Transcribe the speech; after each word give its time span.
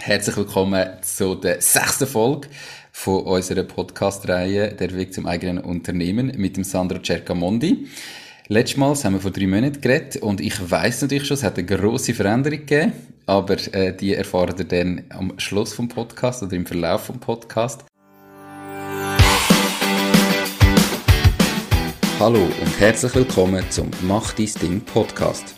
Herzlich 0.00 0.36
willkommen 0.36 0.86
zu 1.02 1.34
der 1.34 1.60
sechsten 1.60 2.06
Folge 2.06 2.48
von 2.92 3.24
unserer 3.24 3.64
Podcast-Reihe 3.64 4.72
Der 4.72 4.94
Weg 4.94 5.12
zum 5.12 5.26
eigenen 5.26 5.58
Unternehmen 5.58 6.32
mit 6.36 6.56
dem 6.56 6.62
Sandro 6.62 7.00
Cercamondi. 7.02 7.88
Letztes 8.46 8.76
Mal 8.78 8.94
haben 8.94 9.14
wir 9.14 9.20
vor 9.20 9.32
drei 9.32 9.48
Monaten 9.48 9.80
geredet 9.80 10.16
und 10.22 10.40
ich 10.40 10.70
weiß 10.70 11.02
natürlich 11.02 11.26
schon, 11.26 11.34
es 11.36 11.42
hat 11.42 11.58
eine 11.58 11.66
grosse 11.66 12.14
Veränderung 12.14 12.60
gegeben, 12.60 12.92
aber 13.26 13.56
äh, 13.74 13.94
die 13.94 14.14
erfahrt 14.14 14.60
ihr 14.60 14.66
dann 14.66 15.02
am 15.10 15.34
Schluss 15.38 15.74
vom 15.74 15.88
Podcast 15.88 16.44
oder 16.44 16.54
im 16.54 16.64
Verlauf 16.64 17.06
vom 17.06 17.18
Podcast. 17.18 17.84
Hallo 22.20 22.40
und 22.40 22.80
herzlich 22.80 23.14
willkommen 23.14 23.64
zum 23.68 23.90
Mach 24.02 24.32
dein 24.32 24.50
Ding 24.62 24.80
Podcast. 24.80 25.57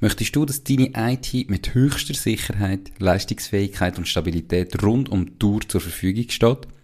Möchtest 0.00 0.34
du, 0.34 0.46
dass 0.46 0.64
deine 0.64 0.92
IT 0.96 1.50
mit 1.50 1.74
höchster 1.74 2.14
Sicherheit, 2.14 2.90
Leistungsfähigkeit 2.98 3.98
und 3.98 4.08
Stabilität 4.08 4.82
rund 4.82 5.10
um 5.10 5.26
die 5.26 5.38
Tour 5.38 5.60
zur 5.68 5.82
Verfügung 5.82 6.30
steht? 6.30 6.66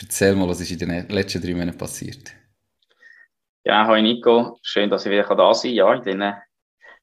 Erzähl 0.00 0.34
mal, 0.36 0.48
was 0.48 0.60
ist 0.60 0.70
in 0.70 0.78
den 0.78 1.08
letzten 1.08 1.42
drei 1.42 1.54
Monaten 1.54 1.78
passiert? 1.78 2.32
Ja, 3.64 3.86
hallo 3.86 4.00
Nico. 4.00 4.58
Schön, 4.62 4.88
dass 4.90 5.04
ich 5.04 5.12
wieder 5.12 5.24
da 5.34 5.54
sein 5.54 5.70
kann. 5.70 5.76
Ja, 5.76 5.94
in 5.94 6.02
den 6.02 6.34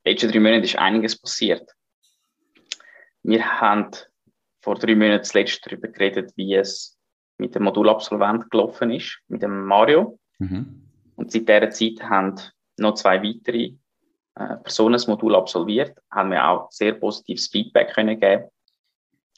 letzten 0.06 0.32
drei 0.32 0.40
Monaten 0.40 0.64
ist 0.64 0.78
einiges 0.78 1.20
passiert. 1.20 1.70
Wir 3.24 3.60
haben 3.60 3.92
vor 4.62 4.76
drei 4.76 4.96
Monaten 4.96 5.24
zuletzt 5.24 5.66
darüber 5.66 5.88
geredet, 5.88 6.32
wie 6.36 6.56
es 6.56 6.98
mit 7.38 7.54
dem 7.54 7.64
Modulabsolvent 7.64 8.50
gelaufen 8.50 8.92
ist, 8.92 9.20
mit 9.28 9.42
dem 9.42 9.66
Mario. 9.66 10.20
Mhm. 10.40 10.90
Und 11.16 11.32
seit 11.32 11.50
dieser 11.50 11.70
Zeit 11.70 12.02
haben 12.10 12.36
noch 12.78 12.96
zwei 12.96 13.22
weitere 13.22 13.74
äh, 14.36 14.58
Personen 14.64 14.94
das 14.94 15.08
Modul 15.08 15.36
absolviert, 15.36 15.98
haben 16.12 16.32
wir 16.32 16.48
auch 16.48 16.72
sehr 16.72 16.94
positives 16.94 17.48
Feedback 17.48 17.94
können 17.94 18.20
geben, 18.20 18.50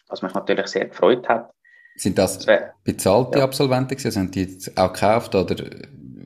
was 0.07 0.21
mich 0.21 0.33
natürlich 0.33 0.67
sehr 0.67 0.87
gefreut 0.87 1.27
hat. 1.27 1.51
Sind 1.97 2.19
das 2.19 2.45
bezahlte 2.83 3.39
ja. 3.39 3.43
Absolventen 3.43 3.97
gewesen? 3.97 4.07
Also 4.07 4.19
haben 4.19 4.31
die 4.31 4.43
jetzt 4.43 4.77
auch 4.77 4.93
gekauft 4.93 5.33
oder 5.33 5.55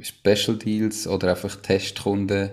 Special 0.01 0.57
Deals 0.57 1.07
oder 1.07 1.29
einfach 1.29 1.55
Testkunden? 1.55 2.51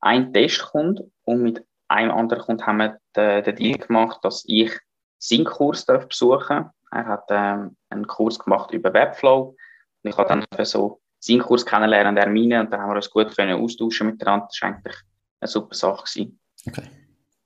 Ein 0.00 0.32
Testkunde 0.32 1.10
und 1.24 1.42
mit 1.42 1.64
einem 1.88 2.12
anderen 2.12 2.44
Kunden 2.44 2.64
haben 2.64 2.76
wir 2.78 2.98
den, 3.16 3.42
den 3.42 3.56
Deal 3.56 3.78
gemacht, 3.78 4.20
dass 4.22 4.44
ich 4.46 4.70
seinen 5.18 5.44
Kurs 5.44 5.84
besuchen 5.84 6.46
darf. 6.48 6.70
Er 6.92 7.06
hat 7.06 7.24
ähm, 7.30 7.76
einen 7.90 8.06
Kurs 8.06 8.38
gemacht 8.38 8.70
über 8.70 8.94
Webflow 8.94 9.56
und 10.02 10.10
ich 10.10 10.16
habe 10.16 10.28
dann 10.28 10.64
so 10.64 11.00
seinen 11.18 11.40
Kurs 11.40 11.66
kennenlernen, 11.66 12.14
der 12.14 12.28
meine, 12.28 12.60
und 12.60 12.72
dann 12.72 12.80
haben 12.80 12.90
wir 12.90 12.96
uns 12.96 13.10
gut 13.10 13.34
können 13.34 13.60
austauschen 13.60 14.06
miteinander. 14.06 14.46
Das 14.48 14.62
war 14.62 14.68
eigentlich 14.68 14.96
eine 15.40 15.48
super 15.48 15.74
Sache. 15.74 16.04
Gewesen. 16.04 16.38
Okay. 16.68 16.88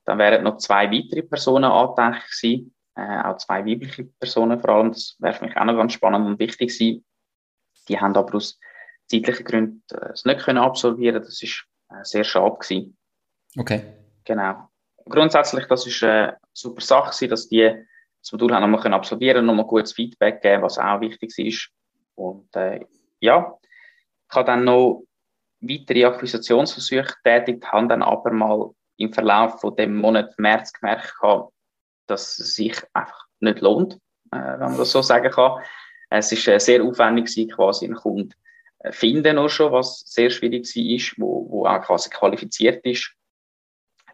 Dann 0.05 0.19
wären 0.19 0.45
noch 0.45 0.59
zwei 0.59 0.91
weitere 0.91 1.23
Personen 1.23 1.65
angedacht 1.65 2.29
gewesen 2.31 2.75
äh, 3.01 3.23
auch 3.25 3.37
zwei 3.39 3.65
weibliche 3.65 4.05
Personen 4.05 4.61
vor 4.61 4.71
allem. 4.71 4.93
Das 4.93 5.17
wäre 5.19 5.35
für 5.35 5.47
mich 5.47 5.57
auch 5.57 5.65
noch 5.65 5.77
ganz 5.77 5.93
spannend 5.93 6.27
und 6.27 6.39
wichtig 6.39 6.69
gewesen. 6.69 7.05
Die 7.89 7.99
haben 7.99 8.15
aber 8.15 8.35
aus 8.35 8.59
zeitlichen 9.07 9.45
Gründen 9.45 9.83
äh, 9.93 10.11
es 10.13 10.25
nicht 10.25 10.41
können 10.41 10.59
absolvieren. 10.59 11.23
Das 11.23 11.43
ist 11.43 11.65
äh, 11.89 12.05
sehr 12.05 12.25
schade 12.25 12.57
gewesen. 12.59 12.97
Okay. 13.59 13.83
Genau. 14.25 14.69
Grundsätzlich, 15.07 15.67
das 15.67 15.87
ist 15.87 16.03
eine 16.03 16.37
super 16.53 16.83
Sache 16.83 17.11
gewesen, 17.11 17.31
dass 17.31 17.49
die 17.49 17.87
das 18.23 18.33
Modul 18.33 18.55
haben 18.55 18.71
nochmal 18.71 18.93
absolvieren, 18.93 19.47
nochmal 19.47 19.67
gutes 19.67 19.95
Feedback 19.95 20.43
geben, 20.43 20.63
was 20.63 20.79
auch 20.79 21.01
wichtig 21.01 21.37
ist. 21.39 21.71
Und 22.17 22.55
äh, 22.55 22.85
ja, 23.21 23.59
ich 24.29 24.37
habe 24.37 24.45
dann 24.45 24.65
noch 24.65 25.05
weitere 25.61 26.05
Akquisitionsversuche 26.05 27.15
tätigt, 27.25 27.65
habe 27.73 27.89
dann 27.89 28.03
aber 28.03 28.31
mal 28.31 28.71
im 28.99 29.13
Verlauf 29.13 29.61
von 29.61 29.75
dem 29.75 29.97
Monat 29.97 30.39
März 30.39 30.73
gemerkt, 30.75 31.15
dass 32.11 32.39
es 32.39 32.55
sich 32.57 32.77
einfach 32.93 33.27
nicht 33.41 33.61
lohnt, 33.61 33.95
äh, 34.33 34.37
wenn 34.37 34.59
man 34.59 34.79
das 34.79 34.93
so 34.93 35.03
sagen 35.03 35.31
kann. 35.31 35.63
Es 36.11 36.33
ist 36.33 36.47
äh, 36.49 36.59
sehr 36.59 36.83
aufwendig 36.83 37.27
gewesen, 37.27 37.51
quasi 37.51 37.85
einen 37.87 37.95
Kunden 37.95 38.35
äh, 38.81 38.93
finden 38.93 39.39
auch 39.39 39.49
schon, 39.49 39.73
was 39.73 40.01
sehr 40.01 40.31
schwierig 40.31 40.65
war, 40.65 41.25
wo, 41.25 41.51
wo 41.51 41.67
auch 41.67 41.83
quasi 41.83 42.11
qualifiziert 42.11 42.85
ist. 42.85 43.13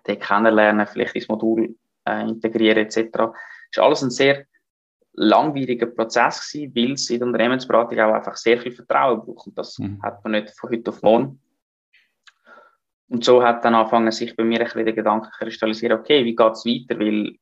Den 0.06 0.18
kennenlernen, 0.18 0.86
vielleicht 0.86 1.16
ins 1.16 1.28
Modul 1.28 1.74
äh, 2.06 2.22
integrieren 2.22 2.86
etc. 2.86 3.32
Ist 3.70 3.78
alles 3.78 4.02
ein 4.02 4.10
sehr 4.10 4.46
langwieriger 5.14 5.86
Prozess 5.86 6.52
gewesen, 6.52 6.74
weil 6.76 6.92
es 6.92 7.10
in 7.10 7.18
der 7.18 7.26
Unternehmensberatung 7.26 7.98
auch 7.98 8.12
einfach 8.12 8.36
sehr 8.36 8.58
viel 8.58 8.72
Vertrauen 8.72 9.24
braucht. 9.24 9.46
Und 9.46 9.58
das 9.58 9.78
mhm. 9.78 10.00
hat 10.02 10.22
man 10.22 10.32
nicht 10.32 10.50
von 10.50 10.70
heute 10.70 10.90
auf 10.90 11.02
morgen. 11.02 11.40
Und 13.08 13.24
so 13.24 13.42
hat 13.42 13.64
dann 13.64 13.74
angefangen, 13.74 14.10
sich 14.10 14.36
bei 14.36 14.44
mir 14.44 14.58
ein 14.58 14.64
bisschen 14.64 14.84
der 14.84 14.94
Gedanke 14.94 15.30
kristallisieren, 15.30 15.98
okay, 15.98 16.24
wie 16.24 16.34
geht 16.34 16.52
es 16.52 16.66
weiter? 16.66 16.98
Weil 16.98 17.36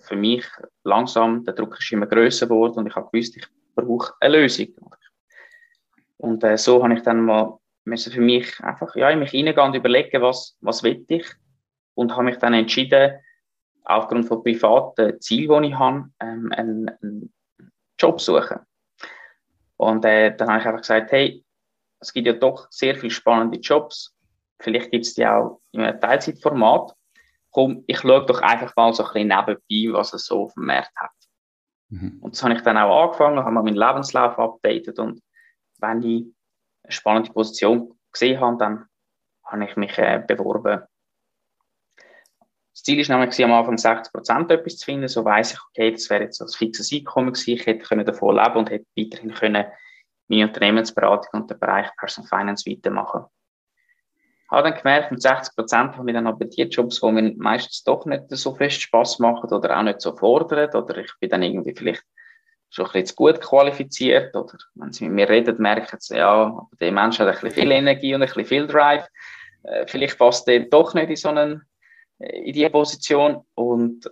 für 0.00 0.16
mich 0.16 0.44
langsam, 0.84 1.44
der 1.44 1.54
Druck 1.54 1.78
ist 1.78 1.92
immer 1.92 2.06
größer 2.06 2.46
geworden 2.46 2.78
und 2.78 2.86
ich 2.86 2.94
habe 2.94 3.08
gewusst, 3.10 3.36
ich 3.36 3.46
brauche 3.74 4.14
eine 4.20 4.38
Lösung. 4.38 4.68
Und 6.18 6.44
äh, 6.44 6.56
so 6.56 6.82
habe 6.82 6.94
ich 6.94 7.02
dann 7.02 7.24
mal 7.24 7.58
für 7.84 8.20
mich 8.20 8.60
einfach 8.60 8.94
ja, 8.94 9.10
in 9.10 9.18
mich 9.18 9.30
hineingehen 9.30 9.66
und 9.66 9.74
überlegen, 9.74 10.22
was, 10.22 10.56
was 10.60 10.82
will 10.82 11.04
ich. 11.08 11.26
Und 11.94 12.12
habe 12.12 12.24
mich 12.24 12.36
dann 12.36 12.54
entschieden, 12.54 13.18
aufgrund 13.84 14.26
von 14.26 14.42
privaten 14.42 15.20
Zielen, 15.20 15.62
die 15.62 15.68
ich 15.70 15.74
habe, 15.74 16.08
ähm, 16.20 16.52
einen, 16.52 16.88
einen 16.88 17.32
Job 17.98 18.20
zu 18.20 18.36
suchen. 18.36 18.60
Und 19.76 20.04
äh, 20.04 20.34
dann 20.36 20.48
habe 20.48 20.60
ich 20.60 20.66
einfach 20.66 20.80
gesagt, 20.80 21.10
hey, 21.12 21.44
es 21.98 22.12
gibt 22.12 22.26
ja 22.26 22.32
doch 22.32 22.68
sehr 22.70 22.94
viele 22.94 23.10
spannende 23.10 23.58
Jobs. 23.58 24.14
Vielleicht 24.60 24.90
gibt 24.90 25.04
es 25.04 25.14
die 25.14 25.26
auch 25.26 25.60
in 25.72 25.80
einem 25.80 26.00
Teilzeitformat 26.00 26.94
komm, 27.52 27.84
ich 27.86 28.00
schaue 28.00 28.26
doch 28.26 28.40
einfach 28.40 28.74
mal 28.76 28.92
so 28.92 29.04
ein 29.04 29.12
bisschen 29.12 29.28
nebenbei, 29.28 29.98
was 29.98 30.12
es 30.14 30.26
so 30.26 30.44
auf 30.44 30.54
dem 30.54 30.66
Markt 30.66 30.96
hat. 30.96 31.10
Mhm. 31.90 32.18
Und 32.20 32.34
das 32.34 32.42
habe 32.42 32.54
ich 32.54 32.62
dann 32.62 32.78
auch 32.78 33.04
angefangen, 33.04 33.38
habe 33.38 33.50
mal 33.52 33.62
meinen 33.62 33.76
Lebenslauf 33.76 34.38
updated 34.38 34.98
und 34.98 35.22
wenn 35.78 36.02
ich 36.02 36.24
eine 36.82 36.92
spannende 36.92 37.32
Position 37.32 37.98
gesehen 38.10 38.40
habe, 38.40 38.56
dann 38.58 38.86
habe 39.44 39.64
ich 39.64 39.76
mich 39.76 39.96
äh, 39.98 40.22
beworben. 40.26 40.82
Das 42.72 42.82
Ziel 42.84 43.06
war 43.06 43.18
nämlich 43.18 43.44
am 43.44 43.52
Anfang 43.52 43.76
60% 43.76 44.50
etwas 44.50 44.78
zu 44.78 44.84
finden, 44.86 45.08
so 45.08 45.24
weiss 45.24 45.52
ich, 45.52 45.60
okay, 45.68 45.92
das 45.92 46.08
wäre 46.08 46.24
jetzt 46.24 46.38
so 46.38 46.46
ein 46.46 46.48
fixes 46.48 46.90
Einkommen 46.92 47.32
gewesen, 47.32 47.50
ich 47.50 47.66
hätte 47.66 48.04
davon 48.04 48.36
leben 48.36 48.56
und 48.56 48.70
hätte 48.70 48.86
weiterhin 48.96 49.34
können 49.34 49.66
meine 50.28 50.46
Unternehmensberatung 50.46 51.42
und 51.42 51.50
den 51.50 51.58
Bereich 51.58 51.94
Personal 51.98 52.28
Finance 52.28 52.70
weitermachen 52.70 53.26
habe 54.52 54.70
dann 54.70 54.78
gemerkt, 54.78 55.10
mit 55.10 55.22
60 55.22 55.56
Prozent 55.56 55.96
habe 55.96 56.10
ich 56.10 56.14
dann 56.14 56.26
aber 56.26 56.44
die 56.44 56.62
Jobs, 56.62 57.00
die 57.00 57.10
mir 57.10 57.34
meistens 57.36 57.82
doch 57.84 58.04
nicht 58.04 58.24
so 58.28 58.54
fest 58.54 58.82
Spaß 58.82 59.18
machen 59.18 59.50
oder 59.50 59.78
auch 59.78 59.82
nicht 59.82 60.00
so 60.00 60.14
fordern 60.14 60.70
oder 60.74 60.98
ich 60.98 61.12
bin 61.20 61.30
dann 61.30 61.42
irgendwie 61.42 61.74
vielleicht 61.74 62.04
schon 62.68 62.86
ein 62.86 62.92
bisschen 62.92 63.06
zu 63.06 63.14
gut 63.14 63.40
qualifiziert 63.40 64.34
oder 64.36 64.58
wenn 64.74 64.92
sie 64.92 65.04
mit 65.04 65.14
mir 65.14 65.28
reden, 65.28 65.56
merken 65.58 65.96
sie, 66.00 66.16
ja, 66.16 66.66
der 66.80 66.92
Mensch 66.92 67.18
hat 67.18 67.28
ein 67.28 67.34
bisschen 67.34 67.50
viel 67.50 67.70
Energie 67.70 68.14
und 68.14 68.22
ein 68.22 68.26
bisschen 68.26 68.44
viel 68.44 68.66
Drive. 68.66 69.06
Äh, 69.62 69.86
vielleicht 69.86 70.18
passt 70.18 70.46
der 70.46 70.60
doch 70.60 70.94
nicht 70.94 71.10
in 71.10 71.16
so 71.16 71.28
einen, 71.28 71.62
äh, 72.18 72.42
in 72.42 72.52
diese 72.52 72.70
Position 72.70 73.44
und 73.54 74.10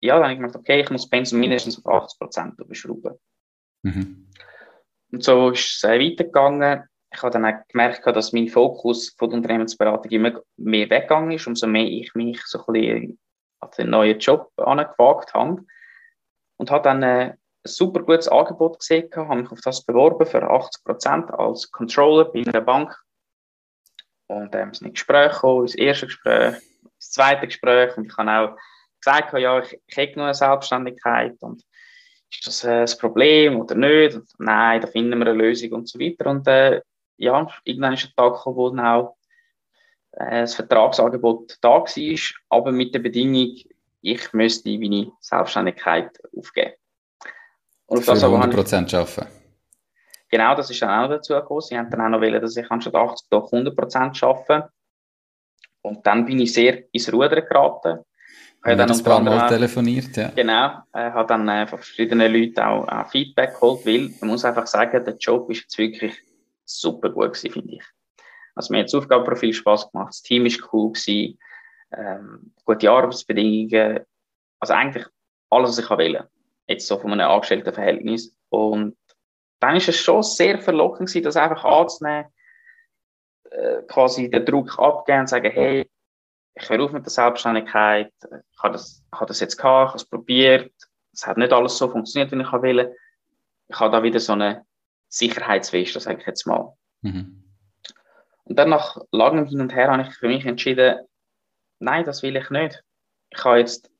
ja, 0.00 0.14
dann 0.14 0.24
habe 0.24 0.32
ich 0.32 0.40
gedacht, 0.40 0.56
okay, 0.56 0.80
ich 0.80 0.90
muss 0.90 1.08
Pensum 1.08 1.40
mindestens 1.40 1.84
auf 1.84 2.04
80 2.04 2.18
Prozent 2.18 2.68
beschrauben. 2.68 3.18
Mhm. 3.82 4.28
Und 5.12 5.24
so 5.24 5.50
ist 5.50 5.76
es 5.76 5.82
weitergegangen 5.82 6.84
ich 7.12 7.22
habe 7.22 7.32
dann 7.32 7.44
auch 7.44 7.66
gemerkt, 7.68 8.06
dass 8.06 8.32
mein 8.32 8.48
Fokus 8.48 9.14
von 9.18 9.30
der 9.30 9.38
Unternehmensberatung 9.38 10.10
immer 10.10 10.40
mehr 10.56 10.88
weggegangen 10.88 11.32
ist, 11.32 11.46
umso 11.46 11.66
mehr 11.66 11.84
ich 11.84 12.14
mich 12.14 12.40
so 12.44 12.64
ein 12.68 13.18
an 13.60 13.70
den 13.76 13.90
neuen 13.90 14.18
Job 14.18 14.50
angewagt 14.56 15.34
habe. 15.34 15.64
Und 16.56 16.70
habe 16.70 16.84
dann 16.84 17.02
ein 17.02 17.38
super 17.64 18.02
gutes 18.02 18.28
Angebot 18.28 18.78
gesehen, 18.78 19.10
habe 19.14 19.42
mich 19.42 19.50
auf 19.50 19.60
das 19.60 19.84
beworben 19.84 20.26
für 20.26 20.42
80 20.42 20.84
Prozent 20.84 21.30
als 21.30 21.70
Controller 21.70 22.26
bei 22.26 22.42
einer 22.46 22.60
Bank. 22.60 22.96
Und 24.28 24.54
ähm, 24.54 24.72
sind 24.72 24.88
in 24.88 24.92
Gespräch 24.94 25.32
gekommen, 25.32 25.66
das 25.66 25.74
erste 25.74 26.06
Gespräch, 26.06 26.56
das 26.98 27.10
zweite 27.10 27.46
Gespräch 27.46 27.96
und 27.96 28.06
ich 28.06 28.16
habe 28.16 28.52
auch 28.52 28.56
gesagt, 29.00 29.32
ja, 29.36 29.58
ich, 29.58 29.80
ich 29.86 29.96
hätte 29.96 30.18
noch 30.18 30.26
eine 30.26 30.34
Selbstständigkeit 30.34 31.36
und 31.40 31.64
ist 32.30 32.46
das 32.46 32.62
äh, 32.62 32.82
das 32.82 32.96
Problem 32.96 33.60
oder 33.60 33.74
nicht? 33.74 34.14
Und, 34.14 34.28
nein, 34.38 34.80
da 34.80 34.86
finden 34.86 35.18
wir 35.18 35.26
eine 35.26 35.32
Lösung 35.32 35.72
und 35.72 35.88
so 35.88 35.98
weiter. 35.98 36.30
Und 36.30 36.46
äh, 36.46 36.80
ja, 37.20 37.46
irgendwann 37.64 37.92
ist 37.92 38.06
ein 38.06 38.12
Tag 38.16 38.34
gekommen, 38.34 38.56
wo 38.56 38.70
dann 38.70 38.80
auch 38.80 39.16
äh, 40.12 40.40
das 40.40 40.54
Vertragsangebot 40.54 41.58
da 41.60 41.68
war, 41.68 42.18
aber 42.48 42.72
mit 42.72 42.94
der 42.94 43.00
Bedingung, 43.00 43.56
ich 44.00 44.32
müsste 44.32 44.70
meine 44.78 45.12
Selbstständigkeit 45.20 46.18
aufgeben. 46.34 46.72
Und 47.86 47.98
auf 47.98 48.04
Für 48.04 48.12
das 48.12 48.24
100% 48.24 48.96
arbeiten? 48.96 49.26
Genau, 50.30 50.54
das 50.54 50.70
ist 50.70 50.80
dann 50.80 50.90
auch 50.90 51.08
noch 51.08 51.16
dazu 51.16 51.34
gekommen. 51.34 51.60
Sie 51.60 51.76
haben 51.76 51.90
dann 51.90 52.00
auch 52.00 52.08
noch 52.08 52.20
wollen, 52.20 52.40
dass 52.40 52.56
ich 52.56 52.70
anstatt 52.70 52.94
80 52.94 53.28
doch 53.28 53.52
100% 53.52 54.24
arbeite. 54.24 54.70
Und 55.82 56.06
dann 56.06 56.24
bin 56.24 56.38
ich 56.38 56.54
sehr 56.54 56.84
ins 56.92 57.12
Rudern 57.12 57.44
geraten. 57.46 57.98
Ich 58.62 58.66
habe 58.66 58.76
dann 58.76 58.90
ein 58.90 59.02
paar 59.02 59.20
Mal 59.20 59.48
telefoniert, 59.48 60.16
ja. 60.16 60.30
Genau, 60.34 60.82
äh, 60.92 61.10
habe 61.10 61.26
dann 61.26 61.48
äh, 61.48 61.66
von 61.66 61.78
verschiedenen 61.78 62.32
Leuten 62.32 62.60
auch, 62.60 62.86
auch 62.86 63.08
Feedback 63.08 63.54
geholt, 63.54 63.84
weil 63.86 64.10
man 64.20 64.30
muss 64.30 64.44
einfach 64.44 64.66
sagen, 64.66 65.02
der 65.02 65.16
Job 65.16 65.50
ist 65.50 65.62
jetzt 65.62 65.78
wirklich 65.78 66.14
super 66.78 67.10
gut 67.10 67.32
gewesen, 67.32 67.52
finde 67.52 67.74
ich. 67.74 67.84
Also 68.54 68.72
mir 68.72 68.80
hat 68.80 68.86
das 68.86 68.94
Aufgabenprofil 68.94 69.52
Spaß 69.52 69.90
gemacht, 69.90 70.10
das 70.10 70.22
Team 70.22 70.46
ist 70.46 70.62
cool 70.72 70.92
gewesen, 70.92 71.38
ähm, 71.92 72.52
gute 72.64 72.90
Arbeitsbedingungen, 72.90 74.00
also 74.58 74.74
eigentlich 74.74 75.06
alles, 75.50 75.70
was 75.70 75.78
ich 75.78 75.90
wollte. 75.90 76.30
Jetzt 76.66 76.86
so 76.86 76.98
von 76.98 77.12
einem 77.12 77.28
Angestelltenverhältnis. 77.28 78.36
Und 78.48 78.96
dann 79.60 79.76
ist 79.76 79.88
es 79.88 79.96
schon 79.96 80.22
sehr 80.22 80.60
verlockend 80.60 81.08
gewesen, 81.08 81.24
das 81.24 81.36
einfach 81.36 81.64
anzunehmen, 81.64 82.26
äh, 83.50 83.82
quasi 83.88 84.30
den 84.30 84.44
Druck 84.44 84.78
abgeben 84.78 85.20
und 85.20 85.28
sagen, 85.28 85.50
hey, 85.50 85.90
ich 86.54 86.68
höre 86.68 86.84
auf 86.84 86.92
mit 86.92 87.04
der 87.04 87.10
Selbstständigkeit, 87.10 88.12
ich 88.22 88.62
habe 88.62 88.72
das, 88.72 89.02
ich 89.12 89.26
das 89.26 89.40
jetzt 89.40 89.56
gehabt, 89.56 89.88
ich 89.88 89.90
habe 89.90 89.96
es 89.96 90.04
probiert, 90.04 90.72
es 91.12 91.26
hat 91.26 91.38
nicht 91.38 91.52
alles 91.52 91.76
so 91.76 91.88
funktioniert, 91.88 92.30
wie 92.32 92.40
ich 92.40 92.62
will. 92.62 92.94
Ich 93.68 93.80
habe 93.80 93.90
da 93.90 94.02
wieder 94.02 94.20
so 94.20 94.32
eine 94.32 94.64
Sicherheitsweste, 95.10 96.00
sage 96.00 96.20
ich 96.20 96.26
jetzt 96.26 96.46
mal. 96.46 96.74
Mhm. 97.02 97.44
Und 98.44 98.56
dann 98.58 98.70
nach 98.70 98.96
langem 99.12 99.46
Hin 99.46 99.60
und 99.60 99.74
Her 99.74 99.90
habe 99.90 100.02
ich 100.02 100.14
für 100.14 100.28
mich 100.28 100.46
entschieden, 100.46 101.00
nein, 101.78 102.04
das 102.04 102.22
will 102.22 102.36
ich 102.36 102.48
nicht. 102.50 102.82
Ich 103.30 103.44
habe 103.44 103.58
jetzt 103.58 103.90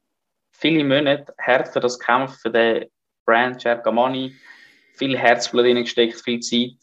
viele 0.51 0.85
Monate 0.85 1.35
hart 1.39 1.69
für 1.69 1.81
das 1.81 1.99
Kampf, 1.99 2.41
für 2.41 2.51
den 2.51 2.87
Brand 3.27 3.61
Cercamani, 3.61 4.35
viel 4.95 5.17
Herzblut 5.17 5.67
gesteckt, 5.67 6.21
viel 6.21 6.41
Zeit. 6.41 6.79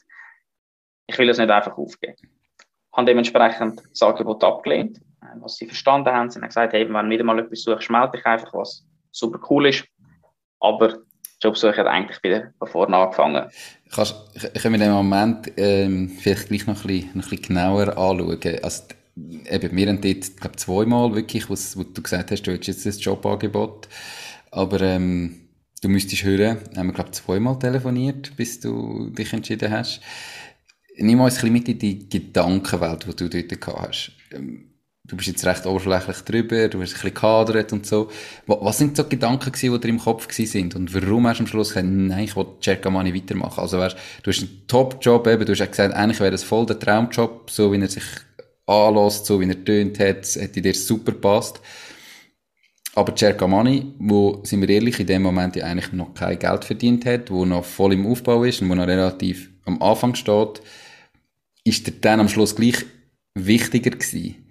Ich 1.08 1.18
will 1.18 1.30
es 1.30 1.38
nicht 1.38 1.50
einfach 1.50 1.78
aufgeben. 1.78 2.16
Ich 2.20 2.98
habe 2.98 3.06
dementsprechend 3.06 3.82
das 3.90 4.02
Angebot 4.02 4.44
abgelehnt 4.44 5.00
äh, 5.22 5.42
was 5.42 5.56
sie 5.56 5.66
verstanden 5.66 6.12
haben. 6.12 6.30
Sie 6.30 6.40
haben 6.40 6.48
gesagt, 6.48 6.74
hey, 6.74 6.88
wenn 6.92 7.06
du 7.06 7.10
wieder 7.10 7.24
mal 7.24 7.40
etwas 7.40 7.62
suchst, 7.62 7.90
melde 7.90 8.18
dich 8.18 8.26
einfach, 8.26 8.54
was 8.54 8.86
super 9.12 9.40
cool 9.50 9.68
ist. 9.68 9.86
Aber 10.60 11.00
Jobsuche 11.48 11.78
hat 11.78 11.88
eigentlich 11.88 12.22
wieder 12.24 12.52
von 12.60 12.68
vorne 12.68 12.98
angefangen. 12.98 13.46
Kannst, 13.94 14.16
können 14.62 14.74
wir 14.74 14.86
den 14.86 14.92
Moment 14.92 15.52
ähm, 15.58 16.10
vielleicht 16.10 16.50
gleich 16.50 16.68
noch 16.68 16.84
ein 16.84 16.88
bisschen, 16.88 17.10
noch 17.14 17.26
ein 17.26 17.30
bisschen 17.30 17.48
genauer 17.48 17.88
anschauen? 17.98 18.64
Also, 18.64 18.84
eben, 19.50 19.76
wir 19.76 19.88
haben 19.88 20.02
dort, 20.02 20.38
glaube 20.38 20.56
zweimal 20.58 21.16
wirklich, 21.16 21.50
wo, 21.50 21.54
wo 21.54 21.84
du 21.84 22.02
gesagt 22.02 22.32
hast, 22.32 22.44
du 22.44 22.52
hättest 22.52 22.68
jetzt 22.68 22.86
das 22.86 23.04
Jobangebot. 23.04 23.88
Aber 24.52 24.82
ähm, 24.82 25.48
du 25.82 25.90
müsstest 25.90 26.24
hören, 26.24 26.58
haben 26.76 26.88
wir, 26.88 26.94
glaube 26.94 27.12
zweimal 27.12 27.58
telefoniert, 27.60 28.36
bis 28.36 28.60
du 28.60 29.10
dich 29.10 29.32
entschieden 29.34 29.72
hast. 29.72 30.02
Nimm 30.98 31.20
uns 31.20 31.36
ein 31.36 31.54
bisschen 31.54 31.54
mit 31.54 31.70
in 31.70 31.80
die 31.80 32.10
Gedankenwelt, 32.10 33.06
die 33.08 33.16
du 33.16 33.30
dort 33.30 33.62
gehabt 33.62 33.88
hast. 33.88 34.12
Du 35.08 35.16
bist 35.16 35.30
jetzt 35.30 35.46
recht 35.46 35.66
oberflächlich 35.66 36.18
drüber, 36.18 36.68
du 36.68 36.82
hast 36.82 36.90
ein 36.90 36.94
bisschen 36.96 37.14
kadert 37.14 37.72
und 37.72 37.86
so. 37.86 38.10
Was 38.46 38.78
sind 38.78 38.98
so 38.98 39.04
die 39.04 39.12
Gedanken 39.12 39.54
gewesen, 39.54 39.74
die 39.74 39.80
dir 39.80 39.88
im 39.88 40.00
Kopf 40.00 40.28
gewesen 40.28 40.52
sind? 40.52 40.76
Und 40.76 40.94
warum 40.94 41.26
hast 41.28 41.38
du 41.38 41.44
am 41.44 41.48
Schluss 41.48 41.70
gesagt, 41.70 41.88
nein, 41.90 42.26
ich 42.26 42.36
will 42.36 42.46
Cercamani 42.62 43.16
weitermachen? 43.16 43.62
Also 43.62 43.80
weißt, 43.80 43.96
du 44.24 44.32
hast 44.32 44.40
einen 44.42 44.68
Top-Job 44.68 45.26
eben, 45.28 45.46
du 45.46 45.54
hast 45.54 45.60
gesagt, 45.66 45.94
eigentlich 45.94 46.20
wäre 46.20 46.32
das 46.32 46.44
voll 46.44 46.66
der 46.66 46.78
Traumjob, 46.78 47.50
so 47.50 47.72
wie 47.72 47.80
er 47.80 47.88
sich 47.88 48.04
anlässt, 48.66 49.26
so 49.26 49.40
wie 49.40 49.48
er 49.48 49.64
tönt 49.64 49.98
hat, 50.00 50.26
hätte 50.36 50.62
dir 50.62 50.74
super 50.74 51.14
gepasst. 51.14 51.62
Aber 52.94 53.16
Cercamani, 53.16 53.94
wo, 54.00 54.42
sind 54.44 54.60
wir 54.60 54.70
ehrlich, 54.70 55.00
in 55.00 55.08
dem 55.08 55.22
Moment 55.22 55.56
ja 55.56 55.66
eigentlich 55.66 55.94
noch 55.94 56.16
kein 56.16 56.38
Geld 56.38 56.66
verdient 56.66 57.06
hat, 57.06 57.32
wo 57.32 57.46
noch 57.46 57.64
voll 57.64 57.94
im 57.94 58.06
Aufbau 58.08 58.44
ist 58.44 58.62
und 58.62 58.70
wo 58.70 58.76
noch 58.76 58.88
relativ 58.88 59.52
am 59.64 59.82
Anfang 59.82 60.16
steht, 60.16 60.62
ist 61.64 61.88
dir 61.88 61.94
dann 62.02 62.20
am 62.20 62.28
Schluss 62.28 62.56
gleich 62.56 62.86
wichtiger 63.36 63.92
gewesen, 63.92 64.47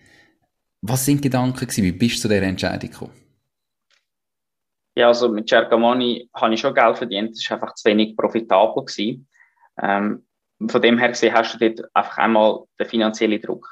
was 0.82 1.04
sind 1.04 1.18
die 1.18 1.28
Gedanken 1.28 1.60
gewesen? 1.60 1.84
Wie 1.84 1.92
bist 1.92 2.16
du 2.16 2.20
zu 2.22 2.28
dieser 2.28 2.42
Entscheidung 2.42 2.90
gekommen? 2.90 3.12
Ja, 4.94 5.08
also 5.08 5.28
mit 5.28 5.48
Cercamoni 5.48 6.28
habe 6.34 6.54
ich 6.54 6.60
schon 6.60 6.74
Geld 6.74 6.96
verdient. 6.96 7.36
Das 7.36 7.50
war 7.50 7.60
einfach 7.60 7.74
zu 7.74 7.84
wenig 7.88 8.16
profitabel 8.16 8.84
gewesen. 8.84 9.28
Ähm, 9.82 10.26
von 10.68 10.80
dem 10.80 10.98
her 10.98 11.10
gesehen 11.10 11.34
hast 11.34 11.54
du 11.54 11.68
dort 11.68 11.88
einfach 11.94 12.16
einmal 12.18 12.64
den 12.78 12.86
finanziellen 12.86 13.40
Druck. 13.42 13.68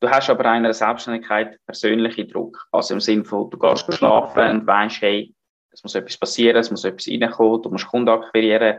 Du 0.00 0.08
hast 0.08 0.30
aber 0.30 0.44
in 0.44 0.50
einer 0.50 0.72
Selbstständigkeit 0.72 1.58
persönlichen 1.66 2.28
Druck. 2.28 2.66
Also 2.72 2.94
im 2.94 3.00
Sinne 3.00 3.24
von, 3.24 3.50
du 3.50 3.58
gehst 3.58 3.92
schlafen 3.92 4.50
und 4.50 4.66
weißt, 4.66 5.02
hey, 5.02 5.34
es 5.70 5.82
muss 5.82 5.94
etwas 5.94 6.16
passieren, 6.16 6.56
es 6.56 6.70
muss 6.70 6.84
etwas 6.84 7.08
reinkommen, 7.08 7.62
du 7.62 7.70
musst 7.70 7.86
Kunden 7.86 8.08
akquirieren. 8.08 8.78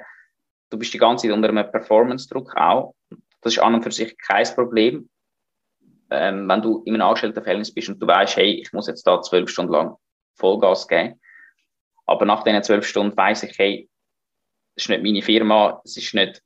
Du 0.70 0.80
bist 0.80 0.94
die 0.94 0.98
ganze 0.98 1.28
Zeit 1.28 1.36
unter 1.36 1.50
einem 1.50 1.70
Performance-Druck 1.70 2.56
auch. 2.56 2.96
Das 3.42 3.54
ist 3.54 3.60
an 3.60 3.76
und 3.76 3.84
für 3.84 3.92
sich 3.92 4.18
kein 4.18 4.46
Problem 4.56 5.10
ähm, 6.12 6.48
wenn 6.48 6.62
du 6.62 6.84
in 6.86 6.94
einem 6.94 7.08
Angestelltenverhältnis 7.08 7.74
bist 7.74 7.90
und 7.90 8.00
du 8.00 8.08
weißt, 8.08 8.38
hey, 8.38 8.62
ich 8.62 8.72
muss 8.74 8.88
jetzt 8.88 9.06
da 9.06 9.22
zwölf 9.22 9.50
Stunden 9.50 9.74
lang 9.74 9.96
Vollgas 10.36 10.88
geben. 10.88 11.20
Aber 12.06 12.26
nach 12.26 12.44
diesen 12.44 12.64
zwölf 12.64 12.86
Stunden 12.86 13.16
weiß 13.16 13.44
ich, 13.44 13.58
hey, 13.58 13.90
das 14.76 14.86
ist 14.86 14.90
nicht 14.90 15.04
meine 15.04 15.22
Firma, 15.22 15.82
es 15.84 15.98
ist 15.98 16.14
nicht 16.14 16.44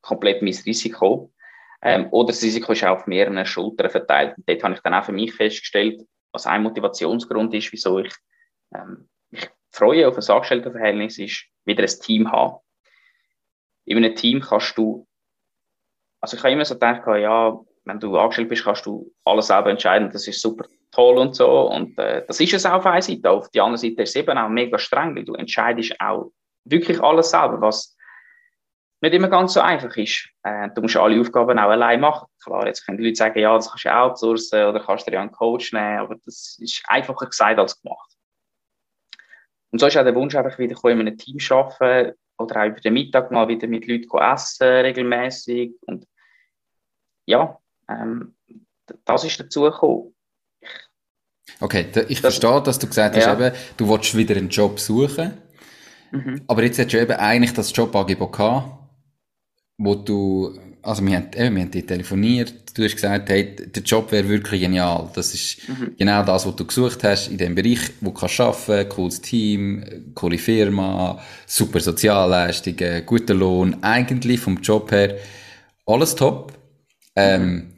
komplett 0.00 0.42
mein 0.42 0.54
Risiko. 0.54 1.32
Ähm, 1.82 2.08
oder 2.10 2.28
das 2.28 2.42
Risiko 2.42 2.72
ist 2.72 2.84
auch 2.84 2.96
auf 2.96 3.06
mehreren 3.06 3.44
Schultern 3.44 3.90
verteilt. 3.90 4.36
Und 4.36 4.48
dort 4.48 4.62
habe 4.62 4.74
ich 4.74 4.80
dann 4.80 4.94
auch 4.94 5.04
für 5.04 5.12
mich 5.12 5.34
festgestellt, 5.34 6.02
was 6.32 6.46
ein 6.46 6.62
Motivationsgrund 6.62 7.52
ist, 7.54 7.72
wieso 7.72 7.98
ich 7.98 8.12
ähm, 8.74 9.08
mich 9.30 9.48
freue 9.70 10.08
auf 10.08 10.16
ein 10.16 10.34
Angestelltenverhältnis, 10.34 11.18
ist 11.18 11.46
wieder 11.64 11.82
ein 11.82 12.00
Team 12.00 12.30
haben. 12.30 12.58
In 13.84 13.98
einem 13.98 14.14
Team 14.14 14.40
kannst 14.40 14.76
du, 14.78 15.06
also 16.20 16.36
ich 16.36 16.42
habe 16.42 16.52
immer 16.52 16.64
so 16.64 16.74
gedacht, 16.74 17.02
ja, 17.06 17.60
wenn 17.84 18.00
du 18.00 18.16
angestellt 18.16 18.48
bist, 18.48 18.64
kannst 18.64 18.86
du 18.86 19.12
alles 19.24 19.48
selber 19.48 19.70
entscheiden. 19.70 20.10
Das 20.10 20.26
ist 20.26 20.40
super 20.40 20.64
toll 20.90 21.18
und 21.18 21.34
so. 21.34 21.70
Und 21.70 21.98
äh, 21.98 22.24
das 22.26 22.40
ist 22.40 22.54
es 22.54 22.66
auf 22.66 22.86
einer 22.86 23.02
Seite. 23.02 23.30
Auf 23.30 23.50
der 23.50 23.64
anderen 23.64 23.78
Seite 23.78 24.02
ist 24.02 24.10
es 24.10 24.16
eben 24.16 24.38
auch 24.38 24.48
mega 24.48 24.78
streng, 24.78 25.14
weil 25.14 25.24
du 25.24 25.34
entscheidest 25.34 26.00
auch 26.00 26.32
wirklich 26.64 27.00
alles 27.02 27.30
selber, 27.30 27.60
was 27.60 27.96
nicht 29.00 29.14
immer 29.14 29.28
ganz 29.28 29.52
so 29.52 29.60
einfach 29.60 29.94
ist. 29.96 30.30
Äh, 30.44 30.70
du 30.74 30.80
musst 30.80 30.96
alle 30.96 31.20
Aufgaben 31.20 31.58
auch 31.58 31.68
allein 31.68 32.00
machen. 32.00 32.26
Klar, 32.42 32.66
jetzt 32.66 32.86
können 32.86 32.96
die 32.96 33.04
Leute 33.04 33.16
sagen, 33.16 33.38
ja, 33.38 33.54
das 33.54 33.68
kannst 33.68 33.84
du 33.84 33.94
outsourcen 33.94 34.64
oder 34.64 34.80
kannst 34.80 35.06
du 35.06 35.10
dir 35.10 35.20
einen 35.20 35.30
Coach 35.30 35.72
nehmen, 35.72 35.98
aber 35.98 36.16
das 36.24 36.56
ist 36.58 36.82
einfacher 36.88 37.26
gesagt 37.26 37.58
als 37.58 37.80
gemacht. 37.80 38.10
Und 39.70 39.80
so 39.80 39.86
ist 39.86 39.96
auch 39.98 40.04
der 40.04 40.14
Wunsch, 40.14 40.34
einfach 40.34 40.58
wieder 40.58 40.78
in 40.84 41.00
einem 41.00 41.18
Team 41.18 41.36
arbeiten 41.50 42.16
oder 42.38 42.62
auch 42.62 42.66
über 42.66 42.80
den 42.80 42.94
Mittag 42.94 43.30
mal 43.30 43.46
wieder 43.48 43.66
mit 43.66 43.86
Leuten 43.86 44.18
essen, 44.18 44.68
regelmäßig 44.68 45.74
und 45.82 46.06
ja, 47.26 47.58
ähm, 47.94 48.34
das 49.04 49.24
ist 49.24 49.40
dazu 49.40 49.62
gekommen. 49.62 50.14
Okay, 51.60 51.86
ich 52.08 52.20
das, 52.20 52.34
verstehe, 52.34 52.62
dass 52.62 52.78
du 52.78 52.86
gesagt 52.86 53.16
hast, 53.16 53.24
ja. 53.26 53.34
eben, 53.34 53.54
du 53.76 53.88
willst 53.88 54.16
wieder 54.16 54.36
einen 54.36 54.48
Job 54.48 54.80
suchen. 54.80 55.34
Mhm. 56.10 56.42
Aber 56.46 56.62
jetzt 56.62 56.78
hast 56.78 56.92
du 56.92 57.00
eben 57.00 57.12
eigentlich 57.12 57.52
das 57.52 57.74
Jobangebot 57.74 58.32
gehabt, 58.32 58.70
wo 59.78 59.94
du, 59.94 60.58
also 60.82 61.04
wir 61.04 61.16
haben, 61.16 61.30
eben, 61.34 61.56
wir 61.56 61.62
haben 61.62 61.70
dir 61.70 61.86
telefoniert, 61.86 62.76
du 62.76 62.84
hast 62.84 62.94
gesagt, 62.94 63.28
hey, 63.28 63.54
der 63.56 63.82
Job 63.82 64.10
wäre 64.12 64.28
wirklich 64.28 64.60
genial. 64.60 65.10
Das 65.14 65.34
ist 65.34 65.68
mhm. 65.68 65.94
genau 65.96 66.24
das, 66.24 66.46
was 66.46 66.56
du 66.56 66.66
gesucht 66.66 67.04
hast 67.04 67.28
in 67.28 67.38
dem 67.38 67.54
Bereich, 67.54 67.90
wo 68.00 68.10
du 68.10 68.14
kannst 68.14 68.40
arbeiten, 68.40 68.88
cooles 68.88 69.20
Team, 69.20 70.12
coole 70.14 70.38
Firma, 70.38 71.20
super 71.46 71.80
Sozialleistungen, 71.80 73.06
guter 73.06 73.34
Lohn, 73.34 73.76
eigentlich 73.82 74.40
vom 74.40 74.60
Job 74.60 74.90
her 74.90 75.16
alles 75.86 76.14
top. 76.14 76.52
Ähm, 77.16 77.42
mhm. 77.42 77.73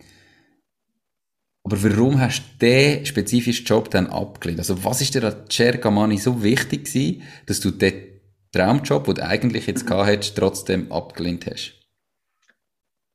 Aber 1.66 1.82
warum 1.82 2.20
hast 2.20 2.44
du 2.60 2.64
diesen 2.64 3.06
spezifischen 3.06 3.66
Job 3.66 3.90
dann 3.90 4.06
abgelehnt? 4.06 4.60
Also 4.60 4.84
was 4.84 5.00
ist 5.00 5.16
dir 5.16 5.24
an 5.24 5.46
Cergamani 5.50 6.16
so 6.16 6.40
wichtig 6.40 6.84
gewesen, 6.84 7.24
dass 7.46 7.58
du 7.58 7.72
den 7.72 8.20
Traumjob, 8.52 9.02
den 9.06 9.14
du 9.16 9.24
eigentlich 9.24 9.66
jetzt 9.66 9.84
gehabt 9.84 10.06
hättest, 10.06 10.38
trotzdem 10.38 10.92
abgelehnt 10.92 11.44
hast? 11.46 11.74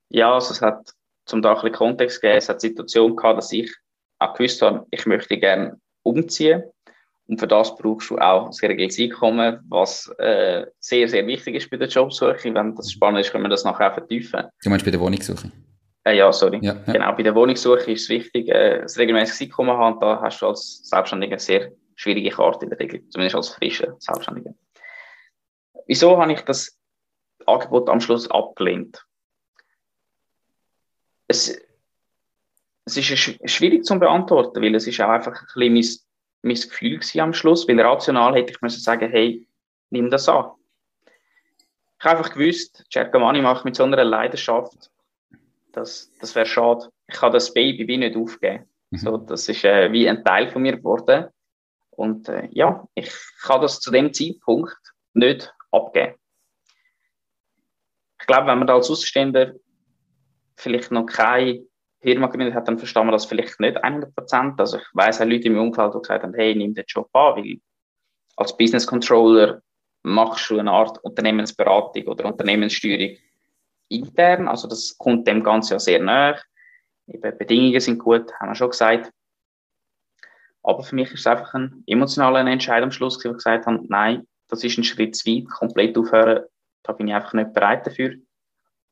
Ja, 0.10 0.34
also 0.34 0.52
es 0.52 0.62
hat 0.62 0.94
zum 1.26 1.42
da 1.42 1.52
ein 1.52 1.56
bisschen 1.56 1.72
Kontext 1.72 2.20
gegeben, 2.20 2.40
es 2.40 2.50
hat 2.50 2.62
die 2.62 2.68
Situation 2.68 3.16
gehabt, 3.16 3.38
dass 3.38 3.54
ich 3.54 3.74
auch 4.20 4.34
gewusst 4.34 4.62
habe, 4.62 4.86
ich 4.92 5.06
möchte 5.06 5.38
gerne 5.38 5.80
umziehen. 6.04 6.64
Und 7.28 7.40
für 7.40 7.48
das 7.48 7.74
brauchst 7.78 8.10
du 8.10 8.18
auch 8.18 8.48
ein 8.48 8.68
regeltes 8.68 9.00
Einkommen, 9.00 9.62
was 9.70 10.14
äh, 10.18 10.66
sehr, 10.82 11.08
sehr 11.08 11.26
wichtig 11.26 11.56
ist 11.56 11.70
bei 11.70 11.78
der 11.78 11.88
Jobsuche. 11.88 12.54
Wenn 12.54 12.76
das 12.76 12.92
spannend 12.92 13.22
ist, 13.22 13.32
können 13.32 13.46
wir 13.46 13.50
das 13.50 13.64
nachher 13.64 13.94
vertiefen. 13.94 14.44
Du 14.62 14.70
meinst 14.70 14.84
bei 14.84 14.92
der 14.92 15.00
Wohnungssuche? 15.00 15.50
Äh, 16.04 16.18
ja, 16.18 16.32
sorry. 16.32 16.60
Ja, 16.62 16.74
ja. 16.74 16.94
Genau, 16.94 17.14
bei 17.14 17.24
der 17.24 17.36
Wohnungssuche 17.36 17.92
ist 17.92 18.04
es 18.04 18.10
wichtig, 18.10 18.50
äh, 18.50 18.82
das 18.82 18.98
regelmäßige 18.98 19.42
Einkommen 19.42 19.78
haben. 19.78 20.00
Da 20.00 20.22
hast 20.22 20.42
du 20.42 20.48
als 20.48 20.88
Selbstständiger 20.88 21.38
sehr 21.38 21.72
schwierige 21.96 22.32
Karte 22.32 22.66
in 22.66 22.70
der 22.70 22.80
Regel, 22.80 23.08
zumindest 23.10 23.36
als 23.36 23.50
frischer 23.50 23.96
Selbstständiger. 24.00 24.54
Wieso 25.86 26.18
habe 26.18 26.34
ich 26.34 26.42
das 26.42 26.80
Angebot 27.46 27.90
am 27.90 28.00
Schluss 28.00 28.30
abgelehnt? 28.32 29.06
Es, 31.28 31.62
es 32.86 32.98
ist 32.98 33.38
schwierig 33.46 33.86
zu 33.86 34.00
beantworten, 34.00 34.62
weil 34.62 34.76
es 34.76 34.88
ist 34.88 35.00
auch 35.02 35.10
einfach 35.10 35.40
ein 35.40 35.74
bisschen 35.74 36.06
mein, 36.42 36.56
mein 36.56 36.56
Gefühl 36.56 37.22
am 37.22 37.34
Schluss, 37.34 37.68
weil 37.68 37.80
rational 37.80 38.36
hätte 38.36 38.54
ich 38.54 38.62
müssen 38.62 38.82
sagen, 38.82 39.10
hey, 39.12 39.48
nimm 39.92 40.10
das 40.10 40.28
an. 40.28 40.52
Ich 42.00 42.06
habe 42.06 42.18
einfach 42.18 42.34
gewusst, 42.34 42.84
Cercamani 42.92 43.42
macht 43.42 43.64
mit 43.64 43.76
so 43.76 43.84
einer 43.84 44.04
Leidenschaft, 44.04 44.91
das, 45.72 46.12
das 46.20 46.36
wäre 46.36 46.46
schade. 46.46 46.90
Ich 47.08 47.16
kann 47.16 47.32
das 47.32 47.54
Baby 47.54 47.88
wie 47.88 47.98
nicht 47.98 48.16
aufgeben. 48.16 48.66
Mhm. 48.92 48.98
So, 48.98 49.18
das 49.18 49.48
ist 49.50 49.64
äh, 49.64 49.92
wie 49.92 50.08
ein 50.08 50.24
Teil 50.24 50.50
von 50.50 50.62
mir 50.62 50.78
geworden. 50.78 51.28
Und 51.92 52.30
äh, 52.30 52.48
ja, 52.52 52.88
ich 52.96 53.12
kann 53.42 53.62
das 53.62 53.80
zu 53.80 53.92
dem 53.92 54.14
Zeitpunkt 54.14 54.78
nicht 55.14 55.54
abgeben. 55.72 56.16
Ich 58.20 58.28
glaube, 58.28 58.48
wenn 58.48 58.60
man 58.60 58.68
da 58.68 58.76
als 58.76 58.90
Außenstehender 58.90 59.54
vielleicht 60.56 60.92
noch 60.92 61.06
keine 61.06 61.66
Firma 62.02 62.28
gegründet 62.28 62.56
hat, 62.56 62.68
dann 62.68 62.78
verstehen 62.78 63.08
wir 63.08 63.12
das 63.12 63.26
vielleicht 63.26 63.60
nicht 63.60 63.78
100 63.78 64.16
Prozent. 64.16 64.60
Also 64.60 64.78
ich 64.78 64.86
weiß 64.94 65.22
auch 65.22 65.26
Leute 65.26 65.48
im 65.48 65.60
Umfeld, 65.60 65.94
die 65.94 66.00
gesagt 66.00 66.24
haben, 66.24 66.34
hey, 66.34 66.56
nimm 66.56 66.74
den 66.74 66.86
Job 66.88 67.10
an, 67.14 67.36
weil 67.36 67.58
als 68.38 68.56
Business 68.56 68.88
Controller 68.88 69.62
machst 70.04 70.50
du 70.50 70.58
eine 70.58 70.72
Art 70.72 71.04
Unternehmensberatung 71.04 72.08
oder 72.08 72.26
Unternehmenssteuerung 72.26 73.18
intern. 73.92 74.48
Also 74.48 74.68
das 74.68 74.98
kommt 74.98 75.28
dem 75.28 75.44
Ganzen 75.44 75.74
ja 75.74 75.80
sehr 75.80 76.02
nahe. 76.02 76.40
Die 77.08 77.18
Bedingungen 77.18 77.80
sind 77.80 78.00
gut, 78.00 78.32
haben 78.40 78.50
wir 78.50 78.56
schon 78.56 78.70
gesagt. 78.70 79.12
Aber 80.64 80.84
für 80.84 80.96
mich 80.96 81.12
ist 81.12 81.22
es 81.22 81.28
einfach 81.28 81.54
ein 81.54 81.84
emotionaler 81.88 82.46
Entscheid 82.50 82.84
am 82.84 82.92
Schluss, 82.92 83.24
wo 83.24 83.30
ich 83.30 83.36
gesagt 83.36 83.66
habe, 83.66 83.84
nein, 83.88 84.28
das 84.48 84.64
ist 84.64 84.78
ein 84.78 84.84
Schritt 84.84 85.16
zu 85.16 85.30
weit, 85.30 85.50
komplett 85.50 85.98
aufhören, 85.98 86.46
da 86.84 86.94
bin 86.94 87.08
ich 87.08 87.14
einfach 87.14 87.34
nicht 87.34 87.54
bereit 87.54 87.86
dafür. 87.88 88.16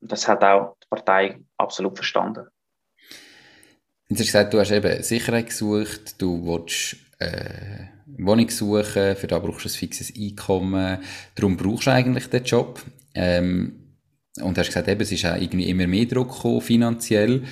Und 0.01 0.11
das 0.11 0.27
hat 0.27 0.43
auch 0.43 0.77
die 0.83 0.87
Partei 0.89 1.39
absolut 1.57 1.95
verstanden. 1.95 2.47
Jetzt 4.07 4.19
hast 4.19 4.19
du 4.19 4.25
gesagt, 4.25 4.53
du 4.53 4.59
hast 4.59 4.71
eben 4.71 5.03
Sicherheit 5.03 5.47
gesucht, 5.47 6.19
du 6.19 6.43
willst 6.43 6.95
äh, 7.19 7.85
Wohnung 8.17 8.49
suchen, 8.49 9.15
für 9.15 9.27
da 9.27 9.37
brauchst 9.37 9.65
du 9.65 9.69
ein 9.69 9.73
fixes 9.73 10.11
Einkommen, 10.17 11.03
darum 11.35 11.57
brauchst 11.57 11.85
du 11.85 11.91
eigentlich 11.91 12.27
den 12.27 12.43
Job. 12.43 12.81
Ähm, 13.13 13.78
und 14.41 14.57
hast 14.57 14.67
gesagt, 14.67 14.87
eben, 14.87 15.01
es 15.01 15.11
ist 15.11 15.25
auch 15.25 15.35
irgendwie 15.35 15.69
immer 15.69 15.87
mehr 15.87 16.05
Druck 16.05 16.33
gekommen, 16.33 16.61
finanziell. 16.61 17.43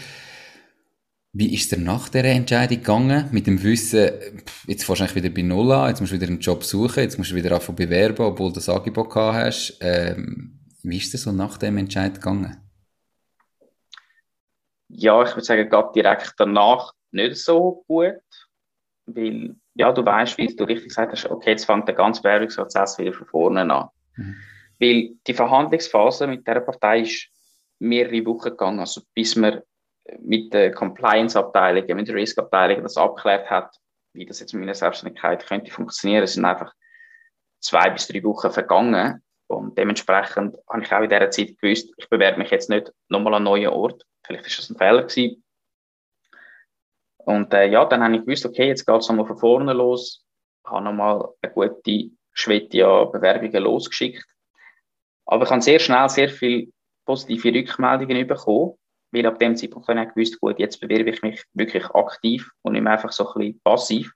Wie 1.33 1.53
ist 1.53 1.71
es 1.71 1.79
nach 1.79 2.09
dieser 2.09 2.25
Entscheidung 2.25 2.77
gegangen? 2.77 3.29
Mit 3.31 3.45
dem 3.45 3.61
Wissen, 3.61 4.09
jetzt 4.65 4.87
wahrscheinlich 4.89 5.15
wieder 5.15 5.29
bei 5.29 5.43
Null 5.43 5.71
an, 5.71 5.89
jetzt 5.89 5.99
musst 5.99 6.11
du 6.11 6.15
wieder 6.15 6.27
einen 6.27 6.39
Job 6.39 6.63
suchen, 6.63 7.03
jetzt 7.03 7.17
musst 7.17 7.31
du 7.31 7.35
wieder 7.35 7.51
anfangen 7.51 7.75
bewerben, 7.75 8.25
obwohl 8.25 8.49
du 8.49 8.55
das 8.55 8.69
Angebot 8.69 9.09
gehabt 9.09 9.35
hast. 9.35 9.77
Ähm, 9.81 10.59
wie 10.83 10.97
ist 10.97 11.13
es 11.13 11.23
so 11.23 11.31
nach 11.31 11.57
dem 11.57 11.77
Entscheid 11.77 12.15
gegangen? 12.15 12.57
Ja, 14.89 15.21
ich 15.21 15.31
würde 15.31 15.43
sagen, 15.43 15.69
gerade 15.69 15.91
direkt 15.93 16.33
danach 16.37 16.93
nicht 17.11 17.37
so 17.37 17.83
gut, 17.87 18.21
weil, 19.05 19.55
ja, 19.75 19.91
du 19.91 20.05
weißt, 20.05 20.37
wie 20.37 20.47
du 20.47 20.63
richtig 20.63 20.89
gesagt 20.89 21.11
hast, 21.11 21.29
okay, 21.29 21.51
jetzt 21.51 21.65
fängt 21.65 21.87
der 21.87 21.95
ganze 21.95 22.21
Bewerbungsprozess 22.21 22.97
wieder 22.97 23.13
von 23.13 23.27
vorne 23.27 23.61
an. 23.61 23.89
Mhm. 24.15 24.35
Weil 24.79 25.15
die 25.25 25.33
Verhandlungsphase 25.33 26.27
mit 26.27 26.45
der 26.47 26.59
Partei 26.61 27.01
ist 27.01 27.29
mehrere 27.79 28.25
Wochen 28.25 28.49
gegangen, 28.49 28.79
also 28.79 29.01
bis 29.13 29.35
wir 29.35 29.63
mit 30.19 30.53
der 30.53 30.71
Compliance-Abteilung, 30.71 31.95
mit 31.95 32.07
der 32.07 32.15
Risk-Abteilung 32.15 32.83
das 32.83 32.97
abgeklärt 32.97 33.49
hat, 33.49 33.75
wie 34.13 34.25
das 34.25 34.39
jetzt 34.39 34.53
mit 34.53 34.61
meiner 34.61 34.73
Selbstständigkeit 34.73 35.45
könnte 35.45 35.71
funktionieren. 35.71 36.23
Es 36.23 36.33
sind 36.33 36.45
einfach 36.45 36.73
zwei 37.59 37.89
bis 37.89 38.07
drei 38.07 38.23
Wochen 38.23 38.51
vergangen 38.51 39.23
und 39.47 39.77
dementsprechend 39.77 40.57
habe 40.69 40.83
ich 40.83 40.93
auch 40.93 41.01
in 41.01 41.09
dieser 41.09 41.29
Zeit 41.31 41.57
gewusst, 41.59 41.93
ich 41.97 42.09
bewerbe 42.09 42.39
mich 42.39 42.51
jetzt 42.51 42.69
nicht 42.69 42.91
nochmal 43.09 43.33
an 43.33 43.37
einen 43.37 43.45
neuen 43.45 43.69
Ort. 43.69 44.03
Vielleicht 44.25 44.45
ist 44.47 44.59
das 44.59 44.69
ein 44.69 44.77
Fehler 44.77 45.03
gewesen. 45.03 45.43
Und 47.17 47.53
äh, 47.53 47.67
ja, 47.67 47.85
dann 47.85 48.03
habe 48.03 48.15
ich 48.15 48.21
gewusst, 48.21 48.45
okay, 48.45 48.67
jetzt 48.67 48.85
geht 48.85 48.95
es 48.95 49.07
nochmal 49.07 49.25
von 49.25 49.37
vorne 49.37 49.73
los. 49.73 50.25
Ich 50.63 50.71
habe 50.71 50.83
nochmal 50.83 51.27
eine 51.41 51.53
gute 51.53 52.11
Schwette 52.33 52.85
an 52.85 53.11
Bewerbungen 53.11 53.63
losgeschickt. 53.63 54.25
Aber 55.27 55.45
ich 55.45 55.51
habe 55.51 55.61
sehr 55.61 55.79
schnell 55.79 56.09
sehr 56.09 56.29
viele 56.29 56.67
positive 57.05 57.53
Rückmeldungen 57.53 58.27
bekommen 58.27 58.73
weil 59.11 59.25
ab 59.25 59.39
dem 59.39 59.55
Zeitpunkt 59.55 59.87
habe 59.87 60.03
ich 60.03 60.09
gewusst, 60.09 60.39
gut, 60.39 60.59
jetzt 60.59 60.79
bewerbe 60.79 61.09
ich 61.09 61.21
mich 61.21 61.43
wirklich 61.53 61.85
aktiv 61.91 62.49
und 62.61 62.73
nicht 62.73 62.81
mehr 62.81 62.93
einfach 62.93 63.11
so 63.11 63.27
ein 63.27 63.33
bisschen 63.39 63.61
passiv. 63.61 64.11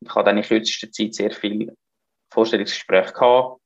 Ich 0.00 0.14
habe 0.14 0.24
dann 0.24 0.38
in 0.38 0.42
kürzester 0.42 0.90
Zeit 0.90 1.14
sehr 1.14 1.30
viele 1.30 1.74
Vorstellungsgespräche 2.32 3.12
gehabt 3.12 3.60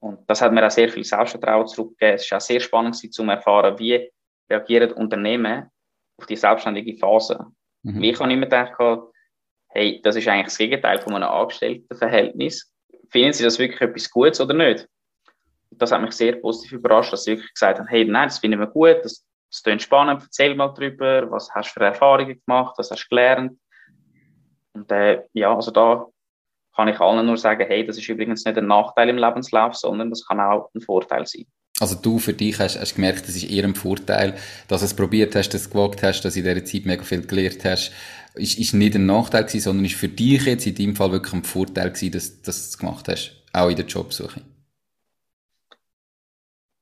und 0.00 0.18
das 0.28 0.42
hat 0.42 0.52
mir 0.52 0.66
auch 0.66 0.70
sehr 0.70 0.88
viel 0.88 1.04
Selbstvertrauen 1.04 1.66
zurückgegeben. 1.66 2.16
Es 2.16 2.30
war 2.30 2.38
auch 2.38 2.42
sehr 2.42 2.60
spannend 2.60 2.96
zu 2.96 3.22
erfahren, 3.22 3.78
wie 3.78 4.10
reagieren 4.50 4.92
Unternehmen 4.92 5.70
auf 6.18 6.26
die 6.26 6.36
selbstständige 6.36 6.98
Phase. 6.98 7.46
Mhm. 7.82 8.02
Ich 8.02 8.20
habe 8.20 8.32
immer 8.32 8.46
gedacht, 8.46 8.74
hey, 9.68 10.00
das 10.02 10.16
ist 10.16 10.28
eigentlich 10.28 10.46
das 10.46 10.58
Gegenteil 10.58 11.00
von 11.00 11.14
einem 11.14 11.28
Angestelltenverhältnis. 11.28 12.72
Finden 13.08 13.32
Sie 13.32 13.44
das 13.44 13.58
wirklich 13.58 13.80
etwas 13.80 14.10
Gutes 14.10 14.40
oder 14.40 14.54
nicht? 14.54 14.88
Das 15.78 15.92
hat 15.92 16.02
mich 16.02 16.12
sehr 16.12 16.36
positiv 16.36 16.72
überrascht, 16.72 17.12
dass 17.12 17.24
sie 17.24 17.32
wirklich 17.32 17.52
gesagt 17.54 17.78
haben, 17.78 17.88
hey, 17.88 18.04
nein, 18.04 18.28
das 18.28 18.38
finden 18.38 18.60
wir 18.60 18.66
gut, 18.66 18.98
das 19.02 19.24
es 19.52 19.62
klingt 19.62 19.82
spannend, 19.82 20.22
erzähl 20.22 20.54
mal 20.54 20.68
drüber, 20.68 21.30
was 21.30 21.50
hast 21.54 21.70
du 21.70 21.72
für 21.74 21.84
Erfahrungen 21.84 22.40
gemacht, 22.46 22.74
was 22.78 22.90
hast 22.90 23.04
du 23.04 23.08
gelernt. 23.10 23.58
Und 24.72 24.90
äh, 24.90 25.22
ja, 25.34 25.54
also 25.54 25.70
da 25.70 26.06
kann 26.74 26.88
ich 26.88 26.98
allen 26.98 27.26
nur 27.26 27.36
sagen, 27.36 27.66
hey, 27.68 27.84
das 27.84 27.98
ist 27.98 28.08
übrigens 28.08 28.46
nicht 28.46 28.56
ein 28.56 28.66
Nachteil 28.66 29.10
im 29.10 29.18
Lebenslauf, 29.18 29.74
sondern 29.74 30.08
das 30.08 30.26
kann 30.26 30.40
auch 30.40 30.70
ein 30.74 30.80
Vorteil 30.80 31.26
sein. 31.26 31.44
Also 31.78 31.96
du 31.96 32.18
für 32.18 32.32
dich 32.32 32.58
hast, 32.58 32.80
hast 32.80 32.94
gemerkt, 32.94 33.28
das 33.28 33.36
ist 33.36 33.50
eher 33.50 33.64
ein 33.64 33.74
Vorteil, 33.74 34.36
dass 34.68 34.80
du 34.80 34.86
es 34.86 34.94
probiert 34.94 35.34
hast, 35.34 35.50
dass 35.50 35.62
du 35.62 35.66
es 35.66 35.70
gewagt 35.70 36.02
hast, 36.02 36.22
dass 36.22 36.32
du 36.32 36.40
in 36.40 36.46
dieser 36.46 36.64
Zeit 36.64 36.86
mega 36.86 37.02
viel 37.02 37.26
gelernt 37.26 37.62
hast. 37.64 37.92
Ist, 38.34 38.58
ist 38.58 38.72
nicht 38.72 38.94
ein 38.94 39.04
Nachteil 39.04 39.44
gewesen, 39.44 39.64
sondern 39.64 39.84
ist 39.84 39.96
für 39.96 40.08
dich 40.08 40.46
jetzt 40.46 40.66
in 40.66 40.74
deinem 40.74 40.96
Fall 40.96 41.12
wirklich 41.12 41.34
ein 41.34 41.44
Vorteil 41.44 41.90
gewesen, 41.90 42.12
dass, 42.12 42.40
dass 42.40 42.56
du 42.56 42.68
es 42.70 42.78
gemacht 42.78 43.08
hast, 43.08 43.36
auch 43.52 43.68
in 43.68 43.76
der 43.76 43.84
Jobsuche. 43.84 44.40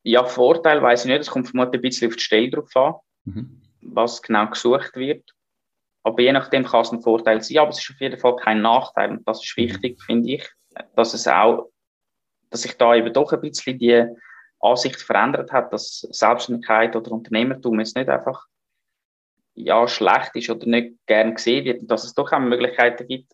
Ja, 0.03 0.25
Vorteil 0.25 0.83
weiß 0.83 1.05
ich 1.05 1.11
nicht. 1.11 1.21
Es 1.21 1.31
kommt 1.31 1.49
vermutlich 1.49 1.79
ein 1.79 1.83
bisschen 1.83 2.09
auf 2.09 2.17
die 2.17 2.23
Stelle 2.23 2.51
drauf 2.51 2.75
an, 2.77 2.95
mhm. 3.25 3.63
was 3.83 4.23
genau 4.23 4.49
gesucht 4.49 4.97
wird. 4.97 5.31
Aber 6.03 6.23
je 6.23 6.33
nachdem 6.33 6.65
kann 6.65 6.81
es 6.81 6.93
ein 6.93 7.03
Vorteil 7.03 7.43
sein. 7.43 7.59
Aber 7.59 7.71
es 7.71 7.79
ist 7.79 7.91
auf 7.91 8.01
jeden 8.01 8.19
Fall 8.19 8.37
kein 8.37 8.63
Nachteil. 8.63 9.11
Und 9.11 9.29
das 9.29 9.43
ist 9.43 9.57
mhm. 9.57 9.63
wichtig, 9.63 10.03
finde 10.03 10.33
ich, 10.33 10.51
dass 10.97 11.15
es 11.15 11.29
auch, 11.29 11.71
dass 12.49 12.63
sich 12.63 12.77
da 12.77 12.95
eben 12.95 13.13
doch 13.13 13.33
ein 13.33 13.41
bisschen 13.41 13.79
die 13.79 14.07
Ansicht 14.61 15.01
verändert 15.01 15.53
hat, 15.53 15.73
dass 15.73 16.01
Selbstständigkeit 16.11 16.95
oder 16.97 17.13
Unternehmertum 17.13 17.79
jetzt 17.81 17.97
nicht 17.97 18.09
einfach 18.09 18.47
ja, 19.55 19.87
schlecht 19.89 20.35
ist 20.37 20.51
oder 20.51 20.67
nicht 20.67 20.95
gern 21.07 21.35
gesehen 21.35 21.65
wird 21.65 21.83
und 21.83 21.91
dass 21.91 22.05
es 22.05 22.15
doch 22.15 22.33
auch 22.33 22.39
Möglichkeiten 22.39 23.07
gibt, 23.07 23.33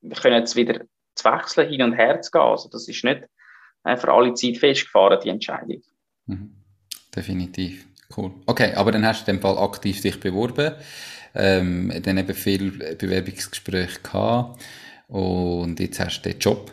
wir 0.00 0.16
können 0.16 0.40
jetzt 0.40 0.56
wieder 0.56 0.84
zu 1.14 1.24
wechseln, 1.24 1.68
hin 1.68 1.82
und 1.82 1.92
her 1.92 2.20
zu 2.20 2.30
gehen. 2.30 2.42
Also 2.42 2.68
das 2.68 2.88
ist 2.88 3.04
nicht 3.04 3.24
für 3.84 4.12
alle 4.12 4.34
Zeit 4.34 4.58
festgefahren, 4.58 5.20
die 5.22 5.28
Entscheidung. 5.28 5.82
Mhm. 6.26 6.56
Definitiv. 7.14 7.86
Cool. 8.16 8.32
Okay, 8.46 8.74
aber 8.74 8.92
dann 8.92 9.06
hast 9.06 9.26
du 9.26 9.30
in 9.30 9.38
dem 9.38 9.42
Fall 9.42 9.58
aktiv 9.58 10.00
dich 10.00 10.20
beworben, 10.20 10.74
ähm, 11.34 11.92
dann 12.02 12.18
eben 12.18 12.34
viel 12.34 12.96
Bewerbungsgespräche 12.96 14.00
gehabt 14.02 14.62
und 15.08 15.80
jetzt 15.80 15.98
hast 16.00 16.22
du 16.22 16.30
den 16.30 16.38
Job. 16.38 16.72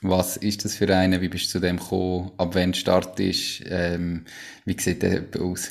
Was 0.00 0.36
ist 0.36 0.64
das 0.64 0.76
für 0.76 0.92
einen? 0.94 1.20
Wie 1.20 1.28
bist 1.28 1.46
du 1.46 1.50
zu 1.50 1.60
dem 1.60 1.76
gekommen? 1.76 2.32
Ab 2.36 2.56
wann 2.56 2.74
Start 2.74 3.20
ist? 3.20 3.62
Ähm, 3.66 4.24
wie 4.64 4.78
sieht 4.78 5.02
der 5.02 5.24
aus? 5.40 5.70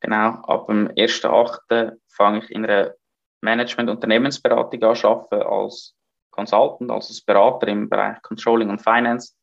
Genau, 0.00 0.34
ab 0.42 0.66
dem 0.66 0.88
1.8. 0.88 1.92
fange 2.08 2.40
ich 2.40 2.50
in 2.50 2.66
einer 2.66 2.94
Management-Unternehmensberatung 3.40 4.82
an 4.82 4.96
arbeiten 5.02 5.42
als 5.42 5.94
Consultant, 6.30 6.90
also 6.90 7.08
als 7.08 7.20
Berater 7.22 7.68
im 7.68 7.88
Bereich 7.88 8.20
Controlling 8.22 8.68
und 8.68 8.82
Finance. 8.82 9.34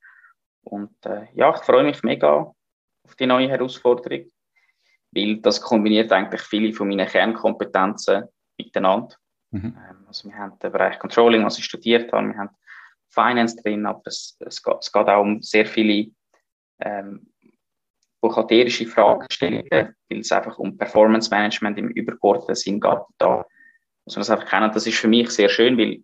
Und 0.69 1.05
äh, 1.05 1.27
ja, 1.33 1.53
ich 1.55 1.61
freue 1.63 1.83
mich 1.83 2.03
mega 2.03 2.53
auf 3.03 3.15
die 3.19 3.25
neue 3.25 3.49
Herausforderung, 3.49 4.25
weil 5.11 5.37
das 5.37 5.61
kombiniert 5.61 6.11
eigentlich 6.11 6.41
viele 6.41 6.73
von 6.73 6.87
meinen 6.87 7.07
Kernkompetenzen 7.07 8.25
miteinander. 8.57 9.15
Mhm. 9.51 9.75
Ähm, 9.77 10.03
also 10.07 10.29
wir 10.29 10.37
haben 10.37 10.59
den 10.59 10.71
Bereich 10.71 10.99
Controlling, 10.99 11.43
was 11.43 11.57
ich 11.57 11.65
studiert 11.65 12.11
habe, 12.13 12.27
wir 12.27 12.37
haben 12.37 12.49
Finance 13.09 13.55
drin, 13.61 13.85
aber 13.85 14.01
es, 14.05 14.37
es, 14.39 14.61
geht, 14.61 14.77
es 14.79 14.91
geht 14.91 15.07
auch 15.07 15.21
um 15.21 15.41
sehr 15.41 15.65
viele 15.65 16.11
ähm, 16.79 17.33
buchhalterische 18.21 18.85
Fragestellungen, 18.85 19.95
weil 20.09 20.19
es 20.19 20.31
einfach 20.31 20.59
um 20.59 20.77
Performance 20.77 21.31
Management 21.31 21.79
im 21.79 21.89
übergeordneten 21.89 22.55
Sinn 22.55 22.79
geht. 22.79 22.99
Da 23.17 23.45
muss 24.05 24.15
man 24.15 24.21
das 24.21 24.29
einfach 24.29 24.47
kennen. 24.47 24.71
Das 24.71 24.85
ist 24.85 24.99
für 24.99 25.07
mich 25.07 25.31
sehr 25.31 25.49
schön, 25.49 25.77
weil 25.77 26.03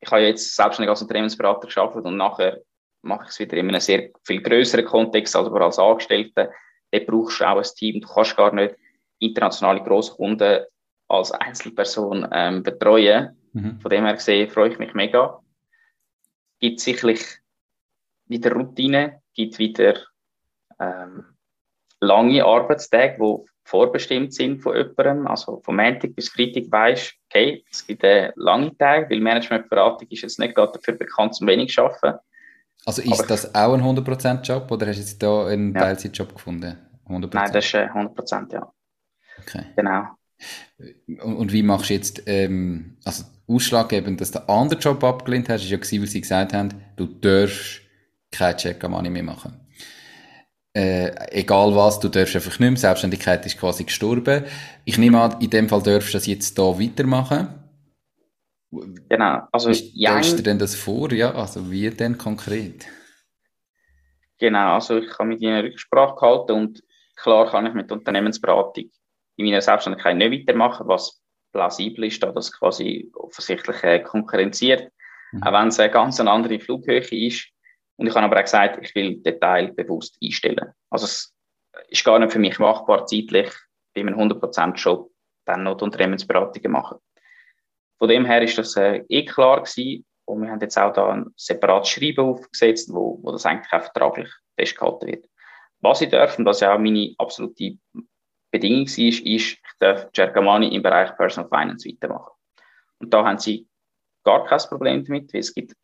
ich 0.00 0.10
habe 0.10 0.22
jetzt 0.22 0.54
selbstständig 0.54 0.90
als 0.90 1.00
Unternehmensberater 1.00 1.66
geschafft 1.66 1.96
und 1.96 2.16
nachher 2.16 2.60
mache 3.02 3.24
ich 3.24 3.30
es 3.30 3.38
wieder 3.38 3.56
in 3.56 3.68
einem 3.68 3.80
sehr 3.80 4.10
viel 4.24 4.42
größeren 4.42 4.84
Kontext, 4.84 5.36
also 5.36 5.54
als 5.54 5.78
Angestellter. 5.78 6.50
Dort 6.90 7.06
brauchst 7.06 7.40
du 7.40 7.44
auch 7.44 7.58
ein 7.58 7.70
Team. 7.76 8.00
Du 8.00 8.08
kannst 8.08 8.36
gar 8.36 8.54
nicht 8.54 8.74
internationale 9.18 9.82
Großkunden 9.82 10.64
als 11.08 11.32
Einzelperson 11.32 12.28
ähm, 12.32 12.62
betreuen. 12.62 13.36
Mhm. 13.52 13.80
Von 13.80 13.90
dem 13.90 14.04
her 14.04 14.14
gesehen 14.14 14.50
freue 14.50 14.70
ich 14.70 14.78
mich 14.78 14.94
mega. 14.94 15.40
Gibt 16.58 16.80
sicherlich 16.80 17.22
wieder 18.26 18.52
Routine, 18.52 19.22
gibt 19.34 19.58
wieder 19.58 19.94
ähm, 20.80 21.24
lange 22.00 22.44
Arbeitstage, 22.44 23.16
die 23.20 23.50
vorbestimmt 23.64 24.34
sind 24.34 24.62
von 24.62 24.76
jemandem. 24.76 25.26
Also 25.26 25.60
von 25.64 25.76
Montag 25.76 26.14
bis 26.14 26.28
Freitag 26.28 26.64
weisst 26.70 27.14
okay, 27.28 27.64
es 27.70 27.86
gibt 27.86 28.04
einen 28.04 28.32
langen 28.36 28.76
Tag, 28.78 29.10
weil 29.10 29.20
Managementberatung 29.20 30.08
ist 30.08 30.22
jetzt 30.22 30.38
nicht 30.38 30.54
gerade 30.54 30.72
dafür 30.72 30.94
bekannt, 30.94 31.34
zum 31.34 31.46
wenig 31.46 31.72
zu 31.72 31.82
arbeiten. 31.82 32.18
Also 32.86 33.02
ist 33.02 33.18
Aber 33.18 33.26
das 33.26 33.54
auch 33.54 33.74
ein 33.74 33.82
100%-Job 33.82 34.70
oder 34.70 34.86
hast 34.86 34.96
du 34.96 35.00
jetzt 35.00 35.22
da 35.22 35.46
einen 35.46 35.74
ja. 35.74 35.80
Teilzeitjob 35.80 36.32
gefunden? 36.32 36.78
100%? 37.08 37.30
Nein, 37.34 37.52
das 37.52 37.64
ist 37.64 37.74
100%, 37.74 38.52
ja. 38.52 38.72
Okay. 39.40 39.64
Genau. 39.76 40.04
Und, 41.06 41.36
und 41.36 41.52
wie 41.52 41.62
machst 41.62 41.90
du 41.90 41.94
jetzt, 41.94 42.22
ähm, 42.26 42.96
also 43.04 43.24
ausschlaggebend, 43.48 44.20
dass 44.20 44.30
du 44.30 44.38
einen 44.38 44.48
anderen 44.48 44.80
Job 44.80 45.02
abgelehnt 45.02 45.48
hast, 45.48 45.64
ist 45.64 45.70
ja 45.70 45.76
gewesen, 45.76 46.00
weil 46.00 46.08
sie 46.08 46.20
gesagt 46.20 46.52
haben, 46.52 46.68
du 46.96 47.06
darfst 47.06 47.80
kein 48.30 48.56
Check 48.56 48.82
am 48.84 48.92
Money 48.92 49.10
mehr 49.10 49.22
machen. 49.24 49.60
Äh, 50.72 51.10
egal 51.30 51.74
was, 51.74 51.98
du 51.98 52.08
darfst 52.08 52.36
einfach 52.36 52.58
nicht 52.58 52.70
mehr. 52.70 52.76
Selbstständigkeit 52.76 53.44
ist 53.46 53.58
quasi 53.58 53.84
gestorben. 53.84 54.44
Ich 54.84 54.98
nehme 54.98 55.20
an, 55.20 55.40
in 55.40 55.50
dem 55.50 55.68
Fall 55.68 55.82
darfst 55.82 56.10
du 56.10 56.12
das 56.18 56.26
jetzt 56.26 56.56
hier 56.56 56.78
weitermachen. 56.78 57.48
Genau. 59.08 59.42
Also, 59.52 59.70
wie 59.70 59.74
stellst 59.74 60.32
du 60.32 60.36
dir 60.36 60.42
denn 60.42 60.58
das 60.58 60.74
vor? 60.74 61.12
Ja, 61.12 61.34
also 61.34 61.70
wie 61.70 61.90
denn 61.90 62.18
konkret? 62.18 62.86
Genau, 64.38 64.74
also 64.74 64.98
ich 64.98 65.18
habe 65.18 65.30
mit 65.30 65.40
ihnen 65.40 65.60
Rücksprache 65.60 66.14
gehalten 66.16 66.52
und 66.52 66.82
klar 67.16 67.50
kann 67.50 67.66
ich 67.66 67.74
mit 67.74 67.90
Unternehmensberatung 67.90 68.90
in 69.36 69.46
meiner 69.46 69.62
Selbstständigkeit 69.62 70.16
nicht 70.16 70.48
weitermachen, 70.48 70.86
was 70.88 71.22
plausibel 71.52 72.04
ist, 72.04 72.22
da 72.22 72.32
das 72.32 72.52
quasi 72.52 73.10
offensichtlich 73.14 73.82
äh, 73.82 74.00
konkurrenziert, 74.00 74.90
mhm. 75.32 75.42
auch 75.42 75.52
wenn 75.52 75.68
es 75.68 75.80
eine 75.80 75.90
ganz 75.90 76.20
andere 76.20 76.60
Flughöhe 76.60 76.98
ist. 76.98 77.48
Und 77.96 78.06
ich 78.08 78.14
habe 78.14 78.26
aber 78.26 78.36
auch 78.36 78.42
gesagt, 78.42 78.78
ich 78.82 78.94
will 78.94 79.22
den 79.22 79.40
Teil 79.40 79.72
bewusst 79.72 80.18
einstellen. 80.22 80.72
Also 80.90 81.06
es 81.06 81.34
ist 81.88 82.04
gar 82.04 82.18
nicht 82.18 82.32
für 82.32 82.38
mich 82.38 82.58
machbar, 82.58 83.06
zeitlich 83.06 83.50
bei 83.94 84.02
einem 84.02 84.18
100%-Job 84.18 85.10
dann 85.46 85.62
noch 85.62 85.78
die 85.78 85.84
Unternehmensberatungen 85.84 86.72
machen. 86.72 86.98
Von 87.98 88.08
dem 88.08 88.24
her 88.24 88.42
ist 88.42 88.58
das 88.58 88.76
äh, 88.76 89.02
eh 89.08 89.24
klar 89.24 89.62
gewesen. 89.62 90.04
Und 90.26 90.42
wir 90.42 90.50
haben 90.50 90.60
jetzt 90.60 90.76
auch 90.76 90.92
da 90.92 91.12
ein 91.12 91.26
separates 91.36 91.90
Schreiben 91.90 92.26
aufgesetzt, 92.26 92.92
wo, 92.92 93.18
wo 93.22 93.32
das 93.32 93.46
eigentlich 93.46 93.72
auch 93.72 93.82
vertraglich 93.82 94.28
festgehalten 94.58 95.06
wird. 95.06 95.26
Was 95.80 96.00
ich 96.00 96.10
darf, 96.10 96.38
und 96.38 96.44
das 96.44 96.60
ja 96.60 96.74
auch 96.74 96.78
meine 96.78 97.14
absolute 97.18 97.78
Bedingung 98.50 98.84
ist, 98.84 98.98
ist, 98.98 99.24
ich 99.24 99.62
darf 99.78 100.10
Gergamani 100.12 100.74
im 100.74 100.82
Bereich 100.82 101.16
Personal 101.16 101.48
Finance 101.48 101.88
weitermachen. 101.88 102.32
Und 102.98 103.12
da 103.12 103.24
haben 103.24 103.38
sie 103.38 103.68
gar 104.24 104.44
kein 104.44 104.58
Problem 104.68 105.04
damit, 105.04 105.32
weil 105.32 105.40
es 105.40 105.54
gibt 105.54 105.74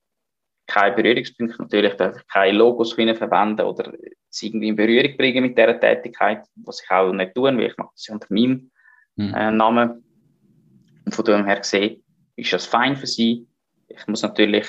keine 0.66 0.96
Berührungspunkte. 0.96 1.62
Natürlich 1.62 1.94
darf 1.94 2.16
ich 2.16 2.26
keine 2.26 2.56
Logos 2.56 2.94
verwenden 2.94 3.66
oder 3.66 3.92
sie 4.28 4.46
irgendwie 4.48 4.68
in 4.68 4.76
Berührung 4.76 5.16
bringen 5.16 5.44
mit 5.44 5.58
dieser 5.58 5.78
Tätigkeit, 5.78 6.46
was 6.56 6.82
ich 6.82 6.90
auch 6.90 7.12
nicht 7.12 7.34
tun, 7.34 7.58
weil 7.58 7.66
ich 7.66 7.76
mache 7.76 7.90
das 7.94 8.08
unter 8.08 8.26
meinem 8.30 8.70
mhm. 9.16 9.34
äh, 9.34 9.50
Namen. 9.50 10.04
Und 11.04 11.14
von 11.14 11.24
dem 11.24 11.44
her 11.44 11.58
gesehen 11.58 12.01
ist 12.36 12.52
das 12.52 12.66
fein 12.66 12.96
für 12.96 13.06
sie. 13.06 13.46
Ich 13.88 14.06
muss 14.06 14.22
natürlich 14.22 14.68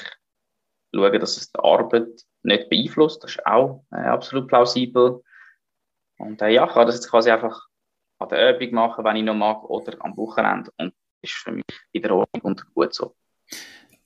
schauen, 0.94 1.20
dass 1.20 1.38
es 1.38 1.52
die 1.52 1.60
Arbeit 1.60 2.08
nicht 2.44 2.70
beeinflusst. 2.70 3.24
Das 3.24 3.32
ist 3.32 3.46
auch 3.46 3.84
äh, 3.92 4.02
absolut 4.02 4.48
plausibel. 4.48 5.22
Und 6.18 6.42
äh, 6.42 6.50
ja, 6.50 6.66
ich 6.66 6.74
kann 6.74 6.86
das 6.86 6.96
jetzt 6.96 7.10
quasi 7.10 7.32
einfach 7.32 7.68
an 8.20 8.30
der 8.30 8.56
Übung 8.56 8.76
machen, 8.76 9.04
wenn 9.04 9.16
ich 9.16 9.24
noch 9.24 9.36
mag, 9.36 9.64
oder 9.64 9.96
am 10.00 10.16
Wochenende. 10.18 10.72
Und 10.78 10.94
das 11.22 11.32
ist 11.32 11.34
für 11.34 11.52
mich 11.52 11.66
in 11.92 12.02
der 12.02 12.16
Ordnung 12.16 12.42
und 12.44 12.74
gut 12.74 12.94
so. 12.94 13.16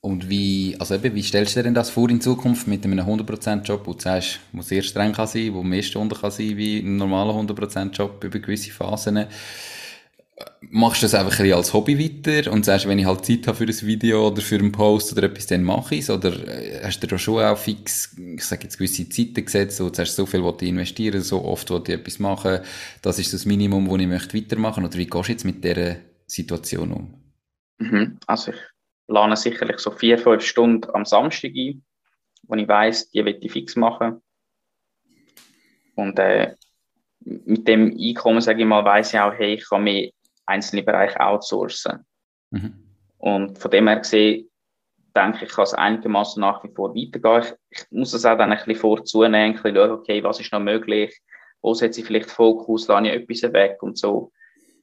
Und 0.00 0.28
wie, 0.30 0.76
also 0.78 0.94
eben, 0.94 1.14
wie 1.14 1.22
stellst 1.22 1.56
du 1.56 1.60
dir 1.60 1.64
denn 1.64 1.74
das 1.74 1.90
vor 1.90 2.08
in 2.08 2.20
Zukunft 2.20 2.68
mit 2.68 2.84
einem 2.84 3.00
100%-Job, 3.00 3.82
wo 3.84 3.94
du 3.94 4.00
sagst, 4.00 4.38
wo 4.52 4.62
sehr 4.62 4.82
streng 4.82 5.12
kann 5.12 5.26
sein, 5.26 5.52
wo 5.52 5.62
mehr 5.62 5.82
Stunden 5.82 6.14
kann 6.14 6.30
sein 6.30 6.56
wie 6.56 6.78
ein 6.78 6.96
normaler 6.96 7.34
100%-Job 7.34 8.22
über 8.22 8.38
gewisse 8.38 8.70
Phasen? 8.70 9.26
Machst 10.60 11.02
du 11.02 11.06
das 11.06 11.14
einfach 11.14 11.40
ein 11.40 11.52
als 11.52 11.72
Hobby 11.72 11.98
weiter 11.98 12.52
und 12.52 12.64
sagst, 12.64 12.86
wenn 12.86 12.98
ich 12.98 13.06
halt 13.06 13.24
Zeit 13.24 13.46
habe 13.46 13.56
für 13.56 13.64
ein 13.64 13.86
Video 13.86 14.28
oder 14.28 14.40
für 14.40 14.56
einen 14.56 14.70
Post 14.70 15.12
oder 15.12 15.24
etwas, 15.24 15.46
dann 15.46 15.64
mache 15.64 15.94
ich 15.94 16.02
es? 16.02 16.10
Oder 16.10 16.30
äh, 16.46 16.80
hast 16.84 17.00
du 17.00 17.06
da 17.06 17.18
schon 17.18 17.42
auch 17.42 17.56
fix, 17.56 18.16
ich 18.16 18.44
sage 18.44 18.64
jetzt 18.64 18.76
gewisse 18.76 19.08
Zeiten 19.08 19.44
gesetzt, 19.44 19.80
wo 19.80 19.88
du 19.88 19.94
sagst, 19.94 20.14
so 20.14 20.26
viel 20.26 20.42
wollte 20.42 20.64
ich 20.64 20.70
investieren, 20.70 21.22
so 21.22 21.44
oft 21.44 21.70
wollte 21.70 21.92
ich 21.92 21.98
etwas 21.98 22.18
machen, 22.18 22.60
das 23.02 23.18
ist 23.18 23.32
das 23.32 23.46
Minimum, 23.46 23.88
wo 23.88 23.96
ich 23.96 24.06
möchte 24.06 24.36
weitermachen? 24.36 24.84
Oder 24.84 24.98
wie 24.98 25.06
gehst 25.06 25.28
du 25.28 25.32
jetzt 25.32 25.44
mit 25.44 25.64
dieser 25.64 25.96
Situation 26.26 26.92
um? 26.92 27.14
Mhm. 27.78 28.18
Also 28.26 28.52
ich 28.52 28.58
plane 29.06 29.36
sicherlich 29.36 29.78
so 29.78 29.90
vier, 29.90 30.18
fünf 30.18 30.44
Stunden 30.44 30.88
am 30.94 31.04
Samstag 31.04 31.52
ein, 31.56 31.82
wo 32.42 32.54
ich 32.54 32.68
weiß, 32.68 33.10
die 33.10 33.24
will 33.24 33.38
ich 33.40 33.52
fix 33.52 33.74
machen. 33.74 34.20
Und 35.94 36.18
äh, 36.18 36.54
mit 37.20 37.66
dem 37.66 37.96
Einkommen, 37.98 38.40
sage 38.40 38.60
ich 38.60 38.68
mal, 38.68 38.84
weiß 38.84 39.14
ich 39.14 39.20
auch, 39.20 39.32
hey, 39.32 39.54
ich 39.54 39.68
kann 39.68 39.84
mir 39.84 40.12
einzelne 40.48 40.82
Bereiche 40.82 41.20
outsourcen. 41.20 42.04
Mhm. 42.50 42.74
Und 43.18 43.58
von 43.58 43.70
dem 43.70 43.88
her 43.88 43.98
gesehen, 43.98 44.48
denke 45.14 45.44
ich, 45.44 45.50
kann 45.50 45.64
es 45.64 45.74
einigermaßen 45.74 46.40
nach 46.40 46.62
wie 46.64 46.72
vor 46.74 46.94
weitergehen. 46.94 47.54
Ich, 47.70 47.80
ich 47.80 47.90
muss 47.90 48.12
das 48.12 48.24
auch 48.24 48.38
dann 48.38 48.52
ein 48.52 48.58
bisschen 48.58 48.76
vorzunehmen, 48.76 49.34
ein 49.34 49.52
bisschen 49.54 49.74
schauen, 49.74 49.90
okay, 49.90 50.22
was 50.22 50.40
ist 50.40 50.52
noch 50.52 50.60
möglich, 50.60 51.20
wo 51.60 51.74
setze 51.74 52.00
ich 52.00 52.06
vielleicht 52.06 52.30
Fokus, 52.30 52.86
lade 52.88 53.08
ich 53.08 53.14
etwas 53.14 53.52
weg 53.52 53.82
und 53.82 53.98
so. 53.98 54.32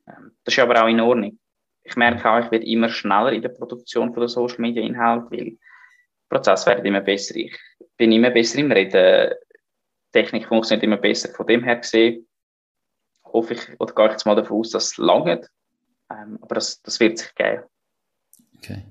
Ähm, 0.08 0.32
das 0.43 0.54
ist 0.54 0.60
aber 0.60 0.84
auch 0.84 0.88
in 0.88 0.99
Ordnung 0.99 1.39
ich 1.86 1.95
merke 1.95 2.30
auch, 2.30 2.39
ich 2.39 2.51
werde 2.51 2.65
immer 2.65 2.89
schneller 2.89 3.32
in 3.32 3.41
der 3.41 3.49
Produktion 3.49 4.12
von 4.12 4.21
der 4.21 4.28
Social 4.28 4.60
Media 4.60 4.84
Inhalt, 4.84 5.30
weil 5.30 5.51
der 5.51 5.58
Prozess 6.30 6.65
wird 6.65 6.84
immer 6.84 7.01
besser. 7.01 7.36
Ich 7.36 7.56
bin 7.95 8.12
immer 8.12 8.32
besser 8.32 8.58
im 8.60 8.71
Reden. 8.71 9.30
Die 9.32 10.12
Technik 10.19 10.47
funktioniert 10.47 10.84
immer 10.84 10.97
besser. 10.97 11.30
Von 11.30 11.45
dem 11.45 11.63
her 11.63 11.75
gesehen, 11.75 12.28
hoffe 13.35 13.53
ich, 13.53 13.79
oder 13.79 13.93
gehe 13.93 14.05
ich 14.05 14.11
jetzt 14.11 14.25
mal 14.25 14.35
davon 14.35 14.59
aus, 14.59 14.71
dass 14.71 14.85
es 14.85 14.97
langt. 14.97 15.49
Ähm, 16.11 16.39
aber 16.41 16.55
das, 16.55 16.81
das 16.81 16.99
wird 16.99 17.17
sich 17.17 17.33
geben. 17.35 17.63
Okay. 18.57 18.83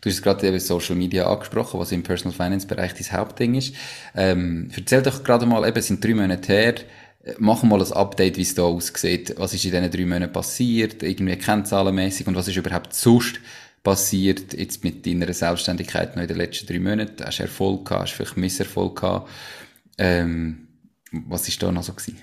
Du 0.00 0.08
hast 0.08 0.22
gerade 0.22 0.46
eben 0.46 0.58
Social 0.58 0.96
Media 0.96 1.30
angesprochen, 1.30 1.78
was 1.78 1.92
im 1.92 2.02
Personal 2.02 2.34
Finance 2.34 2.66
Bereich 2.66 2.94
dein 2.94 3.12
Hauptding 3.12 3.54
ist. 3.54 3.74
Ähm, 4.14 4.70
erzähl 4.74 5.02
doch 5.02 5.22
gerade 5.22 5.44
mal, 5.44 5.66
eben, 5.68 5.78
es 5.78 5.88
sind 5.88 6.02
drei 6.02 6.14
Monate 6.14 6.52
her, 6.52 6.74
Machen 7.38 7.68
wir 7.68 7.76
mal 7.76 7.84
ein 7.84 7.92
Update, 7.92 8.38
wie 8.38 8.42
es 8.42 8.54
da 8.54 8.62
aussieht. 8.62 9.34
Was 9.36 9.52
ist 9.52 9.64
in 9.66 9.72
diesen 9.72 9.90
drei 9.90 10.06
Monaten 10.06 10.32
passiert? 10.32 11.02
Irgendwie 11.02 11.36
kennzahlenmäßig 11.36 12.26
und 12.26 12.34
was 12.34 12.48
ist 12.48 12.56
überhaupt 12.56 12.94
sonst 12.94 13.40
passiert 13.82 14.54
jetzt 14.54 14.84
mit 14.84 15.04
deiner 15.04 15.30
Selbstständigkeit 15.32 16.16
noch 16.16 16.22
in 16.22 16.28
den 16.28 16.38
letzten 16.38 16.66
drei 16.66 16.78
Monaten? 16.78 17.22
Hast 17.22 17.38
du 17.38 17.42
Erfolg 17.42 17.86
gehabt? 17.86 18.04
Hast 18.04 18.12
du 18.12 18.16
vielleicht 18.16 18.36
Misserfolg 18.38 19.00
gehabt? 19.00 19.28
Ähm, 19.98 20.68
was 21.12 21.46
ist 21.46 21.62
da 21.62 21.70
noch 21.70 21.82
so 21.82 21.92
gewesen? 21.92 22.22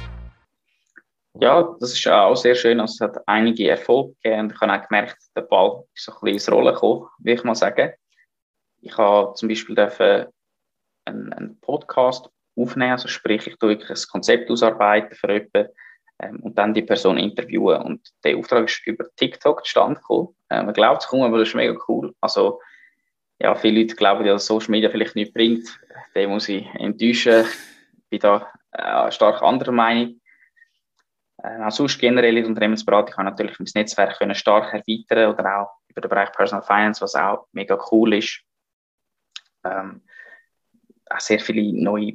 Ja, 1.41 1.75
das 1.79 1.93
ist 1.93 2.07
auch 2.07 2.35
sehr 2.35 2.53
schön. 2.53 2.79
Also, 2.79 2.93
es 2.93 3.01
hat 3.01 3.23
einige 3.25 3.67
Erfolge 3.67 4.13
gegeben 4.21 4.51
ich 4.53 4.61
habe 4.61 4.73
auch 4.73 4.87
gemerkt, 4.87 5.17
der 5.35 5.41
Ball 5.41 5.83
ist 5.95 6.05
so 6.05 6.11
ein 6.11 6.17
bisschen 6.21 6.33
ins 6.35 6.51
Rollen 6.51 6.75
gekommen, 6.75 7.07
wie 7.17 7.31
ich 7.31 7.43
mal 7.43 7.55
sagen. 7.55 7.93
Ich 8.81 8.95
habe 8.95 9.33
zum 9.33 9.49
Beispiel 9.49 9.75
einen, 9.79 11.33
einen 11.33 11.59
Podcast 11.59 12.29
aufnehmen, 12.55 12.91
also 12.91 13.07
sprich, 13.07 13.47
ich 13.47 13.57
tue 13.57 13.71
ein 13.71 13.95
Konzept 14.11 14.51
ausarbeiten 14.51 15.15
für 15.15 15.33
jemanden 15.33 15.69
ähm, 16.19 16.41
und 16.43 16.59
dann 16.59 16.75
die 16.75 16.83
Person 16.83 17.17
interviewen. 17.17 17.81
Und 17.81 18.07
der 18.23 18.37
Auftrag 18.37 18.65
ist 18.65 18.85
über 18.85 19.05
TikTok 19.15 19.65
zustande 19.65 19.99
gekommen. 19.99 20.35
Äh, 20.49 20.61
man 20.61 20.75
glaubt 20.75 21.01
es 21.01 21.09
kaum, 21.09 21.23
aber 21.23 21.39
das 21.39 21.47
ist 21.47 21.55
mega 21.55 21.75
cool. 21.87 22.13
Also, 22.21 22.61
ja, 23.39 23.55
viele 23.55 23.81
Leute 23.81 23.95
glauben 23.95 24.23
dass 24.27 24.45
Social 24.45 24.69
Media 24.69 24.91
vielleicht 24.91 25.15
nichts 25.15 25.33
bringt. 25.33 25.67
Den 26.13 26.29
muss 26.29 26.47
ich 26.49 26.67
enttäuschen. 26.75 27.45
Ich 27.97 28.09
bin 28.11 28.19
da 28.19 28.47
äh, 28.73 29.11
stark 29.11 29.41
anderer 29.41 29.71
Meinung. 29.71 30.20
Äh, 31.43 31.63
auch 31.63 31.71
sonst 31.71 31.97
generell 31.99 32.37
in 32.37 32.43
der 32.43 32.49
Unternehmensberatung 32.49 33.15
kann 33.15 33.25
natürlich 33.25 33.57
mein 33.59 33.67
Netzwerk 33.75 34.17
können 34.17 34.35
stark 34.35 34.73
erweitern 34.73 35.33
oder 35.33 35.61
auch 35.61 35.71
über 35.87 36.01
den 36.01 36.09
Bereich 36.09 36.31
Personal 36.31 36.63
Finance, 36.63 37.01
was 37.01 37.15
auch 37.15 37.47
mega 37.51 37.77
cool 37.91 38.13
ist. 38.13 38.41
Ähm, 39.63 40.01
auch 41.09 41.19
sehr 41.19 41.39
viele 41.39 41.73
neue 41.73 42.13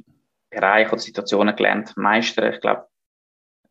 Bereiche 0.49 0.91
oder 0.91 0.99
Situationen 0.99 1.55
gelernt 1.55 1.95
meistern. 1.97 2.53
Ich 2.53 2.61
glaube, 2.61 2.87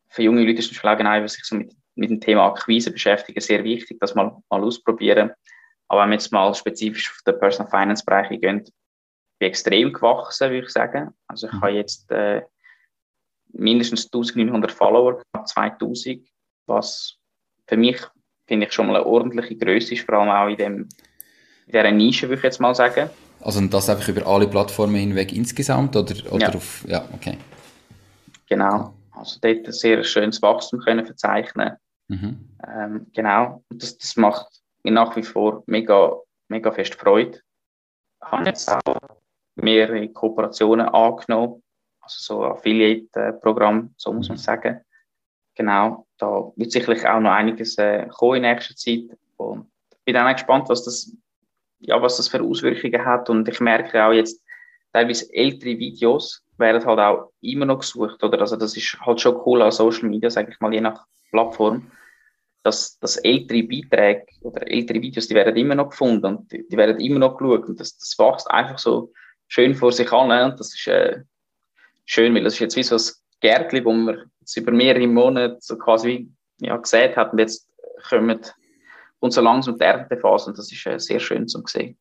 für 0.09 0.23
junge 0.23 0.43
Leute 0.43 0.59
ist 0.59 0.71
es 0.71 0.83
auch 0.83 0.97
genau, 0.97 1.27
sich 1.27 1.43
so 1.43 1.55
mit, 1.55 1.73
mit 1.95 2.09
dem 2.09 2.21
Thema 2.21 2.47
Akquise 2.47 2.91
beschäftigen, 2.91 3.41
sehr 3.41 3.63
wichtig, 3.63 3.99
das 3.99 4.15
mal, 4.15 4.37
mal 4.49 4.63
ausprobieren. 4.63 5.31
Aber 5.87 6.01
wenn 6.01 6.09
wir 6.09 6.15
jetzt 6.15 6.31
mal 6.31 6.53
spezifisch 6.53 7.09
auf 7.11 7.21
den 7.25 7.39
Personal 7.39 7.69
Finance 7.69 8.03
Bereich 8.05 8.29
gehen, 8.29 8.63
bin 9.39 9.49
extrem 9.49 9.93
gewachsen, 9.93 10.51
würde 10.51 10.65
ich 10.65 10.71
sagen. 10.71 11.13
Also 11.27 11.47
ich 11.47 11.53
mhm. 11.53 11.61
habe 11.61 11.71
jetzt 11.71 12.11
äh, 12.11 12.43
mindestens 13.53 14.05
1900 14.05 14.71
Follower, 14.71 15.21
2000, 15.45 16.27
was 16.65 17.17
für 17.67 17.77
mich, 17.77 17.99
finde 18.47 18.67
ich, 18.67 18.73
schon 18.73 18.87
mal 18.87 18.95
eine 18.95 19.05
ordentliche 19.05 19.55
Größe 19.55 19.95
ist, 19.95 20.05
vor 20.05 20.15
allem 20.15 20.29
auch 20.29 20.49
in, 20.49 20.57
dem, 20.57 20.81
in 21.65 21.71
dieser 21.71 21.91
Nische, 21.91 22.27
würde 22.27 22.39
ich 22.39 22.43
jetzt 22.43 22.59
mal 22.59 22.75
sagen. 22.75 23.09
Also 23.41 23.61
das 23.67 23.89
einfach 23.89 24.07
über 24.07 24.25
alle 24.25 24.47
Plattformen 24.47 24.95
hinweg 24.95 25.31
insgesamt 25.33 25.95
oder, 25.95 26.15
oder 26.31 26.49
ja. 26.49 26.53
auf, 26.53 26.83
ja, 26.87 27.07
okay. 27.13 27.37
Genau, 28.47 28.93
also 29.11 29.39
dort 29.41 29.65
ein 29.65 29.71
sehr 29.71 30.03
schönes 30.03 30.41
Wachstum 30.41 30.79
können 30.79 31.05
verzeichnen. 31.05 31.73
Mhm. 32.07 32.49
Ähm, 32.67 33.07
genau, 33.13 33.63
und 33.69 33.83
das, 33.83 33.97
das 33.97 34.15
macht 34.15 34.47
mir 34.83 34.91
nach 34.91 35.15
wie 35.15 35.23
vor 35.23 35.63
mega, 35.67 36.13
mega 36.47 36.71
fest 36.71 36.95
Freude. 36.95 37.39
Ich 38.23 38.31
habe 38.31 38.45
jetzt 38.45 38.71
auch 38.71 38.97
mehrere 39.55 40.07
Kooperationen 40.09 40.87
angenommen, 40.87 41.61
also 42.07 42.35
so 42.35 42.45
Affiliate-Programm, 42.45 43.93
so 43.97 44.13
muss 44.13 44.29
man 44.29 44.37
mhm. 44.37 44.41
sagen. 44.41 44.81
Genau, 45.55 46.05
da 46.17 46.51
wird 46.55 46.71
sicherlich 46.71 47.05
auch 47.07 47.19
noch 47.19 47.31
einiges 47.31 47.77
äh, 47.77 48.07
kommen 48.07 48.35
in 48.35 48.41
nächster 48.43 48.75
Zeit 48.75 49.17
und 49.37 49.67
bin 50.05 50.13
dann 50.13 50.27
auch 50.27 50.33
gespannt, 50.33 50.69
was 50.69 50.83
das, 50.83 51.11
ja, 51.79 52.01
was 52.01 52.17
das 52.17 52.27
für 52.27 52.41
Auswirkungen 52.41 53.05
hat 53.05 53.29
und 53.29 53.47
ich 53.47 53.59
merke 53.59 54.03
auch 54.03 54.13
jetzt, 54.13 54.41
teilweise 54.93 55.33
ältere 55.33 55.77
Videos 55.77 56.43
werden 56.57 56.85
halt 56.85 56.99
auch 56.99 57.31
immer 57.41 57.65
noch 57.65 57.79
gesucht, 57.79 58.23
oder? 58.23 58.39
Also 58.39 58.55
das 58.55 58.75
ist 58.77 58.99
halt 59.01 59.21
schon 59.21 59.41
cool 59.45 59.61
an 59.61 59.71
Social 59.71 60.09
Media, 60.09 60.29
sage 60.29 60.51
ich 60.51 60.59
mal, 60.59 60.73
je 60.73 60.81
nach 60.81 61.05
Plattform, 61.31 61.91
dass, 62.63 62.97
dass 62.99 63.17
ältere 63.17 63.63
Beiträge 63.63 64.25
oder 64.41 64.67
ältere 64.67 65.01
Videos, 65.01 65.27
die 65.27 65.35
werden 65.35 65.55
immer 65.55 65.75
noch 65.75 65.89
gefunden 65.89 66.25
und 66.25 66.51
die, 66.51 66.67
die 66.67 66.77
werden 66.77 66.99
immer 66.99 67.19
noch 67.19 67.37
geschaut 67.37 67.67
und 67.67 67.79
das, 67.79 67.97
das 67.97 68.15
wächst 68.17 68.49
einfach 68.49 68.77
so 68.77 69.11
schön 69.47 69.75
vor 69.75 69.91
sich 69.91 70.11
an 70.11 70.27
ne? 70.27 70.45
und 70.45 70.59
das 70.59 70.73
ist 70.73 70.87
äh, 70.87 71.21
schön, 72.07 72.33
weil 72.33 72.43
das 72.43 72.53
ist 72.53 72.59
jetzt 72.59 72.75
wie 72.75 72.83
so 72.83 72.95
ein 72.95 73.01
Gärtchen, 73.41 73.85
wo 73.85 73.93
man 73.93 74.31
jetzt 74.39 74.57
über 74.57 74.71
mehrere 74.71 75.05
Monate 75.05 75.57
so 75.59 75.77
quasi 75.77 76.31
ja, 76.59 76.75
gesät 76.77 77.15
hat 77.15 77.33
und 77.33 77.39
jetzt 77.39 77.69
kommen 78.09 78.39
und 79.19 79.31
so 79.31 79.41
langsam 79.41 79.77
die 79.77 79.83
Erntephase 79.83 80.49
und 80.49 80.57
das 80.57 80.71
ist 80.71 80.85
äh, 80.87 80.99
sehr 80.99 81.19
schön 81.19 81.47
zu 81.47 81.61
sehen. 81.67 81.97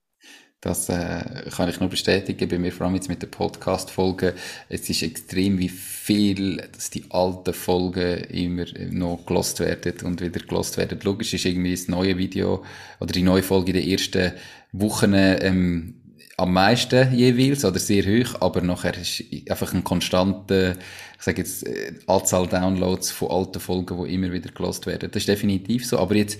Das 0.63 0.89
äh, 0.89 1.51
kann 1.55 1.69
ich 1.69 1.81
nur 1.81 1.91
bestätigen, 1.91 2.49
bei 2.49 2.59
mir 2.59 2.73
vor 2.73 2.87
allem 2.87 2.95
jetzt 2.95 3.09
mit 3.09 3.23
den 3.23 3.31
Podcast-Folgen. 3.31 4.33
Es 4.69 4.89
ist 4.89 5.03
extrem, 5.03 5.59
wie 5.59 5.69
viel 5.69 6.57
dass 6.73 6.89
die 6.89 7.05
alten 7.11 7.53
Folgen 7.53 8.25
immer 8.25 8.65
noch 8.91 9.27
gelost 9.27 9.61
werden 9.61 9.95
und 10.05 10.21
wieder 10.23 10.41
gelost 10.41 10.79
werden. 10.79 10.99
Logisch 11.03 11.35
ist 11.35 11.45
irgendwie 11.45 11.73
das 11.73 11.89
neue 11.89 12.17
Video 12.17 12.65
oder 13.01 13.13
die 13.13 13.23
neue 13.23 13.43
Folge 13.43 13.73
in 13.73 13.81
den 13.81 13.91
ersten 13.91 14.33
Wochen 14.73 15.13
ähm, 15.15 16.06
am 16.39 16.53
meisten 16.53 17.15
jeweils 17.15 17.65
oder 17.65 17.79
sehr 17.79 18.05
hoch, 18.05 18.41
aber 18.41 18.61
nachher 18.61 18.97
ist 18.97 19.25
einfach 19.49 19.73
ein 19.73 19.85
konstanter, 19.85 20.73
ich 21.19 21.25
sage 21.25 21.39
jetzt, 21.39 21.67
äh, 21.67 21.95
Anzahl 22.07 22.47
Downloads 22.47 23.11
von 23.11 23.31
alten 23.31 23.61
Folgen, 23.61 24.05
die 24.05 24.15
immer 24.15 24.31
wieder 24.33 24.51
gelost 24.51 24.87
werden. 24.87 25.11
Das 25.11 25.23
ist 25.23 25.29
definitiv 25.29 25.87
so. 25.87 25.99
Aber 25.99 26.15
jetzt 26.15 26.39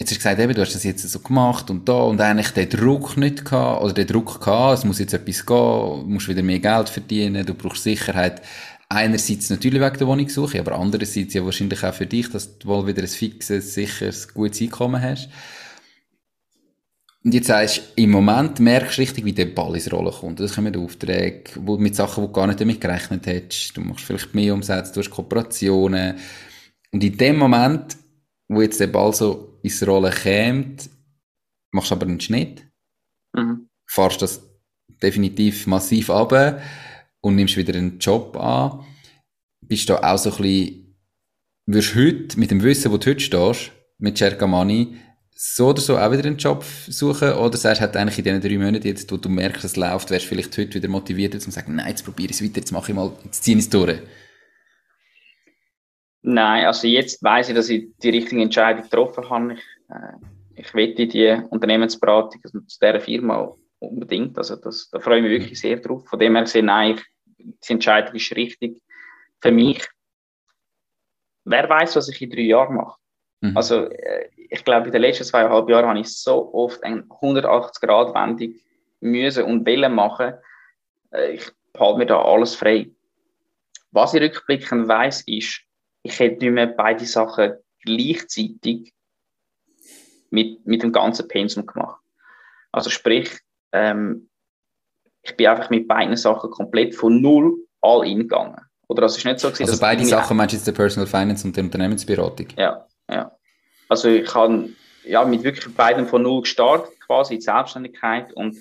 Jetzt 0.00 0.12
hast 0.12 0.16
du 0.16 0.20
gesagt, 0.20 0.40
eben, 0.40 0.54
du 0.54 0.62
hast 0.62 0.74
das 0.74 0.84
jetzt 0.84 1.06
so 1.06 1.18
gemacht 1.18 1.68
und 1.68 1.86
da 1.86 1.92
und 2.04 2.22
eigentlich 2.22 2.52
den 2.52 2.70
Druck 2.70 3.18
nicht 3.18 3.44
gehabt, 3.44 3.82
oder 3.82 3.92
den 3.92 4.06
Druck 4.06 4.40
gehabt, 4.40 4.78
es 4.78 4.84
muss 4.86 4.98
jetzt 4.98 5.12
etwas 5.12 5.44
gehen, 5.44 5.56
du 5.56 6.04
musst 6.06 6.26
wieder 6.26 6.42
mehr 6.42 6.58
Geld 6.58 6.88
verdienen, 6.88 7.44
du 7.44 7.52
brauchst 7.52 7.82
Sicherheit. 7.82 8.40
Einerseits 8.88 9.50
natürlich 9.50 9.82
wegen 9.82 9.98
der 9.98 10.06
Wohnungssuche, 10.06 10.58
aber 10.58 10.78
andererseits 10.78 11.34
ja 11.34 11.44
wahrscheinlich 11.44 11.84
auch 11.84 11.92
für 11.92 12.06
dich, 12.06 12.30
dass 12.30 12.58
du 12.58 12.68
wohl 12.68 12.86
wieder 12.86 13.02
ein 13.02 13.08
fixes, 13.08 13.74
sicheres, 13.74 14.32
gutes 14.32 14.62
Einkommen 14.62 15.02
hast. 15.02 15.28
Und 17.22 17.34
jetzt 17.34 17.48
sagst 17.48 17.78
du, 17.78 18.02
im 18.02 18.10
Moment 18.10 18.60
merkst 18.60 18.96
du 18.96 19.02
richtig, 19.02 19.24
wie 19.24 19.32
der 19.32 19.46
Ball 19.46 19.74
ins 19.74 19.92
Rollen 19.92 20.12
kommt. 20.12 20.40
Das 20.40 20.54
kommen 20.54 20.74
Aufträge, 20.74 21.50
wo, 21.56 21.76
mit 21.76 21.94
Sachen, 21.94 22.22
wo 22.22 22.28
du 22.28 22.32
gar 22.32 22.46
nicht 22.46 22.60
damit 22.60 22.80
gerechnet 22.80 23.26
hättest. 23.26 23.76
Du 23.76 23.82
machst 23.82 24.04
vielleicht 24.04 24.34
mehr 24.34 24.54
Umsätze, 24.54 24.92
du 24.92 25.00
hast 25.00 25.10
Kooperationen. 25.10 26.16
Und 26.92 27.04
in 27.04 27.16
dem 27.16 27.36
Moment, 27.36 27.98
wo 28.48 28.62
jetzt 28.62 28.80
der 28.80 28.86
Ball 28.86 29.12
so 29.12 29.58
ins 29.62 29.86
Rollen 29.86 30.12
kommt, 30.12 30.88
machst 31.72 31.92
aber 31.92 32.06
einen 32.06 32.20
Schnitt, 32.20 32.66
mhm. 33.34 33.68
fahrst 33.86 34.22
das 34.22 34.42
definitiv 35.02 35.66
massiv 35.66 36.08
ab 36.08 36.60
und 37.20 37.36
nimmst 37.36 37.56
wieder 37.56 37.74
einen 37.74 37.98
Job 37.98 38.36
an, 38.36 38.84
bist 39.60 39.88
du 39.88 40.02
auch 40.02 40.18
so 40.18 40.30
ein 40.30 40.36
bisschen, 40.38 40.96
wirst 41.66 41.94
heute 41.94 42.40
mit 42.40 42.50
dem 42.50 42.62
Wissen, 42.62 42.90
wo 42.90 42.96
du 42.96 43.10
heute 43.10 43.20
stehst, 43.20 43.72
mit 43.98 44.16
Cercamani, 44.16 44.96
so 45.42 45.68
oder 45.68 45.80
so 45.80 45.96
auch 45.96 46.12
wieder 46.12 46.26
einen 46.26 46.36
Job 46.36 46.62
suchen 46.64 47.32
oder 47.32 47.56
sagst 47.56 47.80
du, 47.80 47.86
halt 47.86 47.96
eigentlich 47.96 48.18
in 48.18 48.24
diesen 48.24 48.42
drei 48.42 48.58
Monaten 48.58 48.86
jetzt, 48.86 49.10
wo 49.10 49.16
du 49.16 49.30
merkst, 49.30 49.64
es 49.64 49.74
läuft, 49.74 50.10
wärst 50.10 50.26
du 50.26 50.28
vielleicht 50.28 50.58
heute 50.58 50.74
wieder 50.74 50.88
motiviert, 50.88 51.32
um 51.32 51.40
zu 51.40 51.50
sagen, 51.50 51.76
nein, 51.76 51.88
jetzt 51.88 52.04
probiere 52.04 52.30
ich 52.30 52.36
es 52.36 52.44
weiter, 52.44 52.58
jetzt 52.58 52.72
mache 52.72 52.92
ich 52.92 52.94
mal, 52.94 53.10
jetzt 53.24 53.42
ziehe 53.42 53.56
ich 53.56 53.64
es 53.64 53.70
durch? 53.70 54.02
Nein, 56.20 56.66
also 56.66 56.86
jetzt 56.86 57.22
weiß 57.22 57.48
ich, 57.48 57.54
dass 57.54 57.70
ich 57.70 57.88
die 58.02 58.10
richtige 58.10 58.42
Entscheidung 58.42 58.82
getroffen 58.82 59.30
habe. 59.30 59.54
Ich, 59.54 59.60
äh, 59.88 60.60
ich 60.60 60.74
wette 60.74 61.06
die 61.06 61.42
Unternehmensberatung 61.48 62.38
also 62.44 62.60
zu 62.60 62.78
dieser 62.78 63.00
Firma 63.00 63.56
unbedingt. 63.78 64.36
Also 64.36 64.56
das, 64.56 64.90
da 64.90 65.00
freue 65.00 65.20
ich 65.20 65.22
mich 65.22 65.40
wirklich 65.40 65.58
sehr 65.58 65.78
drauf. 65.78 66.06
Von 66.06 66.18
dem 66.18 66.34
her 66.34 66.44
gesehen, 66.44 66.66
nein, 66.66 66.96
ich, 66.96 67.56
die 67.66 67.72
Entscheidung 67.72 68.14
ist 68.14 68.36
richtig 68.36 68.82
für 69.40 69.52
mich. 69.52 69.88
Wer 71.46 71.66
weiß, 71.66 71.96
was 71.96 72.10
ich 72.10 72.20
in 72.20 72.28
drei 72.28 72.42
Jahren 72.42 72.76
mache? 72.76 72.99
Mhm. 73.40 73.56
Also 73.56 73.86
äh, 73.90 74.28
ich 74.36 74.64
glaube, 74.64 74.86
in 74.86 74.92
den 74.92 75.02
letzten 75.02 75.24
zweieinhalb 75.24 75.68
Jahren 75.68 75.86
habe 75.86 76.00
ich 76.00 76.08
so 76.08 76.52
oft 76.52 76.82
eine 76.84 77.02
180-Grad-Wendung 77.02 78.54
müssen 79.00 79.44
und 79.44 79.66
wollen 79.66 79.94
machen. 79.94 80.34
Äh, 81.12 81.32
ich 81.32 81.50
halte 81.78 81.98
mir 81.98 82.06
da 82.06 82.22
alles 82.22 82.54
frei. 82.54 82.90
Was 83.92 84.14
ich 84.14 84.22
rückblickend 84.22 84.88
weiß, 84.88 85.22
ist, 85.22 85.62
ich 86.02 86.18
hätte 86.18 86.44
nicht 86.44 86.52
mehr 86.52 86.66
beide 86.66 87.04
Sachen 87.06 87.54
gleichzeitig 87.82 88.92
mit, 90.30 90.64
mit 90.66 90.82
dem 90.82 90.92
ganzen 90.92 91.26
Pensum 91.26 91.66
gemacht. 91.66 92.00
Also 92.72 92.90
sprich, 92.90 93.30
ähm, 93.72 94.28
ich 95.22 95.36
bin 95.36 95.48
einfach 95.48 95.70
mit 95.70 95.88
beiden 95.88 96.16
Sachen 96.16 96.50
komplett 96.50 96.94
von 96.94 97.20
null 97.20 97.66
all 97.80 98.06
in 98.06 98.20
gegangen. 98.20 98.60
Oder 98.86 99.02
das 99.02 99.16
ist 99.16 99.24
nicht 99.24 99.40
so 99.40 99.48
gewesen, 99.48 99.70
Also 99.70 99.80
beide 99.80 100.04
Sachen 100.04 100.36
meinst 100.36 100.52
du 100.52 100.56
jetzt 100.56 100.66
der 100.66 100.72
Personal 100.72 101.06
Finance 101.06 101.46
und 101.46 101.56
der 101.56 101.64
Unternehmensberatung? 101.64 102.48
Ja, 102.56 102.86
ja. 103.10 103.36
Also 103.88 104.08
ich 104.08 104.34
habe 104.34 104.70
ja, 105.04 105.24
mit 105.24 105.42
wirklich 105.42 105.74
beiden 105.74 106.06
von 106.06 106.22
null 106.22 106.42
gestartet, 106.42 106.98
quasi 107.00 107.34
in 107.34 107.40
Selbstständigkeit 107.40 108.32
und 108.34 108.56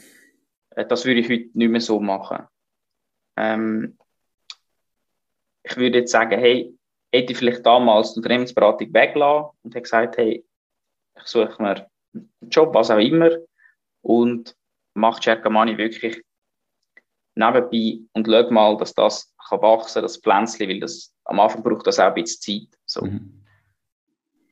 äh, 0.72 0.86
das 0.86 1.06
würde 1.06 1.20
ich 1.20 1.30
heute 1.30 1.50
nicht 1.54 1.70
mehr 1.70 1.82
so 1.82 2.00
machen. 2.00 2.48
Ähm, 3.38 3.98
ich 5.64 5.78
würde 5.78 6.00
jetzt 6.00 6.12
sagen, 6.12 6.40
hey, 6.40 6.76
hätte 7.12 7.34
ich 7.34 7.38
vielleicht 7.38 7.66
damals 7.66 8.14
die 8.14 8.20
Unternehmensberatung 8.20 8.94
weggelassen 8.94 9.50
und 9.62 9.76
hätte 9.76 9.84
gesagt, 9.84 10.18
hey, 10.18 10.46
ich 11.16 11.24
suche 11.24 11.62
mir 11.62 11.88
einen 12.14 12.30
Job, 12.50 12.74
was 12.74 12.90
auch 12.90 12.98
immer, 12.98 13.30
und 14.02 14.56
mache 14.94 15.22
Cercamani 15.22 15.78
wirklich 15.78 16.24
nebenbei 17.36 18.00
und 18.14 18.28
schau 18.28 18.52
mal, 18.52 18.78
dass 18.78 18.94
das 18.94 19.34
kann 19.48 19.62
wachsen 19.62 20.02
das 20.02 20.18
Pflänzchen, 20.18 20.70
weil 20.70 20.80
das, 20.80 21.14
am 21.26 21.40
Anfang 21.40 21.64
braucht 21.64 21.88
das 21.88 22.00
auch 22.00 22.06
ein 22.06 22.14
bisschen 22.14 22.68
Zeit. 22.68 22.80
So. 22.86 23.06
Mhm. 23.06 23.39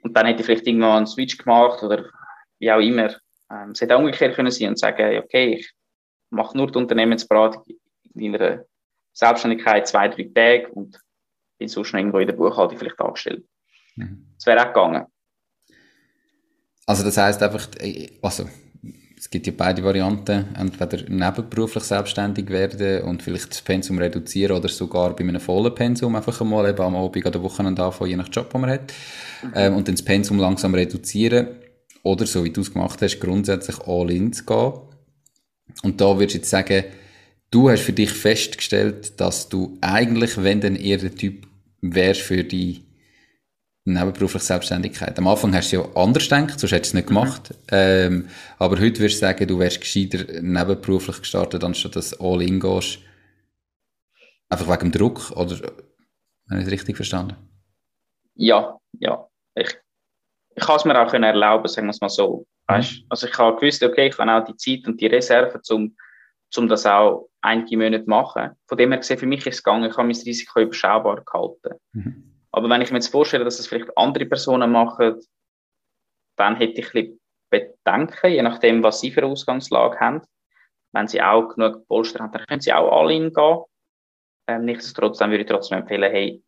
Und 0.07 0.13
dann 0.13 0.25
hätte 0.25 0.39
ich 0.39 0.45
vielleicht 0.45 0.65
irgendwann 0.65 0.97
einen 0.97 1.07
Switch 1.07 1.37
gemacht 1.37 1.83
oder 1.83 2.05
wie 2.59 2.71
auch 2.71 2.79
immer. 2.79 3.13
Ähm, 3.51 3.71
es 3.71 3.81
hätte 3.81 3.95
auch 3.95 3.99
umgekehrt 3.99 4.35
können 4.35 4.51
sein 4.51 4.69
und 4.69 4.79
sagen, 4.79 5.17
okay, 5.17 5.55
ich 5.55 5.71
mache 6.29 6.57
nur 6.57 6.71
die 6.71 6.77
Unternehmensberatung 6.77 7.63
in 8.15 8.35
einer 8.35 8.63
Selbstständigkeit 9.13 9.87
zwei, 9.87 10.07
drei 10.07 10.29
Tage 10.33 10.69
und 10.69 10.99
bin 11.57 11.67
sonst 11.67 11.91
noch 11.91 11.99
irgendwo 11.99 12.19
in 12.19 12.27
der 12.27 12.35
Buchhaltung 12.35 12.77
vielleicht 12.77 12.99
angestellt. 12.99 13.45
Mhm. 13.95 14.27
Das 14.35 14.45
wäre 14.45 14.61
auch 14.61 14.73
gegangen. 14.73 15.05
Also 16.85 17.03
das 17.03 17.17
heißt 17.17 17.43
einfach, 17.43 17.67
äh, 17.79 18.17
also 18.21 18.47
es 19.19 19.31
gibt 19.31 19.47
ja 19.47 19.53
beide 19.57 19.83
Varianten, 19.83 20.45
entweder 20.55 21.09
nebenberuflich 21.09 21.83
selbstständig 21.83 22.49
werden 22.49 23.01
und 23.01 23.23
vielleicht 23.23 23.49
das 23.49 23.61
Pensum 23.61 23.97
reduzieren 23.97 24.55
oder 24.55 24.69
sogar 24.69 25.15
bei 25.15 25.23
einem 25.23 25.41
vollen 25.41 25.73
Pensum 25.73 26.15
einfach 26.15 26.39
einmal 26.39 26.69
eben 26.69 26.81
am 26.81 26.95
Abend 26.95 27.25
oder 27.25 27.41
Wochenende 27.41 27.83
anfangen, 27.83 28.11
je 28.11 28.15
nach 28.15 28.29
Job, 28.31 28.51
den 28.51 28.61
man 28.61 28.69
hat, 28.69 28.93
mhm. 29.41 29.51
ähm, 29.55 29.75
und 29.75 29.87
dann 29.87 29.95
das 29.95 30.03
Pensum 30.03 30.37
langsam 30.37 30.75
reduzieren 30.75 31.47
oder 32.03 32.27
so 32.27 32.43
wie 32.43 32.51
du 32.51 32.61
es 32.61 32.71
gemacht 32.71 33.01
hast, 33.01 33.19
grundsätzlich 33.19 33.79
all 33.87 34.11
in 34.11 34.33
zu 34.33 34.45
gehen. 34.45 34.73
Und 35.81 35.99
da 35.99 36.17
würdest 36.17 36.35
du 36.35 36.37
jetzt 36.37 36.49
sagen, 36.51 36.83
du 37.49 37.69
hast 37.71 37.81
für 37.81 37.93
dich 37.93 38.11
festgestellt, 38.11 39.19
dass 39.19 39.49
du 39.49 39.77
eigentlich, 39.81 40.41
wenn 40.41 40.61
dann 40.61 40.75
eher 40.75 40.97
der 40.99 41.15
Typ 41.15 41.47
wärst 41.81 42.21
für 42.21 42.43
die 42.43 42.86
nebenberufliche 43.87 44.45
Selbstständigkeit. 44.45 45.17
Am 45.17 45.27
Anfang 45.27 45.53
hast 45.55 45.71
du 45.71 45.77
ja 45.77 45.85
anders 45.95 46.23
gedacht, 46.23 46.59
sonst 46.59 46.71
hättest 46.71 46.93
du 46.93 46.97
es 46.97 47.01
nicht 47.01 47.07
gemacht. 47.07 47.49
Mhm. 47.51 47.55
Ähm, 47.71 48.29
aber 48.59 48.79
heute 48.79 48.99
würdest 48.99 49.21
du 49.21 49.25
sagen, 49.25 49.47
du 49.47 49.59
wärst 49.59 49.81
gescheiter 49.81 50.41
nebenberuflich 50.41 51.19
gestartet, 51.19 51.63
anstatt 51.63 51.95
dass 51.95 52.11
du 52.11 52.23
all 52.23 52.41
in 52.41 52.59
gehst. 52.59 52.99
Einfach 54.49 54.67
wegen 54.67 54.91
dem 54.91 54.99
Druck, 54.99 55.31
oder 55.31 55.55
Habe 56.49 56.59
ich 56.59 56.67
es 56.67 56.71
richtig 56.71 56.95
verstanden? 56.95 57.35
Ja, 58.35 58.77
ja. 58.99 59.27
Ich, 59.55 59.75
ich 60.55 60.63
kann 60.63 60.75
es 60.75 60.85
mir 60.85 60.99
auch 60.99 61.13
erlauben, 61.13 61.67
sagen 61.67 61.87
wir 61.87 61.91
es 61.91 62.01
mal 62.01 62.09
so. 62.09 62.45
Weißt? 62.67 63.03
Also 63.09 63.27
ich 63.27 63.37
habe 63.37 63.59
gewusst, 63.59 63.83
okay, 63.83 64.07
ich 64.07 64.17
habe 64.17 64.31
auch 64.31 64.45
die 64.45 64.55
Zeit 64.55 64.87
und 64.87 64.99
die 64.99 65.07
Reserve, 65.07 65.59
um, 65.69 65.95
um 66.57 66.67
das 66.67 66.85
auch 66.85 67.29
einige 67.41 67.77
Monate 67.77 68.03
zu 68.03 68.09
machen. 68.09 68.51
Von 68.67 68.77
dem 68.77 68.91
her 68.91 68.99
gesehen, 68.99 69.17
für 69.17 69.25
mich 69.25 69.45
ist 69.45 69.55
es 69.55 69.63
gegangen, 69.63 69.89
ich 69.89 69.97
habe 69.97 70.07
mein 70.07 70.15
Risiko 70.15 70.59
überschaubar 70.59 71.23
gehalten. 71.23 71.79
Mhm. 71.93 72.36
Aber 72.57 72.69
wenn 72.69 72.81
ich 72.81 72.91
mir 72.91 72.97
jetzt 72.97 73.11
vorstelle, 73.11 73.45
dass 73.45 73.57
das 73.57 73.67
vielleicht 73.67 73.95
andere 73.95 74.25
Personen 74.25 74.71
machen, 74.71 75.21
dann 76.37 76.55
hätte 76.55 76.81
ich 76.81 76.87
ein 76.87 76.91
bisschen 76.91 77.19
Bedenken, 77.49 78.31
je 78.31 78.41
nachdem, 78.41 78.83
was 78.83 78.99
sie 78.99 79.11
für 79.11 79.21
eine 79.21 79.31
Ausgangslage 79.31 79.99
haben. 79.99 80.21
Wenn 80.91 81.07
sie 81.07 81.21
auch 81.21 81.53
genug 81.53 81.87
Polster 81.87 82.19
haben, 82.19 82.31
dann 82.31 82.45
können 82.45 82.61
sie 82.61 82.73
auch 82.73 82.91
alle 82.91 83.13
hingehen. 83.13 83.63
Ähm, 84.47 84.65
nichtsdestotrotz 84.65 85.19
würde 85.19 85.37
ich 85.37 85.45
trotzdem 85.45 85.79
empfehlen, 85.79 86.11
hey, 86.11 86.43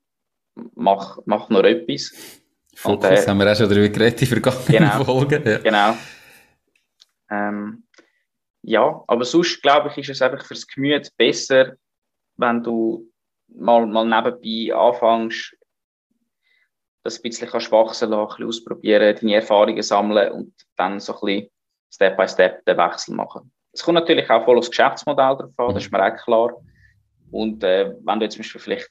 mach, 0.76 1.20
mach 1.26 1.50
noch 1.50 1.64
etwas. 1.64 2.12
Fokus 2.76 3.10
und, 3.10 3.18
äh, 3.18 3.28
haben 3.28 3.40
wir 3.40 3.52
auch 3.52 3.56
schon 3.56 3.70
darüber 3.70 3.90
geredet 3.90 4.22
in 4.22 4.28
vergangenen 4.28 4.66
genau, 4.68 5.04
Folgen. 5.04 5.48
Ja. 5.48 5.58
Genau. 5.60 5.98
Ähm, 7.30 7.84
ja, 8.64 9.04
aber 9.08 9.26
sonst 9.26 9.62
glaube 9.62 9.90
ich, 9.90 9.98
ist 9.98 10.10
es 10.10 10.22
einfach 10.22 10.46
fürs 10.46 10.66
Gemüt 10.68 11.12
besser, 11.18 11.76
wenn 12.38 12.64
du 12.64 13.10
mal, 13.48 13.86
mal 13.86 14.06
nebenbei 14.06 14.76
anfängst, 14.76 15.56
das 17.04 17.20
ein 17.20 17.24
bisschen 17.24 17.50
kannst 17.50 17.72
wachsen 17.72 18.10
lassen, 18.10 18.22
ein 18.22 18.28
bisschen 18.28 18.48
ausprobieren, 18.48 19.16
deine 19.16 19.36
Erfahrungen 19.36 19.82
sammeln 19.82 20.32
und 20.32 20.54
dann 20.76 21.00
so 21.00 21.14
ein 21.14 21.20
bisschen 21.26 21.50
Step 21.92 22.18
by 22.18 22.28
Step 22.28 22.66
den 22.66 22.78
Wechsel 22.78 23.16
machen. 23.16 23.52
Es 23.72 23.84
kommt 23.84 23.96
natürlich 23.96 24.30
auch 24.30 24.44
voll 24.44 24.58
aufs 24.58 24.70
Geschäftsmodell 24.70 25.38
drauf 25.38 25.54
an, 25.58 25.74
das 25.74 25.86
ist 25.86 25.92
mir 25.92 26.04
auch 26.04 26.16
klar. 26.24 26.56
Und 27.32 27.64
äh, 27.64 27.94
wenn 28.04 28.20
du 28.20 28.26
jetzt 28.26 28.34
zum 28.34 28.42
Beispiel 28.42 28.62
vielleicht 28.62 28.90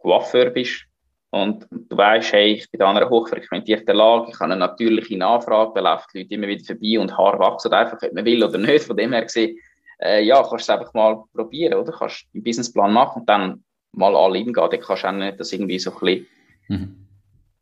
Coiffeur 0.00 0.50
bist 0.50 0.84
und 1.30 1.66
du 1.70 1.96
weißt, 1.96 2.32
hey, 2.32 2.54
ich 2.54 2.70
bin 2.70 2.82
an 2.82 2.96
einer 2.96 3.08
hochfrequentierten 3.08 3.94
Lage, 3.94 4.30
ich 4.30 4.34
habe 4.34 4.52
eine 4.52 4.56
natürliche 4.56 5.16
Nachfrage, 5.16 5.72
da 5.74 5.80
laufen 5.80 6.06
die 6.12 6.22
Leute 6.22 6.34
immer 6.34 6.48
wieder 6.48 6.64
vorbei 6.64 6.98
und 6.98 7.16
Haar 7.16 7.38
wachsen 7.38 7.72
einfach, 7.72 7.98
ob 8.02 8.12
man 8.12 8.24
will 8.24 8.42
oder 8.42 8.58
nicht. 8.58 8.84
Von 8.84 8.96
dem 8.96 9.12
her 9.12 9.22
gesehen, 9.22 9.58
äh, 10.00 10.22
ja, 10.22 10.36
kannst 10.36 10.52
du 10.52 10.56
es 10.56 10.70
einfach 10.70 10.94
mal 10.94 11.22
probieren, 11.34 11.74
oder? 11.74 11.92
Kannst 11.92 12.26
einen 12.34 12.42
Businessplan 12.42 12.92
machen 12.92 13.20
und 13.20 13.28
dann 13.28 13.64
mal 13.92 14.16
alle 14.16 14.38
hingehen. 14.38 14.68
Dann 14.70 14.80
kannst 14.80 15.02
du 15.02 15.08
auch 15.08 15.12
nicht 15.12 15.40
das 15.40 15.52
irgendwie 15.52 15.78
so 15.78 15.92
ein 15.92 15.98
bisschen, 15.98 16.26
mhm. 16.68 17.07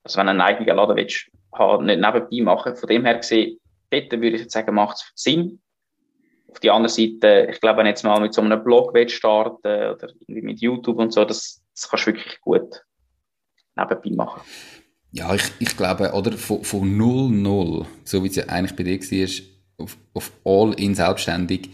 Also 0.07 0.19
wenn 0.19 0.27
du 0.27 0.31
einen 0.31 0.41
eigenen 0.41 0.77
Laden 0.77 0.97
willst, 0.97 1.31
nicht 1.83 2.01
nebenbei 2.01 2.43
machen. 2.43 2.77
Von 2.77 2.89
dem 2.89 3.05
her 3.05 3.17
gesehen, 3.17 3.59
dort 3.91 4.13
würde 4.13 4.37
ich 4.37 4.43
jetzt 4.43 4.53
sagen, 4.53 4.75
macht 4.75 4.97
es 4.97 5.13
Sinn. 5.15 5.61
Auf 6.49 6.61
die 6.61 6.71
andere 6.71 6.89
Seite, 6.89 7.49
ich 7.51 7.61
glaube, 7.61 7.81
wenn 7.81 7.87
jetzt 7.87 8.05
mal 8.05 8.21
mit 8.21 8.33
so 8.33 8.41
einem 8.41 8.63
Blog 8.63 8.95
willst 8.95 9.17
starten 9.17 9.67
oder 9.67 10.09
irgendwie 10.21 10.43
mit 10.43 10.61
YouTube 10.61 10.99
und 10.99 11.13
so, 11.13 11.25
das, 11.25 11.61
das 11.75 11.89
kannst 11.89 12.07
du 12.07 12.13
wirklich 12.13 12.41
gut 12.41 12.85
nebenbei 13.77 14.11
machen. 14.11 14.43
Ja, 15.11 15.35
ich, 15.35 15.43
ich 15.59 15.77
glaube, 15.77 16.13
oder 16.13 16.33
von, 16.33 16.63
von 16.63 16.83
0-0, 16.83 17.87
so 18.05 18.23
wie 18.23 18.29
es 18.29 18.37
ja 18.37 18.45
eigentlich 18.45 18.77
bei 18.77 18.85
dir 18.85 18.99
war, 18.99 19.85
auf, 19.85 19.97
auf 20.15 20.33
all 20.45 20.73
in 20.75 20.95
selbstständig, 20.95 21.71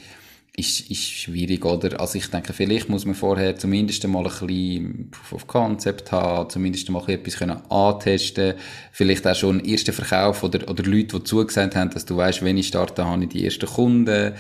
ist, 0.54 0.90
ist 0.90 1.10
schwierig, 1.10 1.64
oder? 1.64 1.98
Also 1.98 2.18
ich 2.18 2.26
denke, 2.28 2.52
vielleicht 2.52 2.88
muss 2.88 3.06
man 3.06 3.14
vorher 3.14 3.56
zumindest 3.56 4.06
mal 4.06 4.18
ein 4.18 4.24
bisschen 4.24 5.10
Proof 5.10 5.32
of 5.32 5.46
Concept 5.46 6.12
haben, 6.12 6.50
zumindest 6.50 6.90
mal 6.90 7.08
etwas 7.08 7.38
können 7.38 7.58
antesten, 7.70 8.54
vielleicht 8.90 9.26
auch 9.26 9.34
schon 9.34 9.60
einen 9.60 9.68
ersten 9.68 9.94
Verkauf 9.94 10.42
oder, 10.42 10.68
oder 10.68 10.82
Leute, 10.82 11.18
die 11.18 11.24
zugesagt 11.24 11.74
haben, 11.74 11.90
dass 11.90 12.04
du 12.04 12.16
weißt, 12.16 12.42
wenn 12.42 12.58
ich 12.58 12.68
starte, 12.68 13.04
habe 13.06 13.22
ich 13.24 13.30
die 13.30 13.44
ersten 13.44 13.66
Kunden. 13.66 14.34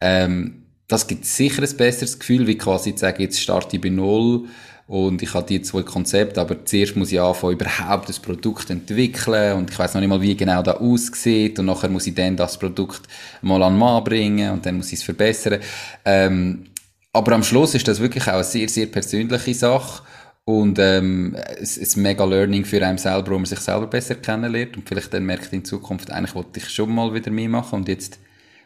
Ähm, 0.00 0.64
das 0.86 1.06
gibt 1.06 1.24
sicher 1.24 1.62
ein 1.62 1.76
besseres 1.78 2.18
Gefühl, 2.18 2.46
wie 2.46 2.58
quasi 2.58 2.94
zu 2.94 3.00
sagen, 3.00 3.22
jetzt 3.22 3.40
starte 3.40 3.76
ich 3.76 3.82
bei 3.82 3.88
Null 3.88 4.46
und 4.86 5.22
ich 5.22 5.32
habe 5.32 5.46
die 5.46 5.62
zwei 5.62 5.82
Konzepte, 5.82 6.40
aber 6.40 6.64
zuerst 6.66 6.94
muss 6.94 7.10
ich 7.10 7.18
anfangen, 7.18 7.54
überhaupt 7.54 8.08
das 8.08 8.18
Produkt 8.18 8.68
entwickeln. 8.68 9.56
Und 9.56 9.70
ich 9.70 9.78
weiß 9.78 9.94
noch 9.94 10.00
nicht 10.00 10.10
mal, 10.10 10.20
wie 10.20 10.36
genau 10.36 10.62
das 10.62 10.76
aussieht. 10.76 11.58
Und 11.58 11.66
nachher 11.66 11.88
muss 11.88 12.06
ich 12.06 12.14
dann 12.14 12.36
das 12.36 12.58
Produkt 12.58 13.02
mal 13.40 13.62
an 13.62 13.72
den 13.74 13.78
Mann 13.78 14.04
bringen 14.04 14.50
und 14.50 14.66
dann 14.66 14.76
muss 14.76 14.92
ich 14.92 14.98
es 14.98 15.02
verbessern. 15.02 15.60
Ähm, 16.04 16.66
aber 17.14 17.32
am 17.32 17.42
Schluss 17.42 17.74
ist 17.74 17.88
das 17.88 18.00
wirklich 18.00 18.24
auch 18.24 18.34
eine 18.34 18.44
sehr, 18.44 18.68
sehr 18.68 18.86
persönliche 18.86 19.54
Sache. 19.54 20.02
Und 20.44 20.78
ähm, 20.78 21.34
es 21.58 21.78
ist 21.78 21.96
mega 21.96 22.22
Learning 22.26 22.66
für 22.66 22.84
einen 22.84 22.98
selber, 22.98 23.30
wo 23.30 23.36
man 23.36 23.46
sich 23.46 23.60
selber 23.60 23.86
besser 23.86 24.16
kennenlernt. 24.16 24.76
Und 24.76 24.86
vielleicht 24.86 25.14
dann 25.14 25.24
merkt 25.24 25.50
in 25.54 25.64
Zukunft, 25.64 26.10
eigentlich 26.10 26.34
wollte 26.34 26.58
ich 26.58 26.68
schon 26.68 26.94
mal 26.94 27.14
wieder 27.14 27.30
mehr 27.30 27.48
machen. 27.48 27.76
Und 27.76 27.88
jetzt 27.88 28.18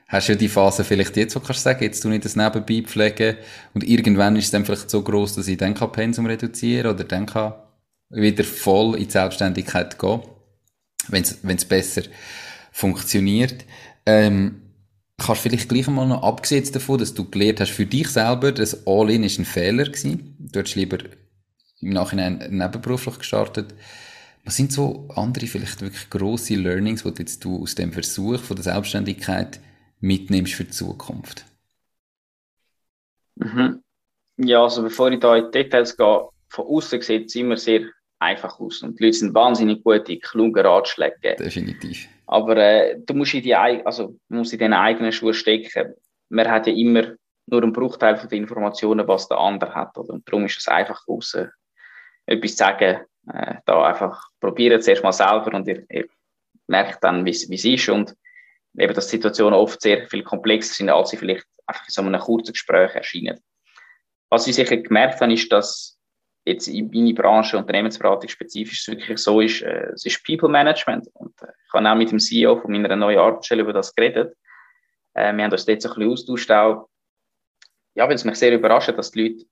hast 0.09 0.29
du 0.29 0.33
ja 0.33 0.39
die 0.39 0.49
Phase 0.49 0.85
vielleicht 0.85 1.17
jetzt, 1.17 1.37
wo 1.37 1.41
kannst 1.41 1.61
du 1.61 1.65
sagen, 1.65 1.85
jetzt 1.85 2.01
tue 2.01 2.15
ich 2.15 2.23
das 2.23 2.35
nebenbei 2.35 2.83
pflegen? 2.83 3.37
Und 3.75 3.85
irgendwann 3.85 4.37
ist 4.37 4.47
es 4.47 4.51
dann 4.51 4.65
vielleicht 4.65 4.91
so 4.91 5.03
groß, 5.03 5.37
dass 5.37 5.49
ich 5.49 5.59
dann 5.59 5.75
kann 5.75 5.93
Pensum 5.93 6.27
reduzieren 6.27 6.93
oder 6.93 7.05
dann 7.05 7.27
kann 7.27 7.53
wieder 8.09 8.43
voll 8.43 8.97
in 8.97 9.05
die 9.05 9.11
Selbstständigkeit 9.11 9.99
gehen, 9.99 10.23
wenn 11.09 11.57
es 11.57 11.65
besser 11.67 12.03
funktioniert. 12.73 13.67
Ähm, 14.07 14.63
kannst 15.19 15.45
du 15.45 15.51
vielleicht 15.51 15.69
gleich 15.69 15.87
mal 15.89 16.09
noch, 16.09 16.23
abgesehen 16.23 16.73
davon, 16.73 16.99
dass 16.99 17.13
du 17.13 17.29
gelernt 17.29 17.61
hast 17.61 17.73
für 17.73 17.85
dich 17.85 18.09
selber, 18.09 18.53
dass 18.53 18.87
All-In 18.87 19.25
ein 19.25 19.45
Fehler 19.45 19.85
gewesen, 19.85 20.37
du 20.39 20.59
hättest 20.59 20.77
lieber 20.77 20.99
im 21.81 21.91
Nachhinein 21.91 22.39
nebenberuflich 22.49 23.19
gestartet, 23.19 23.75
was 24.45 24.57
sind 24.57 24.73
so 24.73 25.07
andere 25.15 25.47
vielleicht 25.47 25.83
wirklich 25.83 26.09
grosse 26.09 26.55
Learnings, 26.55 27.03
die 27.03 27.13
jetzt 27.19 27.45
du 27.45 27.63
aus 27.63 27.75
dem 27.75 27.93
Versuch 27.93 28.41
von 28.41 28.57
der 28.57 28.65
Selbstständigkeit 28.65 29.61
mitnimmst 30.01 30.55
für 30.55 30.65
die 30.65 30.71
Zukunft? 30.71 31.45
Mhm. 33.37 33.83
Ja, 34.37 34.63
also 34.63 34.83
bevor 34.83 35.11
ich 35.11 35.21
da 35.21 35.37
in 35.37 35.47
die 35.47 35.51
Details 35.51 35.97
gehe, 35.97 36.29
von 36.49 36.67
außen 36.67 37.01
sieht 37.03 37.27
es 37.27 37.35
immer 37.35 37.57
sehr 37.57 37.83
einfach 38.19 38.59
aus 38.59 38.83
und 38.83 38.99
die 38.99 39.05
Leute 39.05 39.17
sind 39.19 39.35
wahnsinnig 39.35 39.83
gute, 39.83 40.19
kluge 40.19 40.65
Ratschläge. 40.65 41.37
Definitiv. 41.39 42.09
Aber 42.27 42.57
äh, 42.57 42.99
du 42.99 43.15
musst 43.15 43.35
in 43.35 43.43
die, 43.43 43.55
also, 43.55 44.19
musst 44.29 44.53
in 44.53 44.59
deine 44.59 44.81
eigenen 44.81 45.13
Schuhe 45.13 45.35
stecken. 45.35 45.95
Man 46.29 46.51
hat 46.51 46.67
ja 46.67 46.73
immer 46.73 47.15
nur 47.47 47.63
einen 47.63 47.73
Bruchteil 47.73 48.17
von 48.17 48.29
den 48.29 48.43
Informationen, 48.43 49.07
was 49.09 49.29
der 49.29 49.39
andere 49.39 49.75
hat. 49.75 49.97
Oder? 49.97 50.15
Und 50.15 50.29
darum 50.29 50.45
ist 50.45 50.59
es 50.59 50.69
einfach 50.69 51.07
außen 51.07 51.51
etwas 52.27 52.51
zu 52.51 52.57
sagen, 52.59 53.01
äh, 53.33 53.55
da 53.65 53.87
einfach 53.87 54.29
probieren 54.41 54.79
es 54.79 54.89
erstmal 54.89 55.13
selber 55.13 55.55
und 55.55 55.67
ihr, 55.67 55.85
ihr 55.91 56.07
merkt 56.67 57.03
dann, 57.03 57.25
wie 57.25 57.31
es 57.31 57.45
ist. 57.45 57.89
Und 57.89 58.15
eben, 58.79 58.95
dass 58.95 59.11
Situationen 59.11 59.55
oft 59.55 59.81
sehr 59.81 60.09
viel 60.09 60.23
komplexer 60.23 60.75
sind, 60.75 60.91
als 60.91 61.11
sie 61.11 61.17
vielleicht 61.17 61.45
einfach 61.67 61.85
in 61.87 61.93
so 61.93 62.03
einem 62.03 62.21
kurzen 62.21 62.53
Gespräch 62.53 62.95
erscheinen. 62.95 63.41
Was 64.31 64.47
ich 64.47 64.55
sicher 64.55 64.77
gemerkt 64.77 65.21
habe, 65.21 65.33
ist, 65.33 65.51
dass 65.51 65.99
jetzt 66.45 66.69
in 66.69 66.91
meiner 66.91 67.15
Branche, 67.15 67.57
Unternehmensberatung 67.57 68.29
spezifisch, 68.29 68.87
wirklich 68.89 69.19
so 69.19 69.41
ist, 69.41 69.63
äh, 69.63 69.91
es 69.95 70.05
ist 70.05 70.25
People 70.25 70.49
Management. 70.49 71.09
Und 71.15 71.41
äh, 71.43 71.47
ich 71.67 71.73
habe 71.73 71.89
auch 71.89 71.95
mit 71.95 72.11
dem 72.11 72.19
CEO 72.19 72.57
von 72.61 72.71
meiner 72.73 72.95
neuen 72.97 73.19
Arbeitsstelle 73.19 73.63
über 73.63 73.73
das 73.73 73.95
geredet. 73.95 74.37
Äh, 75.15 75.35
wir 75.35 75.45
haben 75.45 75.53
uns 75.53 75.65
dort 75.65 75.83
so 75.83 75.89
ein 75.91 75.95
bisschen 75.95 76.13
austauscht, 76.13 76.51
auch, 76.51 76.89
ja, 77.95 78.07
weil 78.09 78.15
es 78.15 78.25
mich 78.25 78.37
sehr 78.37 78.55
überrascht, 78.55 78.97
dass 78.97 79.11
die 79.11 79.23
Leute 79.23 79.45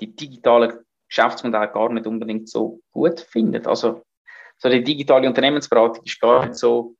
die 0.00 0.14
digitalen 0.14 0.78
Geschäftsmodelle 1.08 1.68
gar 1.68 1.92
nicht 1.92 2.06
unbedingt 2.06 2.48
so 2.48 2.80
gut 2.90 3.20
finden. 3.20 3.66
Also, 3.66 4.02
so 4.58 4.68
die 4.68 4.82
digitale 4.82 5.28
Unternehmensberatung 5.28 6.04
ist 6.04 6.20
gar 6.20 6.44
nicht 6.44 6.56
so 6.56 6.95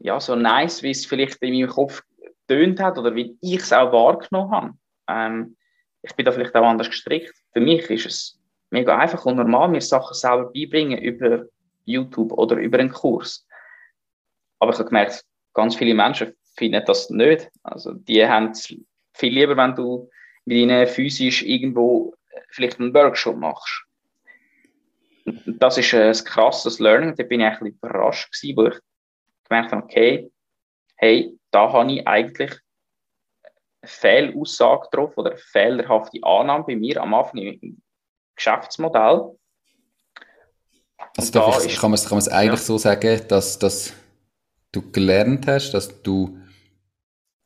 ja, 0.00 0.20
so 0.20 0.34
nice, 0.34 0.82
wie 0.82 0.90
es 0.90 1.06
vielleicht 1.06 1.42
in 1.42 1.54
meinem 1.54 1.68
Kopf 1.68 2.02
tönt 2.46 2.80
hat 2.80 2.98
oder 2.98 3.14
wie 3.14 3.36
ich 3.40 3.60
es 3.60 3.72
auch 3.72 3.92
wahrgenommen 3.92 4.50
habe. 4.50 4.74
Ähm, 5.08 5.56
ich 6.02 6.14
bin 6.14 6.24
da 6.24 6.32
vielleicht 6.32 6.54
auch 6.54 6.64
anders 6.64 6.88
gestrickt. 6.88 7.34
Für 7.52 7.60
mich 7.60 7.88
ist 7.90 8.06
es 8.06 8.40
mega 8.70 8.96
einfach 8.96 9.24
und 9.24 9.36
normal, 9.36 9.68
mir 9.68 9.80
Sachen 9.80 10.14
selber 10.14 10.50
beibringen 10.52 10.98
über 10.98 11.46
YouTube 11.84 12.32
oder 12.32 12.56
über 12.56 12.78
einen 12.78 12.92
Kurs. 12.92 13.46
Aber 14.58 14.72
ich 14.72 14.78
habe 14.78 14.88
gemerkt, 14.88 15.24
ganz 15.54 15.76
viele 15.76 15.94
Menschen 15.94 16.34
finden 16.56 16.82
das 16.86 17.10
nicht. 17.10 17.50
Also 17.62 17.92
die 17.92 18.26
haben 18.26 18.50
es 18.50 18.74
viel 19.14 19.32
lieber, 19.32 19.56
wenn 19.56 19.74
du 19.74 20.08
mit 20.44 20.56
ihnen 20.56 20.86
physisch 20.86 21.42
irgendwo 21.42 22.14
äh, 22.30 22.40
vielleicht 22.50 22.80
einen 22.80 22.94
Workshop 22.94 23.36
machst. 23.36 23.84
das 25.46 25.78
ist 25.78 25.94
ein 25.94 26.12
krasses 26.24 26.78
Learning. 26.78 27.14
Da 27.16 27.24
bin 27.24 27.40
ich 27.40 27.46
eigentlich 27.46 27.74
überrascht 27.74 28.32
gewesen, 28.32 28.56
wo 28.56 28.66
ich 28.66 28.78
gemerkt 29.48 29.72
habe, 29.72 29.84
okay, 29.84 30.30
hey, 30.96 31.38
da 31.50 31.72
habe 31.72 31.92
ich 31.92 32.06
eigentlich 32.06 32.50
eine 33.82 33.90
Fehlaussage 33.90 34.88
drauf 34.92 35.16
oder 35.16 35.30
eine 35.30 35.38
fehlerhafte 35.38 36.18
Annahme 36.22 36.64
bei 36.64 36.76
mir 36.76 37.00
am 37.00 37.14
Anfang 37.14 37.38
im 37.38 37.80
Geschäftsmodell. 38.36 39.36
Also 41.16 41.32
da 41.32 41.58
ich, 41.64 41.76
kann 41.76 41.90
man 41.90 41.98
es 41.98 42.28
eigentlich 42.28 42.60
ja. 42.60 42.66
so 42.66 42.78
sagen, 42.78 43.20
dass, 43.28 43.58
dass 43.58 43.92
du 44.72 44.90
gelernt 44.90 45.46
hast, 45.46 45.72
dass 45.72 46.02
du 46.02 46.38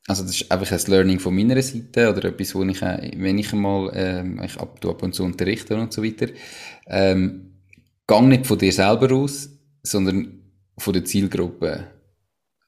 also 0.08 0.24
das 0.24 0.32
ist 0.40 0.50
einfach 0.50 0.72
ein 0.72 0.90
Learning 0.90 1.20
von 1.20 1.34
meiner 1.34 1.60
Seite 1.62 2.10
oder 2.10 2.24
etwas, 2.24 2.54
wo 2.54 2.64
ich, 2.64 2.80
wenn 2.80 3.38
ich 3.38 3.52
mal 3.52 3.90
ähm, 3.94 4.42
ich 4.42 4.58
ab, 4.58 4.84
ab 4.84 5.02
und 5.02 5.14
zu 5.14 5.22
unterrichte 5.22 5.76
und 5.76 5.92
so 5.92 6.02
weiter, 6.02 6.26
ähm, 6.86 7.60
gang 8.06 8.28
nicht 8.28 8.46
von 8.46 8.58
dir 8.58 8.72
selber 8.72 9.14
aus, 9.14 9.48
sondern 9.84 10.41
von 10.78 10.92
der 10.92 11.04
Zielgruppe. 11.04 11.90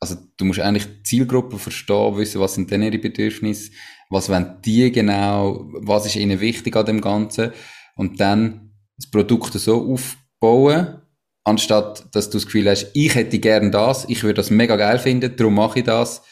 Also 0.00 0.16
du 0.36 0.44
musst 0.44 0.60
eigentlich 0.60 0.86
die 0.86 1.02
Zielgruppe 1.02 1.58
verstehen, 1.58 2.16
wissen, 2.16 2.40
was 2.40 2.54
sind 2.54 2.70
denn 2.70 2.82
ihre 2.82 2.98
Bedürfnisse, 2.98 3.72
was 4.10 4.28
wollen 4.28 4.56
die 4.64 4.92
genau, 4.92 5.66
was 5.72 6.06
ist 6.06 6.16
ihnen 6.16 6.40
wichtig 6.40 6.76
an 6.76 6.86
dem 6.86 7.00
Ganzen 7.00 7.52
und 7.96 8.20
dann 8.20 8.72
das 8.96 9.10
Produkt 9.10 9.54
so 9.54 9.92
aufbauen, 9.92 11.00
anstatt 11.44 12.14
dass 12.14 12.28
du 12.28 12.36
das 12.36 12.46
Gefühl 12.46 12.68
hast, 12.68 12.90
ich 12.92 13.14
hätte 13.14 13.38
gern 13.38 13.72
das, 13.72 14.08
ich 14.08 14.22
würde 14.22 14.34
das 14.34 14.50
mega 14.50 14.76
geil 14.76 14.98
finden, 14.98 15.34
darum 15.36 15.54
mache 15.54 15.78
ich 15.78 15.84
das 15.84 16.22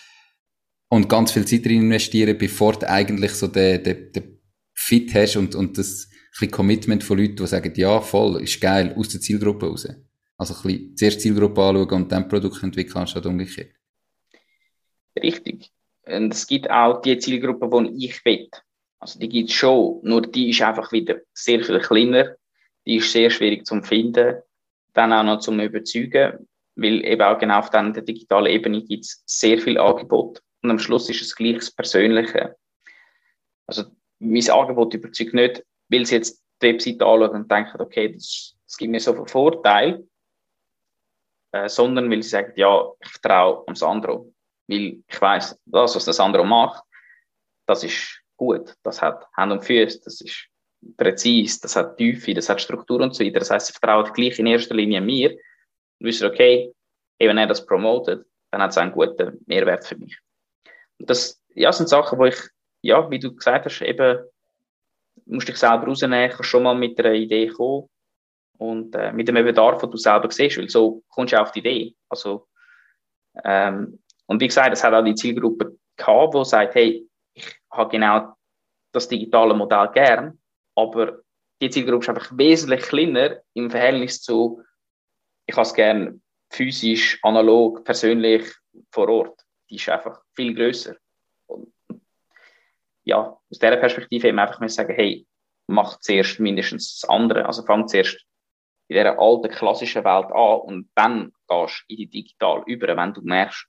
und 0.89 1.09
ganz 1.09 1.33
viel 1.33 1.47
Zeit 1.47 1.65
rein 1.65 1.83
investieren, 1.83 2.37
bevor 2.37 2.75
du 2.75 2.89
eigentlich 2.89 3.33
so 3.33 3.47
den, 3.47 3.83
den, 3.83 4.13
den 4.13 4.41
Fit 4.75 5.15
hast 5.15 5.37
und, 5.37 5.55
und 5.55 5.79
das 5.79 6.09
ein 6.41 6.51
Commitment 6.51 7.05
von 7.05 7.19
Leuten, 7.19 7.37
die 7.37 7.47
sagen, 7.47 7.73
ja, 7.77 8.01
voll, 8.01 8.43
ist 8.43 8.61
geil, 8.61 8.95
aus 8.97 9.09
der 9.09 9.21
Zielgruppe 9.21 9.67
raus. 9.67 9.87
Also 10.43 10.55
ein 10.55 10.63
bisschen 10.63 10.97
zuerst 10.97 11.21
Zielgruppe 11.21 11.63
anschauen 11.63 12.03
und 12.03 12.11
dann 12.11 12.27
Produkt 12.27 12.61
entwickeln, 12.65 12.97
anstatt 12.97 13.27
umgekehrt. 13.27 13.71
Richtig. 15.17 15.71
Und 16.05 16.35
es 16.35 16.49
gibt 16.49 16.69
auch 16.69 17.01
die 17.01 17.17
Zielgruppe, 17.17 17.69
die 17.93 18.07
ich 18.07 18.25
will. 18.25 18.49
Also 18.99 19.21
die 19.21 19.29
gibt 19.29 19.51
es 19.51 19.55
schon, 19.55 20.01
nur 20.03 20.23
die 20.23 20.51
ist 20.51 20.61
einfach 20.63 20.91
wieder 20.91 21.21
sehr 21.33 21.63
viel 21.63 21.79
kleiner. 21.79 22.35
Die 22.85 22.97
ist 22.97 23.13
sehr 23.13 23.31
schwierig 23.31 23.65
zu 23.65 23.81
finden, 23.83 24.43
dann 24.95 25.13
auch 25.13 25.23
noch 25.23 25.39
zum 25.39 25.61
Überzeugen, 25.61 26.49
weil 26.75 27.05
eben 27.05 27.23
auch 27.23 27.39
genau 27.39 27.61
auf 27.61 27.71
der 27.71 27.93
digitalen 27.93 28.47
Ebene 28.47 28.83
gibt 28.83 29.05
es 29.05 29.23
sehr 29.25 29.61
viel 29.61 29.79
Angebot 29.79 30.43
und 30.63 30.71
am 30.73 30.81
Schluss 30.81 31.09
ist 31.09 31.23
es 31.23 31.37
gleich 31.37 31.59
das 31.59 31.71
Persönliche. 31.71 32.57
Also 33.69 33.85
mein 34.19 34.51
Angebot 34.51 34.95
überzeugt 34.95 35.35
nicht, 35.35 35.65
weil 35.89 36.05
sie 36.05 36.17
jetzt 36.17 36.43
die 36.61 36.67
Webseite 36.67 37.07
anschauen 37.07 37.43
und 37.43 37.51
denken, 37.51 37.81
okay, 37.81 38.13
das, 38.13 38.57
das 38.67 38.77
gibt 38.77 38.91
mir 38.91 38.99
so 38.99 39.15
viel 39.15 39.27
Vorteil, 39.27 40.05
äh, 41.53 41.69
sondern 41.69 42.11
weil 42.11 42.23
sie 42.23 42.31
sagen, 42.31 42.53
ja, 42.57 42.91
ich 43.01 43.09
vertraue 43.09 43.65
am 43.67 43.77
Sandro, 43.77 44.33
weil 44.69 45.03
ich 45.07 45.21
weiß, 45.21 45.59
das, 45.67 45.97
was 45.97 46.05
der 46.05 46.15
Sandro 46.15 46.45
macht, 46.45 46.83
das 47.67 47.85
ist 47.85 48.21
gut, 48.37 48.75
das 48.83 49.01
hat 49.01 49.27
Hand 49.37 49.53
und 49.53 49.65
Füße, 49.65 50.01
das 50.05 50.21
ist 50.21 50.49
präzise, 50.97 51.61
das 51.63 51.77
hat 51.77 51.97
Tiefe, 51.97 52.35
das 52.35 52.49
hat 52.49 52.61
Struktur 52.61 53.01
und 53.01 53.15
so 53.15 53.25
weiter. 53.25 53.39
Das 53.39 53.51
heißt, 53.51 53.69
sie 53.69 53.73
vertrauen 53.73 54.13
gleich 54.13 54.39
in 54.39 54.47
erster 54.47 54.75
Linie 54.75 55.01
mir 55.01 55.31
und 55.31 56.07
wissen, 56.07 56.27
okay, 56.27 56.73
wenn 57.19 57.39
er 57.39 57.47
das 57.47 57.65
promotet, 57.65 58.27
dann 58.51 58.63
hat 58.63 58.73
es 58.73 58.79
einen 58.79 58.93
guten 58.93 59.39
Mehrwert 59.47 59.87
für 59.87 59.97
mich. 59.97 60.19
Und 60.99 61.09
das 61.09 61.41
ja, 61.55 61.73
sind 61.73 61.89
Sachen, 61.89 62.19
wo 62.19 62.25
ich, 62.25 62.39
ja, 62.81 63.09
wie 63.11 63.19
du 63.19 63.35
gesagt 63.35 63.65
hast, 63.65 63.81
eben 63.83 64.25
musst 65.27 65.49
dich 65.49 65.57
selber 65.57 65.87
rausnehmen, 65.87 66.31
kannst 66.31 66.51
schon 66.51 66.65
mal 66.65 66.75
mit 66.75 66.99
einer 66.99 67.15
Idee 67.15 67.47
kommen 67.47 67.89
und 68.63 68.95
äh, 68.95 69.13
mit 69.13 69.27
dem 69.27 69.35
Bedarf, 69.35 69.81
den 69.81 69.91
du 69.91 69.97
selber 69.97 70.31
siehst, 70.31 70.57
weil 70.57 70.69
so 70.69 71.03
kommst 71.09 71.33
du 71.33 71.41
auf 71.41 71.51
die 71.51 71.59
Idee. 71.59 71.97
Also, 72.09 72.47
ähm, 73.45 73.99
und 74.27 74.41
wie 74.41 74.47
gesagt, 74.47 74.73
es 74.73 74.85
hat 74.85 74.95
auch 74.95 75.03
die 75.03 75.17
Zielgruppe 75.17 75.77
gehabt, 75.97 76.35
die 76.35 76.45
sagt, 76.45 76.75
hey, 76.77 77.09
ich 77.35 77.47
habe 77.73 77.91
genau 77.91 78.35
das 78.93 79.09
digitale 79.09 79.55
Modell 79.55 79.89
gern, 79.93 80.39
aber 80.77 81.23
die 81.61 81.71
Zielgruppe 81.71 82.05
ist 82.05 82.09
einfach 82.11 82.31
wesentlich 82.37 82.83
kleiner 82.83 83.41
im 83.55 83.69
Verhältnis 83.69 84.23
zu, 84.23 84.63
ich 85.47 85.57
habe 85.57 85.67
es 85.67 85.75
gern 85.75 86.23
physisch, 86.51 87.19
analog, 87.23 87.85
persönlich 87.85 88.45
vor 88.93 89.09
Ort. 89.09 89.41
Die 89.71 89.77
ist 89.77 89.89
einfach 89.89 90.23
viel 90.37 90.55
größer. 90.55 90.95
Ja, 93.05 93.19
aus 93.51 93.59
dieser 93.59 93.77
Perspektive 93.77 94.29
eben 94.29 94.39
einfach 94.39 94.69
sagen, 94.69 94.95
hey, 94.95 95.27
mach 95.67 95.99
zuerst 95.99 96.39
mindestens 96.39 97.01
das 97.01 97.11
andere. 97.11 97.45
Also 97.47 97.65
fang 97.65 97.89
zuerst 97.89 98.25
in 98.93 98.99
dieser 98.99 99.19
alten 99.19 99.51
klassischen 99.51 100.05
Welt 100.05 100.27
an 100.33 100.61
und 100.61 100.89
dann 100.95 101.33
gehst 101.49 101.85
du 101.89 101.95
in 101.95 101.97
die 101.97 102.11
digital 102.11 102.63
über, 102.67 102.97
wenn 102.97 103.15
du 103.15 103.23
merkst, 103.23 103.67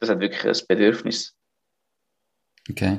das 0.00 0.10
hat 0.10 0.20
wirklich 0.20 0.44
ein 0.44 0.66
Bedürfnis. 0.68 1.36
Okay. 2.70 2.98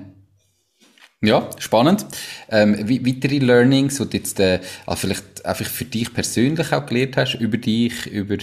Ja, 1.21 1.49
spannend. 1.59 2.05
Ähm, 2.49 2.87
weitere 2.87 3.39
Learnings, 3.39 3.97
die 3.97 4.09
du 4.09 4.17
jetzt 4.17 4.39
äh, 4.39 4.61
also 4.85 5.01
vielleicht 5.01 5.45
einfach 5.45 5.65
für 5.65 5.85
dich 5.85 6.13
persönlich 6.13 6.71
auch 6.71 6.85
gelernt 6.85 7.17
hast, 7.17 7.35
über 7.35 7.57
dich, 7.57 8.07
über 8.07 8.37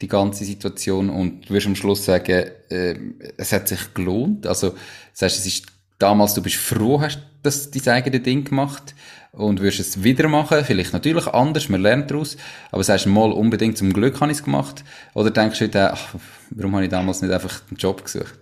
die 0.00 0.08
ganze 0.08 0.44
Situation 0.44 1.10
und 1.10 1.48
du 1.48 1.54
wirst 1.54 1.66
am 1.66 1.76
Schluss 1.76 2.04
sagen, 2.04 2.50
äh, 2.70 2.96
es 3.36 3.52
hat 3.52 3.68
sich 3.68 3.92
gelohnt. 3.94 4.46
Also, 4.46 4.74
das 5.12 5.22
heißt, 5.22 5.38
es 5.38 5.46
ist 5.46 5.73
damals, 5.98 6.34
du 6.34 6.42
bist 6.42 6.56
froh, 6.56 7.00
hast 7.00 7.20
das 7.42 7.70
dein 7.70 7.94
eigenes 7.94 8.22
Ding 8.22 8.44
gemacht 8.44 8.94
und 9.32 9.60
wirst 9.60 9.80
es 9.80 10.02
wieder 10.02 10.28
machen, 10.28 10.64
vielleicht 10.64 10.92
natürlich 10.92 11.26
anders, 11.26 11.68
man 11.68 11.82
lernt 11.82 12.10
daraus, 12.10 12.36
aber 12.70 12.82
sagst 12.84 13.06
mal 13.06 13.32
unbedingt 13.32 13.76
zum 13.76 13.92
Glück 13.92 14.20
habe 14.20 14.30
ich 14.30 14.38
es 14.38 14.44
gemacht 14.44 14.84
oder 15.14 15.30
denkst 15.30 15.58
du 15.58 15.66
wieder, 15.66 15.92
ach, 15.92 16.14
warum 16.50 16.74
habe 16.74 16.84
ich 16.84 16.90
damals 16.90 17.22
nicht 17.22 17.32
einfach 17.32 17.62
einen 17.68 17.76
Job 17.76 18.04
gesucht? 18.04 18.38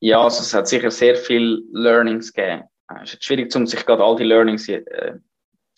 Ja, 0.00 0.22
also 0.22 0.40
es 0.40 0.54
hat 0.54 0.68
sicher 0.68 0.90
sehr 0.90 1.16
viel 1.16 1.64
Learnings 1.72 2.32
gegeben. 2.32 2.62
Es 3.02 3.14
ist 3.14 3.24
schwierig, 3.24 3.54
um 3.56 3.66
sich 3.66 3.84
gerade 3.84 4.02
all 4.02 4.16
die 4.16 4.24
Learnings 4.24 4.68
äh, 4.68 4.82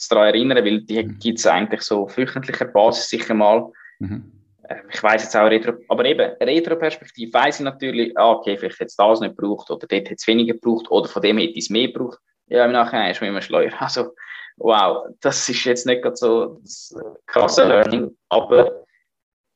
daran 0.09 0.29
erinnern, 0.29 0.65
weil 0.65 0.83
die 0.83 1.03
mhm. 1.03 1.19
gibt 1.19 1.39
es 1.39 1.47
eigentlich 1.47 1.83
so 1.83 2.05
auf 2.05 2.17
wöchentlicher 2.17 2.67
Basis 2.67 3.09
sicher 3.09 3.35
mal. 3.35 3.73
Mhm. 3.99 4.40
Äh, 4.71 4.83
ich 4.93 5.03
weiß 5.03 5.23
jetzt 5.25 5.37
auch 5.37 5.51
Retro, 5.51 5.75
aber 5.89 6.05
eben, 6.05 6.33
Retro-Perspektive 6.41 7.33
weiß 7.33 7.61
ich 7.61 7.65
natürlich, 7.65 8.17
ah, 8.17 8.33
okay, 8.33 8.57
vielleicht 8.57 8.81
hätte 8.81 8.87
es 8.87 8.97
das 8.97 9.21
nicht 9.21 9.37
gebraucht 9.37 9.71
oder 9.71 9.81
dort 9.81 9.93
hätte 9.93 10.15
es 10.15 10.27
weniger 10.27 10.55
gebraucht 10.55 10.91
oder 10.91 11.09
von 11.09 11.23
dem 11.23 11.39
hätte 11.39 11.53
ich 11.53 11.65
es 11.65 11.71
mehr 11.71 11.89
gebraucht. 11.89 12.19
Ja, 12.47 12.65
im 12.65 12.73
Nachhinein 12.73 13.11
ist 13.11 13.21
mir 13.21 13.29
immer 13.29 13.43
schleuer. 13.43 13.73
Also, 13.81 14.15
wow, 14.57 15.07
das 15.21 15.49
ist 15.49 15.65
jetzt 15.65 15.87
nicht 15.87 16.03
gerade 16.03 16.17
so 16.17 16.61
das 16.63 16.95
äh, 16.97 17.19
krasse 17.27 17.65
Learning, 17.65 18.17
aber 18.29 18.85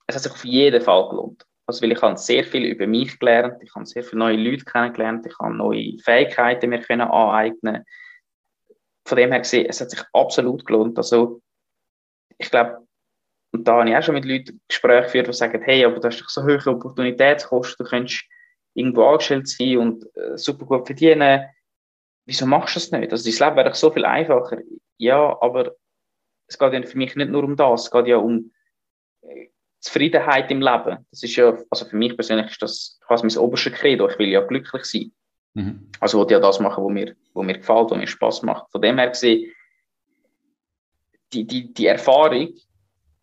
es 0.07 0.16
hat 0.16 0.22
sich 0.22 0.33
auf 0.33 0.44
jeden 0.44 0.81
Fall 0.81 1.09
gelohnt. 1.09 1.44
Also, 1.66 1.83
weil 1.83 1.92
ich 1.92 2.03
habe 2.03 2.16
sehr 2.16 2.44
viel 2.44 2.64
über 2.64 2.87
mich 2.87 3.18
gelernt, 3.18 3.62
ich 3.62 3.74
habe 3.74 3.87
sehr 3.87 4.05
viele 4.05 4.18
neue 4.18 4.37
Leute 4.37 4.64
kennengelernt, 4.64 5.27
ich 5.27 5.38
habe 5.38 5.55
neue 5.55 5.98
Fähigkeiten 5.98 6.70
mir 6.70 6.81
können 6.81 7.03
aneignen. 7.03 7.85
Von 9.07 9.16
dem 9.16 9.31
her 9.31 9.40
gesehen, 9.40 9.66
es 9.68 9.81
hat 9.81 9.90
sich 9.90 10.03
absolut 10.12 10.64
gelohnt. 10.66 10.96
Also, 10.98 11.40
ich 12.38 12.50
glaube, 12.50 12.84
und 13.55 13.69
da 13.69 13.79
habe 13.79 13.88
ich 13.88 13.97
auch 13.97 14.03
schon 14.03 14.17
mit 14.17 14.25
Leuten 14.25 14.61
Gespräche 14.67 15.05
geführt, 15.05 15.29
die 15.29 15.33
sagen, 15.33 15.62
hey, 15.62 15.85
aber 15.85 16.01
du 16.01 16.09
hast 16.09 16.21
doch 16.21 16.29
so 16.29 16.43
hohe 16.43 16.59
Opportunitätskosten, 16.67 17.85
du 17.85 17.88
könntest 17.88 18.25
irgendwo 18.75 19.05
angestellt 19.05 19.47
sein 19.47 19.79
und 19.79 20.05
äh, 20.17 20.37
super 20.37 20.67
gut 20.67 20.87
verdienen. 20.87 21.45
Wieso 22.27 22.47
machst 22.47 22.75
du 22.75 22.81
das 22.81 22.90
nicht? 22.90 23.12
Also, 23.12 23.31
dein 23.31 23.38
Leben 23.38 23.57
wäre 23.57 23.69
doch 23.69 23.77
so 23.77 23.93
viel 23.93 24.05
einfacher. 24.05 24.59
Ja, 24.99 25.40
aber 25.40 25.77
es 26.49 26.59
geht 26.59 26.73
ja 26.73 26.83
für 26.83 26.99
mich 26.99 27.14
nicht 27.14 27.31
nur 27.31 27.45
um 27.45 27.55
das, 27.55 27.85
es 27.85 27.90
geht 27.93 28.09
ja 28.09 28.17
um 28.17 28.51
äh, 29.23 29.47
Zufriedenheit 29.79 30.51
im 30.51 30.61
Leben, 30.61 31.07
das 31.11 31.23
ist 31.23 31.37
ja, 31.37 31.57
also 31.71 31.85
für 31.85 31.97
mich 31.97 32.17
persönlich 32.17 32.51
ist 32.51 32.62
das 32.62 32.99
quasi 33.07 33.25
mein 33.25 33.37
oberstes 33.37 33.75
Credo. 33.75 34.09
Ich 34.09 34.19
will 34.19 34.31
ja 34.31 34.40
glücklich 34.40 34.85
sein. 34.85 35.12
Mhm. 35.53 35.90
Also 36.01 36.21
ich 36.21 36.29
will 36.29 36.33
ja 36.33 36.40
das 36.40 36.59
machen, 36.59 36.83
was 36.83 36.93
mir, 36.93 37.14
wo 37.35 37.45
mir 37.45 37.59
gefällt, 37.59 37.90
was 37.90 37.99
mir 37.99 38.07
Spaß 38.09 38.43
macht. 38.43 38.73
Von 38.73 38.83
dem 38.83 38.99
her 38.99 39.11
gesehen, 39.11 39.53
die, 41.33 41.47
die, 41.47 41.73
die 41.73 41.87
Erfahrung, 41.87 42.53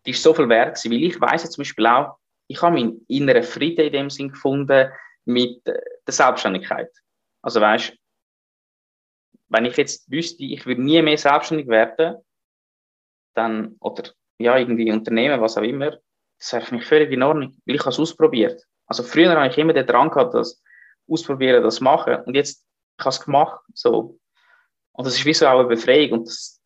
die 0.06 0.10
ist 0.10 0.22
so 0.22 0.34
viel 0.34 0.48
wert 0.48 0.76
gewesen, 0.76 0.92
weil 0.92 1.02
ich 1.02 1.20
weiß 1.20 1.50
zum 1.50 1.62
Beispiel 1.62 1.86
auch, 1.86 2.16
ich 2.48 2.60
habe 2.60 2.74
meinen 2.74 3.04
inneren 3.08 3.42
Frieden 3.42 3.86
in 3.86 3.92
dem 3.92 4.10
Sinn 4.10 4.30
gefunden 4.30 4.90
mit 5.24 5.66
äh, 5.66 5.80
der 6.06 6.12
Selbstständigkeit. 6.12 6.90
Also 7.42 7.60
weißt, 7.60 7.96
wenn 9.48 9.64
ich 9.64 9.76
jetzt 9.76 10.10
wüsste, 10.10 10.44
ich 10.44 10.66
würde 10.66 10.82
nie 10.82 11.00
mehr 11.02 11.18
selbstständig 11.18 11.68
werden, 11.68 12.16
dann, 13.34 13.76
oder 13.80 14.10
ja, 14.38 14.58
irgendwie 14.58 14.90
Unternehmen, 14.90 15.40
was 15.40 15.56
auch 15.56 15.62
immer, 15.62 15.98
das 16.38 16.52
wäre 16.52 16.64
für 16.64 16.74
mich 16.74 16.84
völlig 16.84 17.10
in 17.12 17.22
Ordnung, 17.22 17.56
weil 17.64 17.76
ich 17.76 17.86
es 17.86 17.98
ausprobiert. 17.98 18.62
Also 18.86 19.02
früher 19.02 19.30
habe 19.30 19.48
ich 19.48 19.58
immer 19.58 19.72
den 19.72 19.86
Drang 19.86 20.10
gehabt, 20.10 20.34
das 20.34 20.60
ausprobieren, 21.08 21.62
das 21.62 21.80
machen. 21.80 22.16
Und 22.24 22.34
jetzt 22.34 22.66
ich 22.98 23.04
habe 23.04 23.14
es 23.14 23.20
gemacht. 23.20 23.60
So. 23.74 24.18
Und 24.92 25.06
das 25.06 25.16
ist 25.16 25.24
wie 25.24 25.34
so 25.34 25.46
auch 25.46 25.60
eine 25.60 25.68
Befreiung. 25.68 26.20
Und 26.20 26.28
das, 26.28 26.61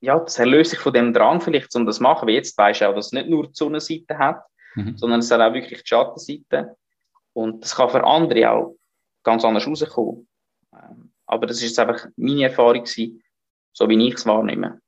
ja, 0.00 0.18
das 0.18 0.38
erlöst 0.38 0.70
sich 0.70 0.78
von 0.78 0.92
dem 0.92 1.12
Drang 1.12 1.40
vielleicht, 1.40 1.74
um 1.74 1.86
das 1.86 1.96
zu 1.96 2.02
machen. 2.02 2.28
Weil 2.28 2.34
jetzt 2.34 2.56
weißt 2.56 2.80
du 2.80 2.88
auch, 2.88 2.94
dass 2.94 3.06
es 3.06 3.12
nicht 3.12 3.28
nur 3.28 3.46
die 3.48 3.54
Sonnenseite 3.54 4.18
hat, 4.18 4.42
mhm. 4.74 4.96
sondern 4.96 5.20
es 5.20 5.30
hat 5.30 5.40
auch 5.40 5.54
wirklich 5.54 5.82
die 5.82 5.88
Schattenseite. 5.88 6.76
Und 7.32 7.62
das 7.62 7.76
kann 7.76 7.90
für 7.90 8.04
andere 8.04 8.50
auch 8.50 8.76
ganz 9.22 9.44
anders 9.44 9.66
rauskommen. 9.66 10.28
Ähm, 10.72 11.12
aber 11.26 11.46
das 11.46 11.58
ist 11.58 11.64
jetzt 11.64 11.78
einfach 11.78 12.06
meine 12.16 12.44
Erfahrung 12.44 12.84
gewesen, 12.84 13.22
so 13.72 13.88
wie 13.88 14.08
ich 14.08 14.14
es 14.14 14.26
wahrnehme. 14.26 14.80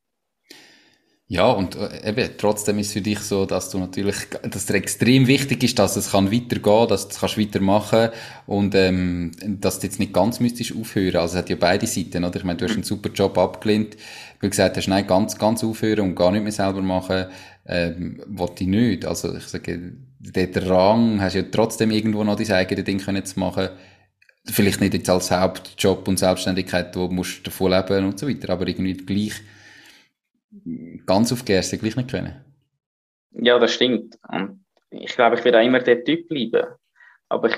Ja, 1.31 1.51
und 1.51 1.77
äh, 1.77 2.09
eben, 2.09 2.31
trotzdem 2.39 2.79
ist 2.79 2.87
es 2.89 2.93
für 2.95 3.03
dich 3.03 3.19
so, 3.21 3.45
dass 3.45 3.69
du 3.69 3.79
natürlich, 3.79 4.17
dass 4.43 4.65
dir 4.65 4.75
extrem 4.77 5.27
wichtig 5.27 5.63
ist, 5.63 5.79
dass 5.79 5.97
es 5.97 6.13
kann 6.13 6.33
weitergehen, 6.33 6.89
dass 6.89 7.09
du 7.09 7.15
es 7.15 7.21
kannst 7.21 7.39
weitermachen 7.39 8.09
und 8.47 8.75
ähm, 8.75 9.33
dass 9.61 9.79
du 9.79 9.87
jetzt 9.87 9.99
nicht 9.99 10.15
ganz 10.15 10.41
müsstest 10.41 10.75
aufhören. 10.75 11.17
Also 11.17 11.35
es 11.35 11.39
hat 11.43 11.51
ja 11.51 11.57
beide 11.57 11.87
Seiten, 11.87 12.25
oder? 12.25 12.37
Ich 12.37 12.45
meine, 12.45 12.57
du 12.57 12.65
hast 12.65 12.75
einen 12.75 12.83
super 12.83 13.11
Job 13.11 13.37
abgelehnt, 13.37 13.97
weil 14.41 14.49
du 14.49 14.51
gesagt 14.51 14.79
hast, 14.79 14.89
nein, 14.89 15.07
ganz, 15.07 15.37
ganz 15.37 15.63
aufhören 15.63 16.01
und 16.01 16.15
gar 16.15 16.33
nicht 16.33 16.43
mehr 16.43 16.53
selber 16.53 16.81
machen, 16.81 17.27
ähm, 17.67 18.23
wollte 18.27 18.65
ich 18.65 18.71
nicht. 18.71 19.05
Also 19.05 19.37
ich 19.37 19.45
sage, 19.45 19.93
der 20.21 20.47
Drang 20.47 21.21
hast 21.21 21.35
ja 21.35 21.43
trotzdem 21.43 21.91
irgendwo 21.91 22.25
noch 22.25 22.37
dein 22.37 22.51
eigenes 22.53 22.85
Ding 22.85 23.01
können 23.01 23.25
zu 23.27 23.39
machen. 23.39 23.69
Vielleicht 24.47 24.81
nicht 24.81 24.95
jetzt 24.95 25.11
als 25.11 25.31
Hauptjob 25.31 26.09
und 26.09 26.19
Selbstständigkeit, 26.19 26.97
wo 26.97 27.09
musst 27.09 27.41
du 27.41 27.43
davon 27.51 27.73
leben 27.73 28.07
und 28.07 28.19
so 28.19 28.27
weiter, 28.27 28.49
aber 28.51 28.67
irgendwie 28.67 28.95
gleich 28.95 29.35
ganz 31.07 31.33
auf 31.33 31.45
Gerste 31.45 31.79
gleich 31.79 31.97
nicht 31.97 32.11
können. 32.11 32.45
Ja, 33.33 33.59
das 33.59 33.73
stimmt. 33.73 34.19
Und 34.29 34.65
ich 34.91 35.15
glaube, 35.15 35.37
ich 35.37 35.45
werde 35.45 35.61
auch 35.61 35.65
immer 35.65 35.81
der 35.81 36.05
Typ 36.05 36.29
bleiben. 36.29 36.67
Aber 37.29 37.51
ich 37.51 37.57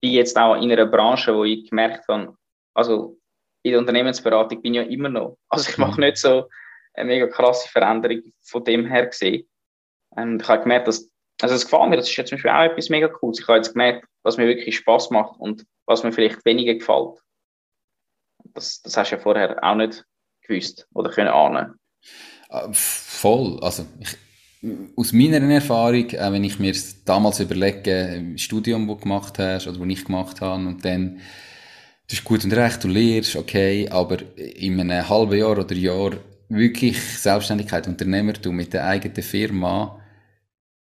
bin 0.00 0.12
jetzt 0.12 0.36
auch 0.36 0.56
in 0.56 0.72
einer 0.72 0.86
Branche, 0.86 1.34
wo 1.34 1.44
ich 1.44 1.70
gemerkt 1.70 2.06
habe, 2.08 2.36
also 2.74 3.18
in 3.62 3.72
der 3.72 3.80
Unternehmensberatung 3.80 4.60
bin 4.60 4.74
ich 4.74 4.80
ja 4.80 4.86
immer 4.86 5.08
noch. 5.08 5.38
Also 5.48 5.70
ich 5.70 5.78
mache 5.78 6.00
mhm. 6.00 6.06
nicht 6.06 6.16
so, 6.16 6.48
eine 6.94 7.06
mega 7.06 7.26
krasse 7.26 7.68
Veränderung 7.68 8.22
von 8.40 8.64
dem 8.64 8.86
her 8.86 9.06
gesehen. 9.06 9.48
Und 10.10 10.42
ich 10.42 10.48
habe 10.48 10.62
gemerkt, 10.62 10.88
dass, 10.88 11.10
also 11.40 11.54
es 11.54 11.64
gefällt 11.64 11.88
mir, 11.88 11.96
das 11.96 12.08
ist 12.08 12.16
jetzt 12.16 12.28
zum 12.28 12.36
Beispiel 12.36 12.50
auch 12.50 12.64
etwas 12.64 12.90
mega 12.90 13.08
Cooles. 13.08 13.40
Ich 13.40 13.48
habe 13.48 13.58
jetzt 13.58 13.72
gemerkt, 13.72 14.06
was 14.22 14.36
mir 14.36 14.46
wirklich 14.46 14.76
Spaß 14.76 15.10
macht 15.10 15.38
und 15.40 15.64
was 15.86 16.02
mir 16.02 16.12
vielleicht 16.12 16.44
weniger 16.44 16.74
gefällt. 16.74 17.18
Das, 18.54 18.82
das 18.82 18.96
hast 18.96 19.10
du 19.10 19.16
ja 19.16 19.22
vorher 19.22 19.62
auch 19.62 19.74
nicht 19.74 20.04
gewusst 20.42 20.86
oder 20.92 21.10
können 21.10 21.28
ahnen. 21.28 21.78
Ah, 22.52 22.68
voll. 22.70 23.58
Also 23.62 23.86
ich, 23.98 24.18
aus 24.94 25.14
meiner 25.14 25.40
Erfahrung, 25.50 26.06
auch 26.20 26.32
wenn 26.32 26.44
ich 26.44 26.58
mir 26.58 26.74
damals 27.06 27.40
überlege, 27.40 28.14
im 28.16 28.36
Studium, 28.36 28.86
das 28.86 28.96
du 28.98 29.02
gemacht 29.02 29.38
hast 29.38 29.66
oder 29.68 29.80
wo 29.80 29.84
ich 29.86 30.04
gemacht 30.04 30.42
habe 30.42 30.66
und 30.66 30.84
dann 30.84 31.18
das 32.06 32.18
ist 32.18 32.24
gut 32.24 32.44
und 32.44 32.52
recht, 32.52 32.84
du 32.84 32.88
lehrst, 32.88 33.36
okay, 33.36 33.88
aber 33.88 34.18
in 34.36 34.78
einem 34.78 35.08
halben 35.08 35.38
Jahr 35.38 35.58
oder 35.58 35.74
Jahr 35.74 36.12
wirklich 36.50 37.00
Selbstständigkeit, 37.00 37.88
Unternehmertum 37.88 38.54
mit 38.54 38.74
der 38.74 38.86
eigenen 38.86 39.22
Firma, 39.22 39.98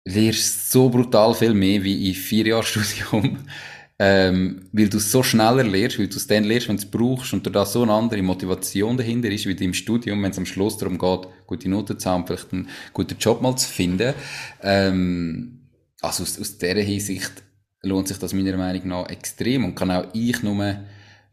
lernst 0.06 0.72
so 0.72 0.90
brutal 0.90 1.36
viel 1.36 1.54
mehr 1.54 1.84
wie 1.84 2.10
in 2.10 2.16
vier 2.16 2.48
Jahren 2.48 2.64
Studium 2.66 3.38
ähm, 4.02 4.70
weil 4.72 4.88
du 4.88 4.98
es 4.98 5.12
so 5.12 5.22
schneller 5.24 5.64
lernst, 5.64 6.00
weil 6.00 6.08
du 6.08 6.16
es 6.16 6.26
dann 6.26 6.46
lernst, 6.46 6.70
wenn 6.70 6.78
du 6.78 6.84
es 6.84 6.90
brauchst 6.90 7.34
und 7.34 7.54
da 7.54 7.66
so 7.66 7.84
eine 7.84 7.92
andere 7.92 8.22
Motivation 8.22 8.96
dahinter 8.96 9.30
ist, 9.30 9.46
wie 9.46 9.52
im 9.64 9.74
Studium, 9.74 10.24
wenn 10.24 10.32
es 10.32 10.38
am 10.38 10.46
Schluss 10.46 10.78
darum 10.78 10.98
geht, 10.98 11.28
gute 11.46 11.70
Noten 11.70 12.00
zu 12.00 12.10
haben, 12.10 12.26
vielleicht 12.26 12.54
einen 12.54 12.70
guten 12.94 13.18
Job 13.20 13.42
mal 13.42 13.58
zu 13.58 13.68
finden. 13.68 14.14
Ähm, 14.64 15.70
also 16.00 16.24
aus, 16.24 16.40
aus 16.40 16.58
dieser 16.58 16.80
Hinsicht 16.80 17.44
lohnt 17.82 18.08
sich 18.08 18.18
das 18.18 18.34
meiner 18.34 18.56
Meinung 18.56 18.88
nach 18.88 19.10
extrem 19.10 19.66
und 19.66 19.76
kann 19.76 19.92
auch 19.92 20.08
ich 20.14 20.42
nur 20.44 20.78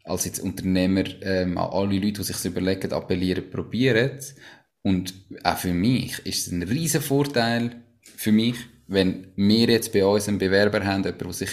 als 0.03 0.25
jetzt 0.25 0.39
Unternehmer 0.39 1.03
ähm, 1.21 1.57
an 1.57 1.69
alle 1.71 1.99
Leute, 1.99 2.21
die 2.21 2.23
sich 2.23 2.43
überlegen, 2.45 2.91
appellieren, 2.91 3.49
probieren. 3.49 4.19
Und 4.81 5.13
auch 5.43 5.57
für 5.57 5.73
mich 5.73 6.19
ist 6.25 6.47
es 6.47 6.53
ein 6.53 6.63
riesen 6.63 7.01
Vorteil 7.01 7.83
für 8.01 8.31
mich, 8.31 8.55
wenn 8.87 9.27
wir 9.35 9.67
jetzt 9.67 9.93
bei 9.93 10.05
uns 10.05 10.27
einen 10.27 10.37
Bewerber 10.37 10.85
haben, 10.85 11.03
jemand, 11.03 11.21
der 11.21 11.33
sich 11.33 11.49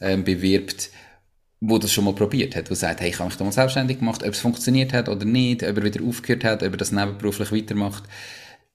ähm, 0.00 0.24
bewirbt, 0.24 0.90
wo 1.60 1.78
das 1.78 1.92
schon 1.92 2.04
mal 2.04 2.14
probiert 2.14 2.54
hat, 2.54 2.70
wo 2.70 2.74
sagt, 2.74 3.00
hey, 3.00 3.10
ich 3.10 3.18
habe 3.18 3.28
mich 3.28 3.36
da 3.36 3.44
mal 3.44 3.52
selbstständig 3.52 3.98
gemacht, 3.98 4.22
ob 4.22 4.30
es 4.30 4.40
funktioniert 4.40 4.92
hat 4.92 5.08
oder 5.08 5.24
nicht, 5.24 5.62
ob 5.62 5.76
er 5.76 5.82
wieder 5.84 6.04
aufgehört 6.04 6.44
hat, 6.44 6.62
ob 6.62 6.72
er 6.72 6.76
das 6.76 6.92
nebenberuflich 6.92 7.52
weitermacht. 7.52 8.04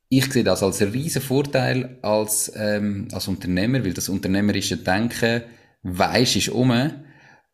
Ich 0.09 0.32
sehe 0.32 0.43
das 0.43 0.61
als 0.61 0.82
einen 0.82 0.91
riesen 0.91 1.22
Vorteil 1.22 1.97
als, 2.01 2.51
ähm, 2.55 3.07
als 3.11 3.28
Unternehmer, 3.28 3.84
weil 3.84 3.93
das 3.93 4.09
unternehmerische 4.09 4.78
Denken 4.78 5.43
weisst 5.82 6.36
ist 6.36 6.49
um. 6.49 6.72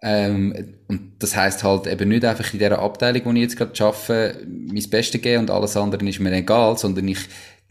Ähm, 0.02 0.76
und 0.88 1.12
das 1.20 1.36
heißt 1.36 1.64
halt 1.64 1.86
eben 1.86 2.10
nicht 2.10 2.26
einfach 2.26 2.54
in 2.54 2.60
dieser 2.60 2.80
Abteilung, 2.80 3.22
wo 3.26 3.32
ich 3.34 3.42
jetzt 3.42 3.58
gerade 3.58 3.84
arbeite, 3.84 4.48
mein 4.48 4.90
Bestes 4.90 5.22
geben 5.22 5.44
und 5.44 5.52
alles 5.52 5.78
andere 5.78 6.08
ist 6.08 6.20
mir 6.20 6.32
egal, 6.32 6.78
sondern 6.78 7.08
ich 7.08 7.20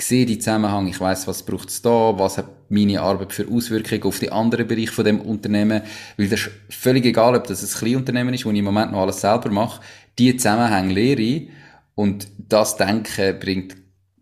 sehe 0.00 0.26
die 0.26 0.38
Zusammenhang, 0.38 0.86
ich 0.86 1.00
weiß, 1.00 1.26
was 1.26 1.42
braucht 1.42 1.70
es 1.70 1.82
da, 1.82 2.18
was 2.18 2.38
hat 2.38 2.70
meine 2.70 3.00
Arbeit 3.00 3.32
für 3.32 3.48
Auswirkungen 3.48 4.04
auf 4.04 4.18
die 4.18 4.30
anderen 4.30 4.68
Bereiche 4.68 4.92
von 4.92 5.04
dem 5.04 5.20
Unternehmen, 5.20 5.82
weil 6.16 6.28
das 6.28 6.40
ist 6.40 6.50
völlig 6.70 7.04
egal, 7.04 7.34
ob 7.34 7.46
das 7.46 7.62
ein 7.62 7.78
Kleinunternehmen 7.78 8.34
ist, 8.34 8.44
wo 8.44 8.50
ich 8.50 8.58
im 8.58 8.64
Moment 8.64 8.92
noch 8.92 9.00
alles 9.00 9.20
selber 9.20 9.50
mache, 9.50 9.80
die 10.18 10.36
Zusammenhänge 10.36 10.92
lehre 10.92 11.20
ich 11.20 11.48
und 11.94 12.28
das 12.38 12.76
Denken 12.76 13.38
bringt 13.40 13.76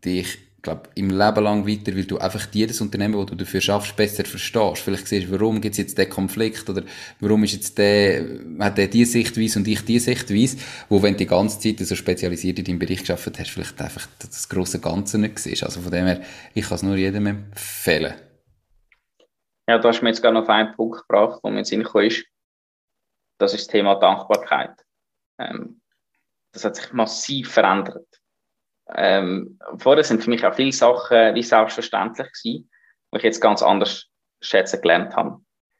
dich 0.04 0.45
glaube, 0.66 0.88
im 0.94 1.10
Leben 1.10 1.42
lang 1.42 1.66
weiter, 1.66 1.96
weil 1.96 2.04
du 2.04 2.18
einfach 2.18 2.46
jedes 2.52 2.80
Unternehmen, 2.80 3.14
das 3.14 3.26
du 3.26 3.34
dafür 3.34 3.60
schaffst, 3.60 3.96
besser 3.96 4.24
verstehst. 4.24 4.82
Vielleicht 4.82 5.08
siehst 5.08 5.28
du, 5.28 5.32
warum 5.32 5.60
gibt 5.60 5.72
es 5.72 5.78
jetzt 5.78 5.96
den 5.96 6.10
Konflikt 6.10 6.68
oder 6.68 6.82
warum 7.20 7.44
ist 7.44 7.54
jetzt 7.54 7.78
der, 7.78 8.26
hat 8.58 8.76
der 8.76 8.88
diese 8.88 9.12
Sichtweise 9.12 9.58
und 9.58 9.68
ich 9.68 9.84
diese 9.84 10.06
Sichtweise, 10.06 10.58
wo 10.88 11.02
wenn 11.02 11.14
du 11.14 11.18
die 11.18 11.26
ganze 11.26 11.58
Zeit 11.60 11.86
so 11.86 11.94
spezialisiert 11.94 12.58
in 12.58 12.64
deinem 12.64 12.78
Bereich 12.78 13.00
geschafft 13.00 13.38
hast, 13.38 13.50
vielleicht 13.50 13.80
einfach 13.80 14.06
das 14.20 14.48
große 14.48 14.80
Ganze 14.80 15.18
nicht 15.18 15.38
siehst. 15.38 15.64
Also 15.64 15.80
von 15.80 15.90
dem 15.90 16.06
her, 16.06 16.20
ich 16.54 16.64
kann 16.64 16.76
es 16.76 16.82
nur 16.82 16.96
jedem 16.96 17.26
empfehlen. 17.26 18.14
Ja, 19.68 19.78
da 19.78 19.88
hast 19.88 20.00
du 20.00 20.04
mir 20.04 20.10
jetzt 20.10 20.22
gerade 20.22 20.34
noch 20.34 20.42
auf 20.42 20.48
einen 20.48 20.74
Punkt 20.74 21.06
gebracht, 21.08 21.40
wo 21.42 21.50
mir 21.50 21.58
jetzt 21.58 21.70
gekommen 21.70 22.06
ist. 22.06 22.24
Das 23.38 23.52
ist 23.54 23.66
das 23.66 23.72
Thema 23.72 23.94
Dankbarkeit. 23.96 24.84
Ähm, 25.38 25.80
das 26.52 26.64
hat 26.64 26.76
sich 26.76 26.92
massiv 26.92 27.50
verändert. 27.50 28.06
Ähm, 28.95 29.59
vorher 29.78 30.05
sind 30.05 30.22
für 30.22 30.30
mich 30.30 30.45
auch 30.45 30.55
viele 30.55 30.72
Sachen 30.72 31.34
wie 31.34 31.43
selbstverständlich 31.43 32.28
gewesen, 32.32 32.70
die 33.12 33.16
ich 33.16 33.22
jetzt 33.22 33.41
ganz 33.41 33.62
anders 33.62 34.07
schätzen 34.41 34.80
gelernt 34.80 35.16
habe. 35.16 35.41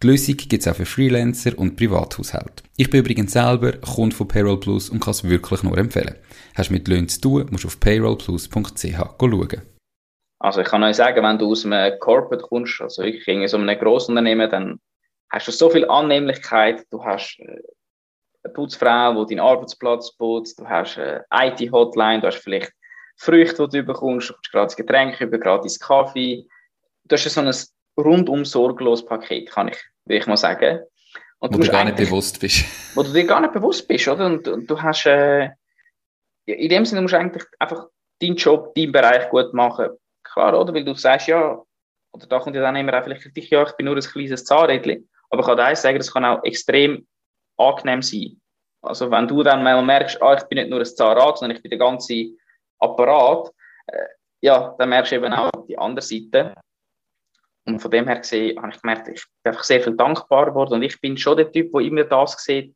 Die 0.00 0.06
Lösung 0.06 0.36
gibt 0.36 0.52
es 0.52 0.68
auch 0.68 0.76
für 0.76 0.86
Freelancer 0.86 1.58
und 1.58 1.74
Privathaushalte. 1.76 2.62
Ich 2.76 2.88
bin 2.88 3.00
übrigens 3.00 3.32
selber 3.32 3.72
Kunde 3.72 4.14
von 4.14 4.28
Payroll 4.28 4.60
Plus 4.60 4.90
und 4.90 5.00
kann 5.00 5.10
es 5.10 5.28
wirklich 5.28 5.64
nur 5.64 5.76
empfehlen. 5.76 6.14
Hast 6.54 6.68
du 6.68 6.74
mit 6.74 6.86
Löhnen 6.86 7.08
zu 7.08 7.20
tun, 7.20 7.48
musst 7.50 7.64
du 7.64 7.68
auf 7.68 7.80
payrollplus.ch 7.80 8.94
schauen. 8.94 9.62
Also 10.38 10.60
ich 10.60 10.68
kann 10.68 10.84
euch 10.84 10.94
sagen, 10.94 11.24
wenn 11.24 11.38
du 11.38 11.50
aus 11.50 11.66
einem 11.66 11.98
Corporate 11.98 12.44
kommst, 12.44 12.80
also 12.80 13.02
wirklich 13.02 13.26
in 13.26 13.48
so 13.48 13.56
einem 13.56 13.76
Grossunternehmen, 13.76 14.48
dann 14.48 14.80
hast 15.30 15.48
du 15.48 15.52
so 15.52 15.68
viel 15.68 15.88
Annehmlichkeit, 15.90 16.86
du 16.92 17.04
hast 17.04 17.36
äh, 17.40 17.58
eine 18.44 18.52
Putzfrau, 18.52 19.24
die 19.24 19.34
deinen 19.34 19.44
Arbeitsplatz 19.44 20.16
putzt, 20.16 20.60
du 20.60 20.68
hast 20.68 20.96
eine 20.96 21.24
IT-Hotline, 21.32 22.20
du 22.20 22.28
hast 22.28 22.38
vielleicht 22.38 22.72
Früchte, 23.16 23.68
die 23.68 23.78
du 23.78 23.82
bekommst, 23.82 24.28
du 24.28 24.34
bekommst 24.34 24.52
gratis 24.52 24.76
Getränke 24.76 25.24
über, 25.24 25.38
gratis 25.38 25.80
Kaffee. 25.80 26.46
Du 27.02 27.16
hast 27.16 27.24
so 27.28 27.40
ein 27.40 27.52
rundum 27.98 28.44
sorglos 28.44 29.04
Paket, 29.04 29.50
kann 29.50 29.68
ich, 29.68 29.78
will 30.04 30.18
ich 30.18 30.26
mal 30.26 30.36
sagen. 30.36 30.80
Und 31.40 31.54
wo 31.54 31.58
du, 31.58 31.64
du 31.64 31.72
gar 31.72 31.84
nicht 31.84 31.96
bewusst 31.96 32.40
bist. 32.40 32.64
Wo 32.96 33.02
du 33.02 33.12
dir 33.12 33.24
gar 33.24 33.40
nicht 33.40 33.52
bewusst 33.52 33.86
bist, 33.86 34.08
oder? 34.08 34.26
Und, 34.26 34.48
und 34.48 34.68
du 34.68 34.82
hast, 34.82 35.06
äh, 35.06 35.50
in 36.46 36.68
dem 36.68 36.84
Sinne 36.84 37.02
musst 37.02 37.14
du 37.14 37.18
eigentlich 37.18 37.44
einfach 37.60 37.86
deinen 38.20 38.34
Job, 38.34 38.74
deinen 38.74 38.90
Bereich 38.90 39.28
gut 39.30 39.54
machen. 39.54 39.90
Klar, 40.24 40.58
oder? 40.58 40.74
Weil 40.74 40.84
du 40.84 40.94
sagst, 40.94 41.28
ja, 41.28 41.62
oder 42.12 42.26
da 42.26 42.40
kommt 42.40 42.56
ja 42.56 42.62
dann 42.62 42.74
immer 42.74 42.98
auch 42.98 43.04
vielleicht 43.04 43.22
für 43.22 43.30
dich, 43.30 43.50
ja, 43.50 43.62
ich 43.62 43.72
bin 43.72 43.86
nur 43.86 43.94
ein 43.94 44.02
kleines 44.02 44.44
Zahnrädchen. 44.44 45.08
Aber 45.30 45.42
ich 45.42 45.46
kann 45.46 45.60
eins 45.60 45.82
sagen, 45.82 45.98
das 45.98 46.12
kann 46.12 46.24
auch 46.24 46.42
extrem 46.42 47.06
angenehm 47.56 48.02
sein. 48.02 48.40
Also 48.82 49.10
wenn 49.10 49.28
du 49.28 49.42
dann 49.42 49.62
mal 49.62 49.80
merkst, 49.82 50.20
ah, 50.22 50.34
ich 50.34 50.44
bin 50.44 50.58
nicht 50.58 50.70
nur 50.70 50.80
ein 50.80 50.86
Zahnrad, 50.86 51.38
sondern 51.38 51.56
ich 51.56 51.62
bin 51.62 51.70
der 51.70 51.78
ganze 51.78 52.26
Apparat, 52.78 53.52
äh, 53.86 54.06
ja, 54.40 54.74
dann 54.78 54.88
merkst 54.88 55.12
du 55.12 55.16
eben 55.16 55.32
auch 55.32 55.50
die 55.66 55.78
andere 55.78 56.04
Seite. 56.04 56.54
Und 57.68 57.80
von 57.80 57.90
dem 57.90 58.06
her 58.06 58.18
gesehen, 58.18 58.60
habe 58.60 58.72
ich 58.72 58.80
gemerkt, 58.80 59.08
ich 59.08 59.22
bin 59.42 59.52
einfach 59.52 59.62
sehr 59.62 59.82
viel 59.82 59.94
dankbar 59.94 60.46
geworden. 60.46 60.74
Und 60.74 60.82
ich 60.82 60.98
bin 61.02 61.18
schon 61.18 61.36
der 61.36 61.52
Typ, 61.52 61.70
der 61.70 61.82
immer 61.82 62.04
das 62.04 62.42
sieht, 62.42 62.74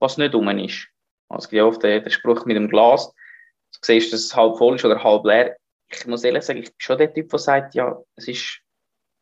was 0.00 0.16
nicht 0.16 0.32
rum 0.32 0.48
ist. 0.50 0.86
Also, 1.28 1.44
es 1.44 1.50
gibt 1.50 1.58
ja 1.58 1.64
oft 1.64 1.82
den, 1.82 2.02
den 2.02 2.10
Spruch 2.10 2.44
mit 2.46 2.56
dem 2.56 2.68
Glas. 2.68 3.12
Du 3.72 3.78
siehst, 3.82 4.12
dass 4.12 4.20
es 4.20 4.36
halb 4.36 4.56
voll 4.56 4.76
ist 4.76 4.84
oder 4.84 5.02
halb 5.02 5.24
leer. 5.24 5.56
Ich 5.90 6.06
muss 6.06 6.22
ehrlich 6.22 6.44
sagen, 6.44 6.60
ich 6.60 6.66
bin 6.66 6.74
schon 6.78 6.98
der 6.98 7.12
Typ, 7.12 7.28
der 7.30 7.38
sagt, 7.40 7.74
ja, 7.74 7.98
es 8.14 8.28
ist, 8.28 8.60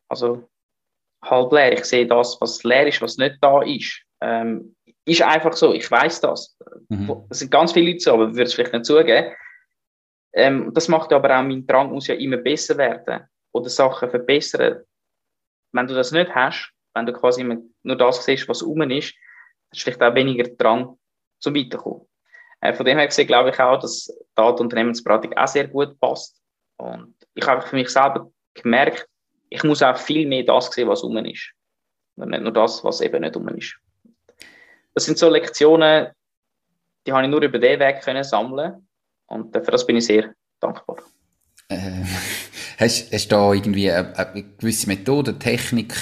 also, 0.07 0.47
halb 1.23 1.51
leer. 1.51 1.73
Ich 1.73 1.85
sehe 1.85 2.05
das, 2.05 2.39
was 2.39 2.63
leer 2.63 2.85
ist, 2.85 3.01
was 3.01 3.17
nicht 3.17 3.37
da 3.41 3.63
ist. 3.63 4.03
Ähm, 4.21 4.75
ist 5.05 5.23
einfach 5.23 5.53
so. 5.53 5.73
Ich 5.73 5.89
weiß 5.89 6.21
das. 6.21 6.55
Mhm. 6.89 7.25
Es 7.31 7.39
sind 7.39 7.49
ganz 7.49 7.71
viele 7.71 7.91
Leute 7.91 8.01
so, 8.01 8.13
aber 8.13 8.27
ich 8.27 8.33
würde 8.33 8.43
es 8.43 8.53
vielleicht 8.53 8.73
nicht 8.73 8.85
zugeben. 8.85 9.33
Ähm, 10.33 10.71
das 10.75 10.87
macht 10.89 11.11
aber 11.11 11.39
auch, 11.39 11.43
mein 11.43 11.65
Drang 11.65 11.91
muss 11.91 12.05
ja 12.05 12.13
immer 12.13 12.37
besser 12.37 12.77
werden 12.77 13.27
oder 13.51 13.69
Sachen 13.69 14.11
verbessern 14.11 14.83
wenn 15.77 15.87
du 15.87 15.93
das 15.93 16.11
nicht 16.11 16.33
hast, 16.33 16.71
wenn 16.93 17.05
du 17.05 17.13
quasi 17.13 17.43
nur 17.43 17.95
das 17.95 18.25
siehst, 18.25 18.49
was 18.49 18.63
rum 18.63 18.81
ist, 18.89 19.13
hast 19.71 19.79
du 19.79 19.79
vielleicht 19.79 20.01
auch 20.01 20.15
weniger 20.15 20.49
dran 20.49 20.97
zum 21.39 21.55
Weiterkommen. 21.55 22.07
Äh, 22.61 22.73
von 22.73 22.85
dem 22.85 22.97
her 22.97 23.07
gesehen 23.07 23.27
glaube 23.27 23.49
ich 23.49 23.59
auch, 23.59 23.79
dass 23.79 24.07
Daten- 24.35 24.59
und 24.59 24.65
Unternehmensberatung 24.65 25.33
auch 25.33 25.47
sehr 25.47 25.67
gut 25.67 25.99
passt. 25.99 26.41
Und 26.77 27.15
ich 27.33 27.45
habe 27.45 27.61
für 27.61 27.75
mich 27.75 27.89
selber 27.89 28.31
gemerkt, 28.53 29.07
ich 29.49 29.63
muss 29.63 29.83
auch 29.83 29.97
viel 29.97 30.27
mehr 30.27 30.43
das 30.43 30.71
sehen, 30.71 30.87
was 30.87 31.03
rum 31.03 31.17
ist. 31.17 31.51
Und 32.15 32.29
nicht 32.29 32.41
nur 32.41 32.51
das, 32.51 32.83
was 32.83 33.01
eben 33.01 33.21
nicht 33.21 33.35
rum 33.35 33.47
ist. 33.49 33.77
Das 34.93 35.05
sind 35.05 35.17
so 35.17 35.29
Lektionen, 35.29 36.07
die 37.05 37.13
habe 37.13 37.23
ich 37.23 37.29
nur 37.29 37.41
über 37.41 37.59
den 37.59 37.79
Weg 37.79 38.01
können 38.01 38.23
sammeln 38.23 38.87
und 39.27 39.53
für 39.53 39.71
das 39.71 39.85
bin 39.85 39.97
ich 39.97 40.05
sehr 40.05 40.33
dankbar. 40.59 40.97
Äh, 41.69 42.03
hast, 42.77 43.11
hast 43.11 43.31
du 43.31 43.35
da 43.35 43.53
irgendwie 43.53 43.91
eine, 43.91 44.17
eine 44.17 44.43
gewisse 44.57 44.87
Methode, 44.87 45.37
Technik, 45.37 45.93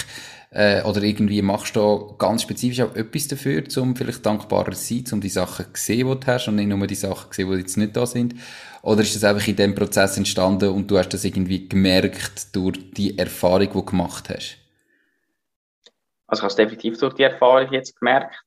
Äh, 0.52 0.84
oder 0.84 1.02
irgendwie 1.02 1.42
machst 1.42 1.76
du 1.76 2.14
ganz 2.16 2.42
spezifisch 2.42 2.80
auch 2.80 2.94
etwas 2.94 3.28
dafür, 3.28 3.64
um 3.76 3.94
vielleicht 3.94 4.24
dankbarer 4.24 4.72
zu 4.72 4.94
sein, 4.94 5.04
um 5.12 5.20
die 5.20 5.28
Sachen 5.28 5.66
zu 5.74 5.82
sehen, 5.82 6.08
die 6.08 6.20
du 6.20 6.26
hast 6.26 6.48
und 6.48 6.54
nicht 6.54 6.68
nur 6.68 6.86
die 6.86 6.94
Sachen 6.94 7.30
zu 7.30 7.36
sehen, 7.36 7.50
die 7.50 7.58
jetzt 7.58 7.76
nicht 7.76 7.94
da 7.94 8.06
sind? 8.06 8.34
Oder 8.80 9.02
ist 9.02 9.14
das 9.14 9.24
einfach 9.24 9.46
in 9.48 9.56
dem 9.56 9.74
Prozess 9.74 10.16
entstanden 10.16 10.70
und 10.70 10.90
du 10.90 10.96
hast 10.96 11.10
das 11.10 11.24
irgendwie 11.24 11.68
gemerkt 11.68 12.54
durch 12.54 12.78
die 12.92 13.18
Erfahrung, 13.18 13.66
die 13.66 13.72
du 13.72 13.84
gemacht 13.84 14.30
hast? 14.30 14.56
Also 16.26 16.40
ich 16.40 16.42
habe 16.42 16.50
es 16.50 16.56
definitiv 16.56 16.98
durch 17.00 17.14
die 17.14 17.24
Erfahrung 17.24 17.70
jetzt 17.72 17.98
gemerkt, 17.98 18.40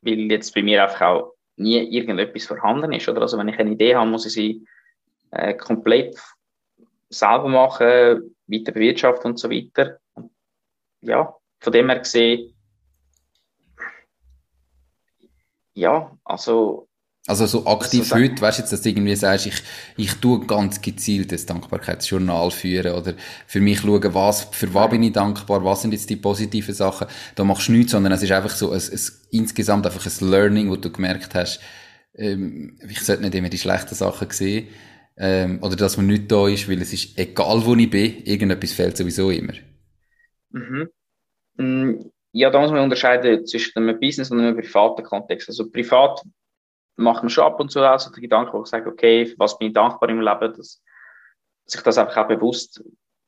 weil 0.00 0.30
jetzt 0.32 0.54
bei 0.54 0.62
mir 0.62 0.82
einfach 0.82 1.02
auch 1.02 1.34
nie 1.56 1.78
irgendetwas 1.78 2.46
vorhanden 2.46 2.92
ist. 2.92 3.08
Oder? 3.08 3.20
Also 3.20 3.38
wenn 3.38 3.48
ich 3.48 3.58
eine 3.60 3.70
Idee 3.70 3.94
habe, 3.94 4.10
muss 4.10 4.26
ich 4.26 4.32
sie 4.32 4.66
äh, 5.30 5.54
komplett 5.54 6.18
selber 7.14 7.48
machen, 7.48 8.36
weiter 8.46 8.72
bewirtschaften 8.72 9.32
und 9.32 9.38
so 9.38 9.50
weiter. 9.50 9.98
Und 10.14 10.30
ja, 11.02 11.34
von 11.60 11.72
dem 11.72 11.88
her 11.88 11.98
gesehen, 12.00 12.54
ja, 15.74 16.16
also 16.24 16.88
also 17.26 17.46
so 17.46 17.66
aktiv 17.66 18.00
also, 18.00 18.16
heute, 18.16 18.42
weißt 18.42 18.58
du 18.58 18.62
jetzt, 18.62 18.72
dass 18.72 18.82
du 18.82 18.90
irgendwie 18.90 19.16
sagst, 19.16 19.46
ich, 19.46 19.62
ich 19.96 20.12
tue 20.16 20.46
ganz 20.46 20.82
gezielt 20.82 21.32
das 21.32 21.46
Dankbarkeitsjournal 21.46 22.50
führen 22.50 22.94
oder 22.94 23.14
für 23.46 23.62
mich 23.62 23.80
schauen, 23.80 24.12
was, 24.12 24.42
für 24.50 24.74
was 24.74 24.90
bin 24.90 25.02
ich 25.02 25.14
dankbar, 25.14 25.64
was 25.64 25.80
sind 25.80 25.92
jetzt 25.92 26.10
die 26.10 26.16
positiven 26.16 26.74
Sachen. 26.74 27.06
Da 27.34 27.44
machst 27.44 27.68
du 27.68 27.72
nichts, 27.72 27.92
sondern 27.92 28.12
es 28.12 28.22
ist 28.22 28.30
einfach 28.30 28.50
so 28.50 28.72
ein, 28.72 28.78
ein, 28.78 29.00
insgesamt 29.30 29.86
einfach 29.86 30.04
ein 30.04 30.28
Learning, 30.28 30.68
wo 30.68 30.76
du 30.76 30.92
gemerkt 30.92 31.34
hast, 31.34 31.60
ähm, 32.14 32.78
ich 32.86 33.00
sollte 33.00 33.22
nicht 33.22 33.34
immer 33.34 33.48
die 33.48 33.58
schlechten 33.58 33.94
Sachen 33.94 34.30
sehen 34.30 34.68
ähm, 35.16 35.62
oder 35.62 35.76
dass 35.76 35.96
man 35.96 36.06
nicht 36.06 36.30
da 36.30 36.48
ist, 36.48 36.68
weil 36.68 36.80
es 36.82 36.92
ist 36.92 37.18
egal, 37.18 37.64
wo 37.64 37.74
ich 37.74 37.90
bin, 37.90 38.22
irgendetwas 38.24 38.72
fehlt 38.72 38.96
sowieso 38.96 39.30
immer. 39.30 39.52
Mhm. 40.50 40.88
Mm, 41.56 42.10
ja, 42.32 42.50
da 42.50 42.60
muss 42.60 42.70
man 42.70 42.80
unterscheiden 42.80 43.46
zwischen 43.46 43.78
einem 43.78 44.00
Business 44.00 44.30
und 44.30 44.40
einem 44.40 44.56
privaten 44.56 45.04
Kontext. 45.04 45.48
Also 45.48 45.70
privat 45.70 46.22
macht 46.96 47.22
man 47.22 47.30
schon 47.30 47.44
ab 47.44 47.60
und 47.60 47.70
zu 47.70 47.80
also 47.80 48.10
die 48.10 48.20
Gedanken, 48.20 48.52
wo 48.52 48.62
ich 48.62 48.68
sage, 48.68 48.90
okay, 48.90 49.26
für 49.26 49.38
was 49.38 49.58
bin 49.58 49.68
ich 49.68 49.74
dankbar 49.74 50.08
im 50.08 50.20
Leben, 50.20 50.52
dass 50.56 50.82
sich 51.66 51.80
das 51.80 51.98
einfach 51.98 52.16
auch 52.16 52.28
bewusst 52.28 52.82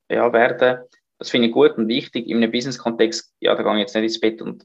ja, 0.09 0.33
werden. 0.33 0.85
Das 1.19 1.31
finde 1.31 1.49
ich 1.49 1.55
gut 1.55 1.79
und 1.79 1.89
wichtig. 1.89 2.27
In 2.29 2.39
einem 2.39 2.51
Business-Kontext, 2.51 3.35
ja, 3.41 3.55
da 3.55 3.63
gehe 3.63 3.73
ich 3.75 3.81
jetzt 3.81 3.95
nicht 3.95 4.05
ins 4.05 4.21
Bett 4.21 4.43
und 4.43 4.65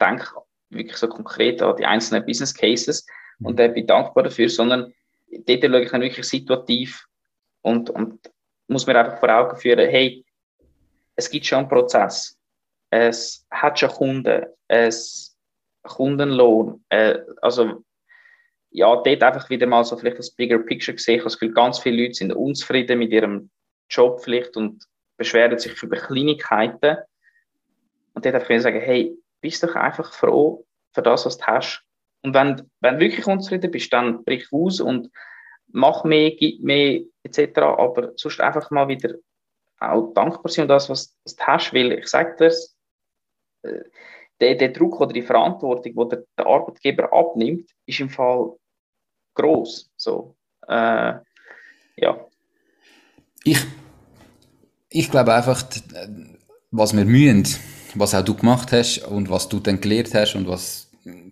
denke 0.00 0.26
wirklich 0.70 0.96
so 0.96 1.08
konkret 1.08 1.62
an 1.62 1.76
die 1.76 1.86
einzelnen 1.86 2.26
Business 2.26 2.54
Cases 2.54 3.06
und 3.40 3.58
äh, 3.60 3.68
bin 3.68 3.86
dankbar 3.86 4.24
dafür, 4.24 4.48
sondern 4.48 4.92
dort 5.30 5.64
schaue 5.64 5.82
ich 5.82 5.90
dann 5.90 6.00
wirklich 6.00 6.26
situativ 6.26 7.06
und, 7.62 7.90
und 7.90 8.30
muss 8.68 8.86
mir 8.86 8.98
einfach 8.98 9.18
vor 9.18 9.30
Augen 9.30 9.56
führen, 9.56 9.88
hey, 9.88 10.24
es 11.16 11.30
gibt 11.30 11.46
schon 11.46 11.60
einen 11.60 11.68
Prozess. 11.68 12.38
Es 12.90 13.46
hat 13.50 13.78
schon 13.78 13.90
Kunden, 13.90 14.46
es 14.68 15.36
Kundenlohn, 15.82 16.84
äh, 16.88 17.18
also 17.42 17.84
ja, 18.70 18.94
dort 18.94 19.22
einfach 19.22 19.48
wieder 19.48 19.66
mal 19.66 19.84
so 19.84 19.96
vielleicht 19.96 20.18
das 20.18 20.30
Bigger 20.30 20.58
Picture 20.58 20.94
gesehen. 20.94 21.14
Ich 21.14 21.20
habe 21.20 21.30
das 21.30 21.38
Gefühl, 21.38 21.54
ganz 21.54 21.78
viele 21.78 22.02
Leute 22.02 22.14
sind 22.14 22.32
unzufrieden 22.32 22.98
mit 22.98 23.10
ihrem 23.10 23.50
Job 23.88 24.20
vielleicht 24.22 24.56
und 24.56 24.84
beschweren 25.16 25.58
sich 25.58 25.82
über 25.82 25.96
Kleinigkeiten. 25.96 26.98
Und 28.12 28.24
dort 28.24 28.34
einfach 28.34 28.60
sagen, 28.60 28.80
hey, 28.80 29.16
bist 29.40 29.62
doch 29.62 29.74
einfach 29.76 30.12
froh 30.12 30.66
für 30.92 31.02
das, 31.02 31.24
was 31.24 31.38
du 31.38 31.46
hast. 31.46 31.85
Und 32.26 32.34
wenn, 32.34 32.68
wenn 32.80 32.94
du 32.94 33.00
wirklich 33.02 33.24
unzufrieden 33.24 33.70
bist, 33.70 33.92
dann 33.92 34.24
brich 34.24 34.48
aus 34.50 34.80
und 34.80 35.12
mach 35.68 36.02
mehr, 36.02 36.32
gib 36.32 36.60
mehr, 36.60 37.02
etc. 37.22 37.58
Aber 37.58 38.14
sonst 38.16 38.40
einfach 38.40 38.72
mal 38.72 38.88
wieder 38.88 39.14
auch 39.78 40.12
dankbar 40.12 40.50
sein 40.50 40.62
und 40.62 40.68
das, 40.68 40.90
was, 40.90 41.14
was 41.22 41.36
du 41.36 41.44
hast, 41.44 41.72
weil 41.72 41.92
ich 41.92 42.08
sage 42.08 42.34
dir, 42.36 43.70
äh, 43.70 43.84
der, 44.40 44.56
der 44.56 44.68
Druck 44.70 45.00
oder 45.00 45.12
die 45.12 45.22
Verantwortung, 45.22 45.84
die 45.84 46.08
der, 46.08 46.24
der 46.36 46.46
Arbeitgeber 46.46 47.12
abnimmt, 47.12 47.70
ist 47.86 48.00
im 48.00 48.10
Fall 48.10 48.56
groß. 49.34 49.88
So, 49.96 50.34
äh, 50.66 51.12
ja. 51.96 52.26
Ich, 53.44 53.64
ich 54.88 55.08
glaube 55.12 55.32
einfach, 55.32 55.62
was 56.72 56.96
wir 56.96 57.04
mühen, 57.04 57.46
was 57.94 58.16
auch 58.16 58.24
du 58.24 58.34
gemacht 58.34 58.72
hast 58.72 58.98
und 59.06 59.30
was 59.30 59.48
du 59.48 59.60
dann 59.60 59.80
gelernt 59.80 60.12
hast 60.12 60.34
und 60.34 60.48
was 60.48 60.85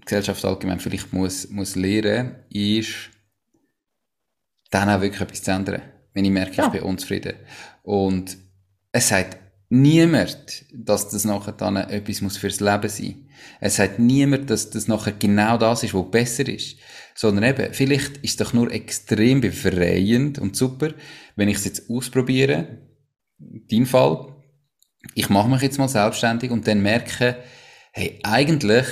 Gesellschaft 0.05 0.45
allgemein 0.45 0.79
vielleicht 0.79 1.12
muss, 1.12 1.49
muss 1.51 1.75
lernen, 1.75 2.37
ist, 2.51 3.11
dann 4.70 4.89
auch 4.89 5.01
wirklich 5.01 5.20
etwas 5.20 5.43
zu 5.43 5.51
ändern. 5.51 5.83
Wenn 6.12 6.25
ich 6.25 6.31
merke, 6.31 6.57
ja. 6.57 6.66
ich 6.66 6.72
bin 6.72 6.83
unzufrieden. 6.83 7.35
Und 7.83 8.37
es 8.93 9.09
sagt 9.09 9.39
niemand, 9.68 10.64
dass 10.72 11.09
das 11.09 11.25
nachher 11.25 11.53
dann 11.53 11.77
etwas 11.77 12.20
muss 12.20 12.37
fürs 12.37 12.61
Leben 12.61 12.89
sein. 12.89 13.29
Es 13.61 13.77
sagt 13.77 13.99
niemand, 13.99 14.49
dass 14.49 14.70
das 14.70 14.87
nachher 14.87 15.12
genau 15.12 15.59
das 15.59 15.83
ist, 15.83 15.95
was 15.95 16.11
besser 16.11 16.49
ist. 16.49 16.77
Sondern 17.16 17.45
eben, 17.45 17.72
vielleicht 17.72 18.18
ist 18.18 18.31
es 18.31 18.37
doch 18.37 18.53
nur 18.53 18.70
extrem 18.72 19.41
befreiend 19.41 20.39
und 20.39 20.57
super, 20.57 20.95
wenn 21.37 21.49
ich 21.49 21.57
es 21.57 21.64
jetzt 21.64 21.91
ausprobiere, 21.91 22.79
dein 23.39 23.87
Fall, 23.87 24.35
ich 25.14 25.29
mache 25.29 25.49
mich 25.49 25.62
jetzt 25.62 25.79
mal 25.79 25.89
selbstständig 25.89 26.51
und 26.51 26.66
dann 26.66 26.83
merke, 26.83 27.37
hey, 27.93 28.20
eigentlich 28.22 28.87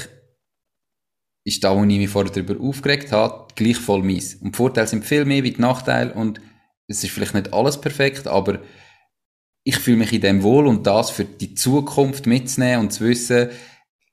ist 1.45 1.65
da, 1.65 1.75
wo 1.75 1.83
ich 1.83 1.99
mich 1.99 2.09
vorher 2.09 2.33
darüber 2.33 2.61
aufgeregt 2.61 3.13
habe, 3.13 3.49
gleich 3.55 3.77
voll 3.77 4.03
mies. 4.03 4.37
Und 4.37 4.55
die 4.55 4.57
Vorteile 4.57 4.87
sind 4.87 5.05
viel 5.05 5.25
mehr 5.25 5.43
wie 5.43 5.53
die 5.53 5.61
Nachteile 5.61 6.15
und 6.15 6.41
es 6.87 7.03
ist 7.03 7.11
vielleicht 7.11 7.35
nicht 7.35 7.53
alles 7.53 7.81
perfekt, 7.81 8.27
aber 8.27 8.61
ich 9.65 9.77
fühle 9.77 9.99
mich 9.99 10.13
in 10.13 10.21
dem 10.21 10.43
wohl 10.43 10.67
und 10.67 10.87
das 10.87 11.11
für 11.11 11.25
die 11.25 11.55
Zukunft 11.55 12.27
mitzunehmen 12.27 12.81
und 12.81 12.93
zu 12.93 13.05
wissen, 13.05 13.51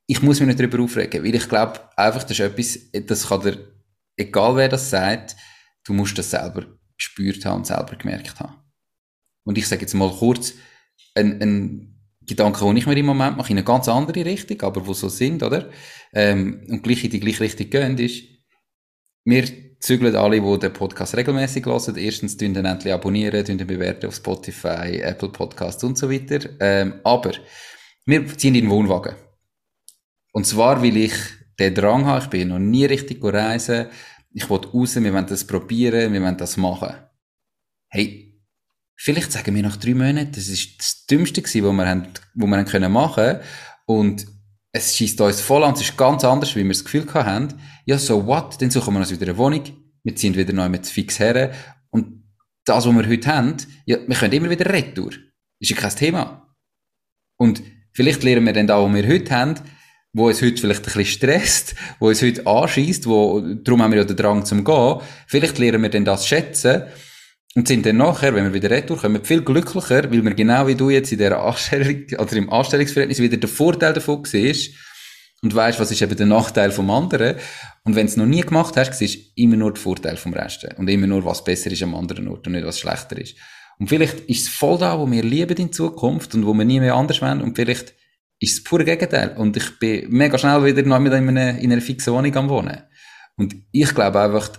ich 0.07 0.21
muss 0.21 0.39
mich 0.39 0.47
nicht 0.47 0.59
darüber 0.59 0.83
aufregen, 0.83 1.23
weil 1.23 1.35
ich 1.35 1.47
glaube, 1.47 1.79
einfach, 1.95 2.23
das 2.23 2.31
ist 2.31 2.39
etwas, 2.39 2.79
das 3.05 3.27
kann 3.27 3.41
dir, 3.41 3.73
egal 4.17 4.55
wer 4.55 4.69
das 4.69 4.89
sagt, 4.89 5.35
du 5.83 5.93
musst 5.93 6.17
das 6.17 6.31
selber 6.31 6.65
gespürt 6.97 7.45
haben 7.45 7.57
und 7.57 7.67
selber 7.67 7.95
gemerkt 7.95 8.39
haben. 8.39 8.55
Und 9.43 9.57
ich 9.57 9.67
sage 9.67 9.81
jetzt 9.81 9.93
mal 9.93 10.11
kurz, 10.11 10.53
ein, 11.15 11.41
ein 11.41 11.88
Gedanke, 12.29 12.65
den 12.65 12.77
ich 12.77 12.85
mir 12.85 12.97
im 12.97 13.05
Moment 13.05 13.37
mache, 13.37 13.51
in 13.51 13.57
eine 13.57 13.65
ganz 13.65 13.87
andere 13.87 14.25
Richtung, 14.25 14.61
aber 14.61 14.85
wo 14.85 14.93
so 14.93 15.09
sind, 15.09 15.43
oder? 15.43 15.69
Ähm, 16.13 16.65
und 16.69 16.83
gleich 16.83 17.03
in 17.03 17.11
die 17.11 17.19
gleiche 17.19 17.41
Richtung 17.41 17.69
gehen, 17.69 17.97
ist, 17.97 18.23
wir 19.25 19.43
zügeln 19.79 20.15
alle, 20.15 20.41
die 20.41 20.59
den 20.59 20.73
Podcast 20.73 21.15
regelmäßig 21.15 21.65
hören. 21.65 21.95
Erstens 21.95 22.37
tun 22.37 22.53
den 22.53 22.65
endlich 22.65 22.93
abonnieren, 22.93 23.45
tun 23.45 23.57
den 23.57 23.67
bewerten 23.67 24.07
auf 24.07 24.15
Spotify, 24.15 24.99
Apple 25.01 25.29
Podcasts 25.29 25.83
und 25.83 25.97
so 25.97 26.09
weiter. 26.09 26.49
Ähm, 26.59 26.95
aber 27.03 27.31
wir 28.05 28.25
ziehen 28.37 28.55
in 28.55 28.65
den 28.65 28.69
Wohnwagen. 28.69 29.15
Und 30.31 30.45
zwar, 30.45 30.81
weil 30.81 30.97
ich 30.97 31.13
den 31.59 31.75
Drang 31.75 32.05
habe, 32.05 32.23
ich 32.23 32.29
bin 32.29 32.49
noch 32.49 32.59
nie 32.59 32.85
richtig 32.85 33.23
reisen. 33.23 33.87
Ich 34.31 34.49
will 34.49 34.59
raus, 34.59 34.95
wir 34.95 35.13
wollen 35.13 35.25
das 35.25 35.45
probieren, 35.45 36.13
wir 36.13 36.21
wollen 36.21 36.37
das 36.37 36.55
machen. 36.57 36.95
Hey, 37.89 38.28
vielleicht 38.99 39.31
sagen 39.31 39.55
wir 39.55 39.63
nach 39.63 39.77
drei 39.77 39.93
Monaten, 39.93 40.33
das 40.33 40.49
ist 40.49 40.77
das 40.77 41.05
Dümmste 41.05 41.41
gewesen, 41.41 41.65
was 41.65 41.73
wir, 41.73 41.87
haben, 41.87 42.07
was 42.33 42.47
wir 42.49 42.57
haben 42.57 42.65
können 42.65 42.91
machen. 42.91 43.39
Und 43.85 44.27
es 44.73 44.97
schießt 44.97 45.21
uns 45.21 45.39
voll 45.39 45.63
an, 45.63 45.73
es 45.73 45.81
ist 45.81 45.97
ganz 45.97 46.25
anders, 46.25 46.53
wie 46.55 46.63
wir 46.63 46.69
das 46.69 46.83
Gefühl 46.83 47.11
haben, 47.13 47.47
ja, 47.85 47.97
so 47.97 48.27
what, 48.27 48.61
dann 48.61 48.69
suchen 48.69 48.93
wir 48.93 48.99
uns 48.99 49.09
wieder 49.09 49.27
eine 49.27 49.37
Wohnung, 49.37 49.63
wir 50.03 50.15
ziehen 50.15 50.35
wieder 50.35 50.53
neu 50.53 50.67
mit 50.67 50.85
fix 50.85 51.17
her. 51.17 51.51
Und 51.89 52.23
das, 52.65 52.85
was 52.85 52.93
wir 52.93 53.07
heute 53.07 53.27
haben, 53.33 53.55
ja, 53.85 53.97
wir 54.05 54.15
können 54.15 54.33
immer 54.33 54.49
wieder 54.49 54.71
retour. 54.71 55.11
Ist 55.59 55.71
ja 55.71 55.77
kein 55.77 55.95
Thema. 55.95 56.55
Und 57.37 57.63
vielleicht 57.93 58.21
lernen 58.23 58.45
wir 58.45 58.53
dann 58.53 58.67
da, 58.67 58.83
was 58.83 58.93
wir 58.93 59.07
heute 59.07 59.33
haben, 59.33 59.55
wo 60.11 60.27
uns 60.27 60.41
heute 60.41 60.57
vielleicht 60.57 60.81
ein 60.81 60.93
bisschen 60.93 61.05
stresst, 61.05 61.75
wo 61.99 62.09
uns 62.09 62.21
heute 62.21 62.45
anschießt, 62.45 63.07
wo, 63.07 63.39
darum 63.39 63.81
haben 63.81 63.91
wir 63.91 63.99
ja 63.99 64.03
den 64.03 64.17
Drang 64.17 64.43
zum 64.43 64.65
Gehen, 64.65 64.99
vielleicht 65.25 65.57
lernen 65.57 65.83
wir 65.83 65.89
dann 65.89 66.03
das 66.03 66.27
schätzen, 66.27 66.83
und 67.55 67.67
sind 67.67 67.85
dann 67.85 67.97
nachher, 67.97 68.33
wenn 68.35 68.45
wir 68.45 68.53
wieder 68.53 68.69
retour 68.69 68.97
kommen, 68.97 69.23
viel 69.23 69.41
glücklicher, 69.41 70.11
weil 70.11 70.23
wir 70.23 70.33
genau 70.33 70.67
wie 70.67 70.75
du 70.75 70.89
jetzt 70.89 71.11
in 71.11 71.17
der 71.17 71.39
Anstellung, 71.39 72.05
oder 72.17 72.33
im 72.33 72.49
Anstellungsverhältnis 72.49 73.19
wieder 73.19 73.37
den 73.37 73.49
Vorteil 73.49 73.93
davon 73.93 74.23
siehst 74.25 74.75
und 75.41 75.55
weißt, 75.55 75.79
was 75.79 75.91
ist 75.91 76.01
eben 76.01 76.15
der 76.15 76.25
Nachteil 76.25 76.71
vom 76.71 76.89
anderen. 76.89 77.37
Und 77.85 77.95
wenn 77.95 78.05
du 78.05 78.11
es 78.11 78.17
noch 78.17 78.25
nie 78.25 78.41
gemacht 78.41 78.75
hast, 78.77 78.93
siehst 78.93 79.15
du 79.15 79.21
immer 79.41 79.55
nur 79.55 79.71
den 79.73 79.77
Vorteil 79.77 80.17
vom 80.17 80.33
Rest. 80.33 80.67
Und 80.77 80.89
immer 80.89 81.07
nur, 81.07 81.23
was 81.25 81.43
besser 81.43 81.71
ist 81.71 81.81
am 81.81 81.95
anderen 81.95 82.27
Ort 82.27 82.45
und 82.45 82.53
nicht, 82.53 82.65
was 82.65 82.79
schlechter 82.79 83.17
ist. 83.17 83.35
Und 83.79 83.87
vielleicht 83.87 84.19
ist 84.29 84.43
es 84.43 84.49
voll 84.49 84.77
da, 84.77 84.99
wo 84.99 85.09
wir 85.09 85.23
lieben 85.23 85.57
in 85.57 85.71
Zukunft 85.71 86.35
und 86.35 86.45
wo 86.45 86.53
wir 86.53 86.65
nie 86.65 86.81
mehr 86.81 86.95
anders 86.95 87.21
wollen. 87.21 87.41
Und 87.41 87.55
vielleicht 87.55 87.93
ist 88.39 88.51
es 88.51 88.55
das 88.57 88.63
pure 88.65 88.83
Gegenteil. 88.83 89.37
Und 89.37 89.55
ich 89.55 89.79
bin 89.79 90.09
mega 90.09 90.37
schnell 90.37 90.63
wieder 90.65 90.83
noch 90.83 90.97
in 90.97 91.07
einer, 91.07 91.57
in 91.57 91.71
einer 91.71 91.81
fixen 91.81 92.13
Wohnung 92.13 92.35
am 92.35 92.49
Wohnen. 92.49 92.83
Und 93.37 93.55
ich 93.71 93.95
glaube 93.95 94.19
einfach, 94.19 94.51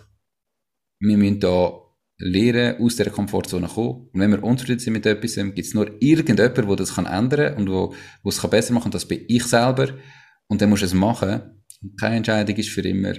wir 1.01 1.16
müssen 1.18 1.41
da 1.41 1.72
lernen, 2.20 2.80
aus 2.80 2.96
der 2.96 3.10
Komfortzone 3.10 3.66
kommen. 3.66 4.08
Und 4.12 4.20
wenn 4.20 4.30
wir 4.30 4.44
unzufrieden 4.44 4.78
sind 4.78 4.92
mit 4.92 5.06
etwas, 5.06 5.34
gibt 5.34 5.58
es 5.58 5.74
nur 5.74 5.90
irgendjemand, 6.00 6.56
der 6.56 6.76
das 6.76 6.94
kann 6.94 7.06
ändern 7.06 7.56
und 7.56 7.68
wo, 7.70 7.94
wo 8.22 8.28
es 8.28 8.40
kann 8.40 8.50
besser 8.50 8.72
machen 8.74 8.84
kann. 8.84 8.92
Das 8.92 9.08
bin 9.08 9.24
ich 9.26 9.44
selber. 9.44 9.88
Und 10.46 10.60
dann 10.60 10.68
musst 10.68 10.82
du 10.82 10.86
es 10.86 10.94
machen. 10.94 11.62
Keine 11.98 12.16
Entscheidung 12.16 12.56
ist 12.56 12.68
für 12.68 12.82
immer. 12.82 13.14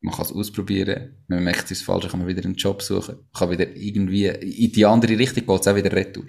Man 0.00 0.14
kann 0.14 0.24
es 0.24 0.32
ausprobieren. 0.32 1.24
Wenn 1.28 1.44
man 1.44 1.54
es 1.54 1.70
ist 1.70 1.82
falsch, 1.82 2.08
kann 2.08 2.20
man 2.20 2.28
wieder 2.28 2.44
einen 2.44 2.54
Job 2.54 2.82
suchen. 2.82 3.28
Kann 3.36 3.50
wieder 3.50 3.68
irgendwie 3.76 4.26
in 4.26 4.72
die 4.72 4.86
andere 4.86 5.18
Richtung 5.18 5.44
gehen, 5.44 5.58
es 5.60 5.68
auch 5.68 5.76
wieder 5.76 5.92
retour. 5.92 6.24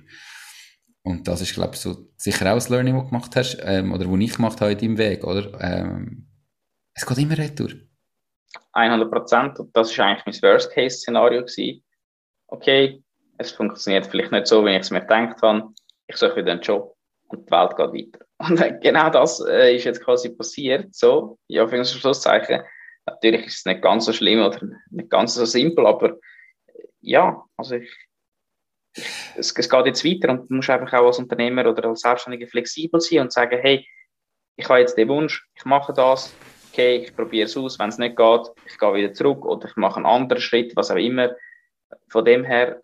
Und 1.04 1.28
das 1.28 1.42
ist, 1.42 1.54
glaube 1.54 1.76
ich, 1.76 1.80
so 1.80 2.10
sicher 2.18 2.52
auch 2.52 2.56
das 2.56 2.70
Learning, 2.70 2.96
das 2.96 3.04
du 3.04 3.10
gemacht 3.10 3.36
hast, 3.36 3.58
ähm, 3.62 3.94
oder 3.94 4.08
wo 4.08 4.18
ich 4.18 4.36
gemacht 4.36 4.60
habe 4.60 4.74
in 4.74 4.78
deinem 4.78 4.98
Weg, 4.98 5.24
oder? 5.24 5.58
Ähm, 5.62 6.28
es 6.94 7.06
geht 7.06 7.18
immer 7.20 7.38
retour. 7.38 7.70
100 8.74 9.12
Prozent. 9.12 9.60
Und 9.60 9.76
das 9.76 9.98
war 9.98 10.08
eigentlich 10.08 10.42
mein 10.42 10.52
Worst-Case-Szenario. 10.52 11.46
Okay, 12.52 13.04
es 13.38 13.52
funktioniert 13.52 14.08
vielleicht 14.08 14.32
nicht 14.32 14.48
so, 14.48 14.66
wie 14.66 14.72
ich 14.72 14.82
es 14.82 14.92
mir 14.92 15.02
gedacht 15.02 15.42
habe. 15.42 15.72
Ich 16.08 16.18
suche 16.18 16.38
wieder 16.38 16.52
einen 16.52 16.62
Job 16.62 16.96
und 17.28 17.48
die 17.48 17.52
Welt 17.52 17.76
geht 17.78 18.14
weiter. 18.14 18.26
Und 18.40 18.82
genau 18.82 19.10
das 19.10 19.44
äh, 19.46 19.76
ist 19.76 19.84
jetzt 19.84 20.02
quasi 20.02 20.30
passiert. 20.30 20.96
So, 20.96 21.38
ja, 21.48 21.68
für 21.68 21.84
Schlusszeichen. 21.84 22.62
Natürlich 23.06 23.46
ist 23.48 23.58
es 23.58 23.66
nicht 23.66 23.82
ganz 23.82 24.06
so 24.06 24.14
schlimm 24.14 24.40
oder 24.42 24.60
nicht 24.92 25.10
ganz 25.10 25.36
so 25.36 25.44
simpel, 25.44 25.86
aber 25.86 26.18
ja, 27.02 27.44
also 27.58 27.76
ich, 27.76 27.92
es, 29.36 29.54
es 29.58 29.70
geht 29.70 29.86
jetzt 29.86 30.06
weiter 30.06 30.32
und 30.32 30.50
du 30.50 30.56
musst 30.56 30.70
einfach 30.70 30.94
auch 30.94 31.08
als 31.08 31.20
Unternehmer 31.20 31.68
oder 31.70 31.90
als 31.90 32.02
Selbstständiger 32.02 32.48
flexibel 32.48 33.02
sein 33.02 33.20
und 33.20 33.34
sagen, 33.34 33.60
hey, 33.62 33.86
ich 34.56 34.70
habe 34.70 34.80
jetzt 34.80 34.98
den 34.98 35.10
Wunsch, 35.10 35.46
ich 35.56 35.66
mache 35.66 35.92
das, 35.92 36.34
okay, 36.72 36.98
ich 36.98 37.16
probiere 37.16 37.46
es 37.46 37.58
aus, 37.58 37.78
wenn 37.80 37.90
es 37.90 37.98
nicht 37.98 38.16
geht, 38.16 38.48
ich 38.66 38.78
gehe 38.78 38.94
wieder 38.94 39.14
zurück 39.14 39.46
oder 39.46 39.68
ich 39.68 39.76
mache 39.76 39.98
einen 39.98 40.06
anderen 40.06 40.42
Schritt, 40.42 40.76
was 40.76 40.92
auch 40.92 40.96
immer. 40.96 41.36
Von 42.08 42.26
dem 42.26 42.44
her, 42.44 42.82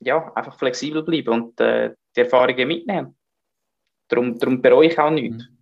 ja, 0.00 0.32
einfach 0.34 0.58
flexibel 0.58 1.02
bleiben 1.02 1.28
und 1.30 1.60
äh, 1.60 1.94
die 2.14 2.20
Erfahrungen 2.20 2.68
mitnehmen. 2.68 3.16
Darum, 4.08 4.38
darum 4.38 4.62
bereue 4.62 4.88
ich 4.88 4.98
auch 4.98 5.10
nichts. 5.10 5.44
Mhm. 5.44 5.56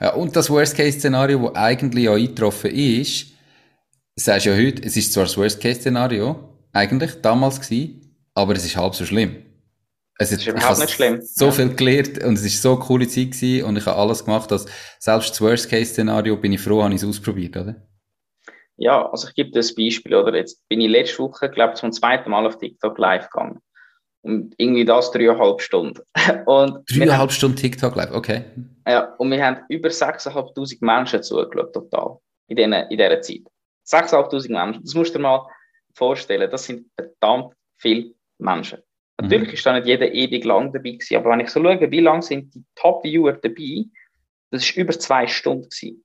Ja, 0.00 0.14
und 0.14 0.34
das 0.34 0.50
Worst-Case-Szenario, 0.50 1.48
das 1.48 1.56
eigentlich 1.56 2.04
ja 2.04 2.14
eingetroffen 2.14 2.70
ist, 2.70 3.32
sagst 4.16 4.46
du 4.46 4.50
ja 4.50 4.56
heute, 4.56 4.82
es 4.82 4.96
ist 4.96 5.12
zwar 5.12 5.24
das 5.24 5.36
Worst-Case-Szenario, 5.36 6.56
eigentlich, 6.72 7.20
damals 7.20 7.60
gewesen, 7.60 8.16
aber 8.34 8.54
es 8.54 8.64
ist 8.64 8.76
halb 8.76 8.94
so 8.94 9.04
schlimm. 9.04 9.44
Es 10.18 10.32
ist 10.32 10.46
überhaupt 10.46 10.80
nicht 10.80 10.90
schlimm. 10.90 11.20
So 11.22 11.46
ja. 11.46 11.50
viel 11.52 11.74
gelernt 11.74 12.24
und 12.24 12.34
es 12.34 12.44
ist 12.44 12.60
so 12.60 12.74
eine 12.74 12.80
coole 12.80 13.06
Zeit 13.06 13.32
gewesen 13.32 13.64
und 13.64 13.76
ich 13.76 13.86
habe 13.86 13.96
alles 13.96 14.24
gemacht, 14.24 14.50
dass 14.50 14.66
selbst 14.98 15.30
das 15.30 15.40
Worst-Case-Szenario 15.40 16.36
bin 16.36 16.52
ich 16.52 16.60
froh, 16.60 16.82
habe 16.82 16.94
ich 16.94 17.02
es 17.02 17.08
ausprobiert, 17.08 17.56
oder? 17.56 17.87
Ja, 18.78 19.10
also 19.10 19.28
ich 19.28 19.34
gebe 19.34 19.50
dir 19.50 19.60
ein 19.60 19.74
Beispiel, 19.76 20.14
oder? 20.14 20.34
Jetzt 20.34 20.66
bin 20.68 20.80
ich 20.80 20.88
letzte 20.88 21.18
Woche, 21.18 21.50
glaube 21.50 21.74
ich, 21.74 21.80
zum 21.80 21.92
zweiten 21.92 22.30
Mal 22.30 22.46
auf 22.46 22.58
TikTok 22.58 22.96
live 22.96 23.28
gegangen. 23.28 23.60
Und 24.22 24.54
irgendwie 24.56 24.84
das 24.84 25.10
dreieinhalb 25.10 25.60
Stunden. 25.60 26.00
Und 26.46 26.88
dreieinhalb 26.90 27.32
Stunden 27.32 27.56
TikTok 27.56 27.96
live, 27.96 28.12
okay. 28.12 28.44
Ja, 28.86 29.14
und 29.18 29.30
wir 29.30 29.44
haben 29.44 29.58
über 29.68 29.88
6'500 29.88 30.78
Menschen 30.80 31.22
zugeschaut, 31.22 31.72
total. 31.72 32.18
In, 32.46 32.56
den, 32.56 32.72
in 32.72 32.96
dieser 32.96 33.20
Zeit. 33.20 33.42
6'500 33.86 34.50
Menschen. 34.50 34.82
Das 34.82 34.94
musst 34.94 35.14
du 35.14 35.18
dir 35.18 35.22
mal 35.22 35.46
vorstellen. 35.94 36.50
Das 36.50 36.64
sind 36.64 36.86
verdammt 36.96 37.54
viele 37.76 38.12
Menschen. 38.38 38.78
Natürlich 39.20 39.48
mhm. 39.48 39.54
ist 39.54 39.66
da 39.66 39.72
nicht 39.72 39.86
jeder 39.86 40.12
ewig 40.12 40.44
lang 40.44 40.72
dabei 40.72 40.92
gewesen, 40.92 41.16
aber 41.16 41.30
wenn 41.30 41.40
ich 41.40 41.50
so 41.50 41.60
schaue, 41.60 41.90
wie 41.90 42.00
lang 42.00 42.22
sind 42.22 42.54
die 42.54 42.64
Top-Viewer 42.76 43.32
dabei, 43.32 43.84
das 44.50 44.62
ist 44.62 44.76
über 44.76 44.92
zwei 44.92 45.26
Stunden 45.26 45.68
gewesen. 45.68 46.04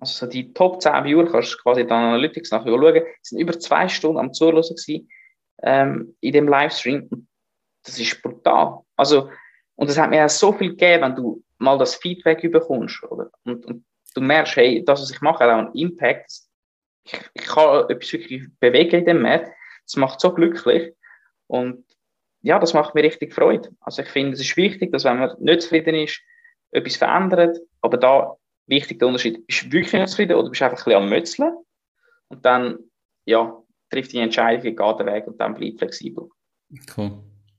Also 0.00 0.26
die 0.26 0.52
Top 0.52 0.80
10 0.80 1.04
Viewer, 1.04 1.30
kannst 1.30 1.54
du 1.54 1.58
quasi 1.58 1.86
dann 1.86 2.04
Analytics 2.04 2.52
nachher 2.52 2.70
schauen, 2.70 3.02
sind 3.22 3.38
über 3.38 3.58
zwei 3.58 3.88
Stunden 3.88 4.18
am 4.18 4.32
Zuhören 4.32 4.62
gewesen, 4.62 5.08
ähm, 5.62 6.16
in 6.20 6.32
dem 6.32 6.48
Livestream. 6.48 7.26
Das 7.84 7.98
ist 7.98 8.22
brutal. 8.22 8.80
Also, 8.96 9.30
und 9.74 9.90
es 9.90 9.98
hat 9.98 10.10
mir 10.10 10.24
auch 10.24 10.30
so 10.30 10.52
viel 10.52 10.70
gegeben, 10.70 11.02
wenn 11.02 11.16
du 11.16 11.42
mal 11.58 11.78
das 11.78 11.96
Feedback 11.96 12.40
bekommst, 12.50 13.02
oder? 13.04 13.30
Und, 13.44 13.66
und 13.66 13.84
du 14.14 14.20
merkst, 14.20 14.56
hey, 14.56 14.84
das, 14.84 15.00
was 15.00 15.10
ich 15.10 15.20
mache, 15.20 15.44
hat 15.44 15.50
auch 15.50 15.58
einen 15.58 15.74
Impact. 15.74 16.30
Ich, 17.04 17.20
ich 17.34 17.44
kann 17.46 17.88
etwas 17.88 18.12
wirklich 18.12 18.44
bewegen 18.60 19.00
in 19.00 19.06
dem 19.06 19.22
Markt. 19.22 19.50
Das 19.84 19.96
macht 19.96 20.20
so 20.20 20.32
glücklich. 20.32 20.92
Und 21.46 21.84
ja, 22.42 22.58
das 22.58 22.74
macht 22.74 22.94
mir 22.94 23.02
richtig 23.02 23.34
Freude. 23.34 23.70
Also 23.80 24.02
ich 24.02 24.08
finde, 24.08 24.34
es 24.34 24.40
ist 24.40 24.56
wichtig, 24.56 24.92
dass 24.92 25.04
wenn 25.04 25.18
man 25.18 25.34
nicht 25.40 25.62
zufrieden 25.62 25.94
ist, 25.94 26.20
etwas 26.70 26.96
verändert. 26.96 27.58
Aber 27.80 27.96
da 27.96 28.36
wichtig 28.68 28.98
der 28.98 29.08
Unterschied, 29.08 29.46
bist 29.46 29.62
du 29.62 29.72
wirklich 29.72 29.92
nicht 29.92 30.08
zufrieden 30.08 30.36
oder 30.36 30.48
bist 30.50 30.60
du 30.60 30.64
einfach 30.64 30.78
ein 30.78 30.84
bisschen 30.84 31.02
am 31.02 31.08
Mützeln? 31.08 31.56
Und 32.28 32.44
dann, 32.44 32.78
ja, 33.24 33.56
trifft 33.90 34.12
die 34.12 34.18
Entscheidung, 34.18 34.76
geht 34.76 34.98
den 35.00 35.06
Weg 35.06 35.26
und 35.26 35.40
dann 35.40 35.54
bleibt 35.54 35.78
flexibel. 35.78 36.28
Cool. 36.96 37.18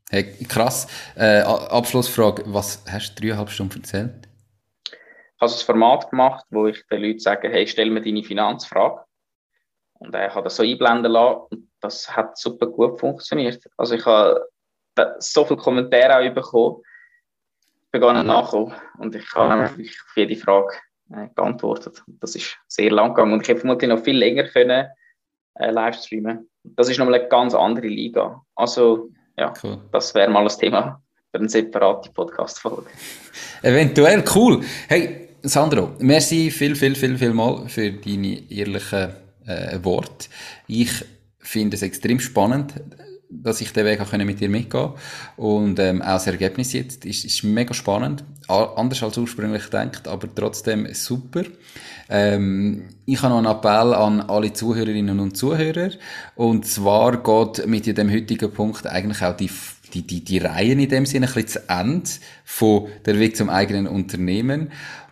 Hey, 0.10 0.24
krass. 0.48 0.88
Äh, 1.16 1.42
Abschlussfrage, 1.42 2.44
was 2.48 2.84
hast 2.90 3.16
du 3.16 3.22
dreieinhalb 3.22 3.50
Stunden 3.50 3.80
erzählt? 3.80 4.28
Ich 4.86 5.42
habe 5.42 5.52
ein 5.52 5.66
Format 5.66 6.10
gemacht, 6.10 6.46
wo 6.50 6.68
ich 6.68 6.86
den 6.88 7.02
Leuten 7.02 7.20
sage, 7.20 7.50
hey, 7.50 7.66
stell 7.68 7.90
mir 7.90 8.02
deine 8.02 8.24
Finanzfrage. 8.24 9.04
Und 10.00 10.14
er 10.16 10.34
hat 10.34 10.46
das 10.46 10.56
so 10.56 10.64
einblenden 10.64 11.12
lassen 11.12 11.42
und 11.52 11.70
das 11.80 12.16
hat 12.16 12.38
super 12.38 12.68
gut 12.68 13.00
funktioniert. 13.00 13.64
Also 13.78 13.96
ich 13.96 14.06
habe 14.06 14.50
so 15.20 15.46
viele 15.46 15.60
Kommentare 15.60 16.18
auch 16.18 16.34
bekommen, 16.34 16.84
begonnen 17.92 18.28
nachzukommen 18.28 18.76
und 18.98 19.16
ich 19.16 19.34
habe 19.34 19.62
wirklich 19.62 19.98
auf 20.02 20.18
jede 20.18 20.36
Frage 20.36 20.74
äh, 21.14 21.28
geantwortet. 21.36 22.04
Das 22.08 22.36
ist 22.36 22.58
sehr 22.68 22.92
lang 22.92 23.14
gegangen 23.14 23.34
und 23.34 23.42
ich 23.42 23.48
hätte 23.48 23.62
vermutlich 23.62 23.90
noch 23.90 24.04
viel 24.04 24.18
länger 24.18 24.44
können 24.44 24.88
äh, 25.56 25.72
live 25.72 25.96
streamen. 25.96 26.50
Das 26.64 26.90
ist 26.90 26.98
nochmal 26.98 27.16
eine 27.16 27.30
ganz 27.30 27.54
andere 27.54 27.88
Liga. 27.88 28.42
Also 28.56 29.10
ja, 29.38 29.54
cool. 29.64 29.80
das 29.92 30.14
wäre 30.16 30.30
mal 30.30 30.44
das 30.44 30.58
Thema 30.58 31.02
für 31.32 31.40
eine 31.40 31.50
separate 31.50 32.12
Podcast-Folge. 32.12 32.88
Eventuell, 33.62 34.24
cool. 34.36 34.62
Hey, 34.88 35.30
Sandro, 35.42 35.92
merci 36.00 36.52
viel, 36.52 36.76
viel, 36.76 36.96
viel, 36.96 37.18
viel 37.18 37.34
mal 37.34 37.68
für 37.70 37.92
deine 37.92 38.52
ehrlichen 38.52 39.14
äh, 39.46 39.84
Worte. 39.84 40.28
Ich 40.68 40.92
finde 41.40 41.76
es 41.76 41.82
extrem 41.82 42.20
spannend, 42.20 42.74
dass 43.30 43.62
ich 43.62 43.72
den 43.74 43.86
Weg 43.86 44.02
auch 44.02 44.12
mit 44.12 44.40
dir 44.40 44.50
mitgehen 44.50 44.92
und 45.38 45.80
ähm, 45.80 46.02
auch 46.02 46.14
das 46.14 46.28
Ergebnis 46.28 46.74
jetzt 46.74 47.06
ist, 47.06 47.26
ist 47.26 47.44
mega 47.44 47.74
spannend, 47.74 48.24
anders 48.48 49.04
als 49.04 49.18
ursprünglich 49.18 49.66
gedacht, 49.66 50.08
aber 50.08 50.34
trotzdem 50.34 50.88
super. 50.94 51.44
Ähm, 52.10 52.86
ich 53.06 53.22
habe 53.22 53.30
noch 53.34 53.38
einen 53.38 53.58
Appell 53.58 53.94
an 53.94 54.22
alle 54.22 54.52
Zuhörerinnen 54.52 55.20
und 55.20 55.38
Zuhörer. 55.38 55.92
Und 56.36 56.66
zwar 56.66 57.22
geht 57.22 57.68
mit 57.68 57.86
dem 57.86 58.12
heutigen 58.12 58.52
Punkt 58.52 58.88
eigentlich 58.88 59.22
auch 59.22 59.38
die 59.38 59.50
die, 59.94 60.04
die, 60.04 60.24
die 60.24 60.38
Reihen 60.38 60.80
in 60.80 60.90
dem 60.90 61.08
Sinne 61.08 61.28
ein 61.28 61.34
bisschen 61.34 61.64
zu 61.64 61.70
Ende 61.70 62.10
von 62.46 62.88
der 63.06 63.18
Weg 63.18 63.36
zum 63.36 63.50
eigenen 63.50 63.88
Unternehmen 63.88 64.70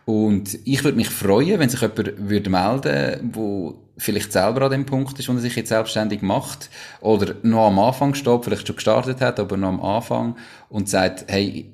und 0.07 0.59
ich 0.63 0.85
würde 0.85 0.95
mich 0.95 1.09
freuen, 1.09 1.59
wenn 1.59 1.67
sich 1.67 1.81
jemand 1.81 2.29
würde 2.29 2.49
melden, 2.49 3.29
wo 3.33 3.75
vielleicht 3.97 4.31
selber 4.31 4.63
an 4.63 4.71
dem 4.71 4.85
Punkt 4.85 5.17
ist, 5.19 5.27
wo 5.27 5.33
er 5.33 5.39
sich 5.39 5.55
jetzt 5.55 5.69
selbstständig 5.69 6.21
macht 6.21 6.69
oder 7.01 7.35
noch 7.43 7.67
am 7.67 7.79
Anfang 7.79 8.13
steht, 8.13 8.43
vielleicht 8.43 8.67
schon 8.67 8.75
gestartet 8.75 9.21
hat, 9.21 9.39
aber 9.39 9.57
noch 9.57 9.69
am 9.69 9.81
Anfang 9.81 10.35
und 10.69 10.89
sagt, 10.89 11.25
hey, 11.27 11.71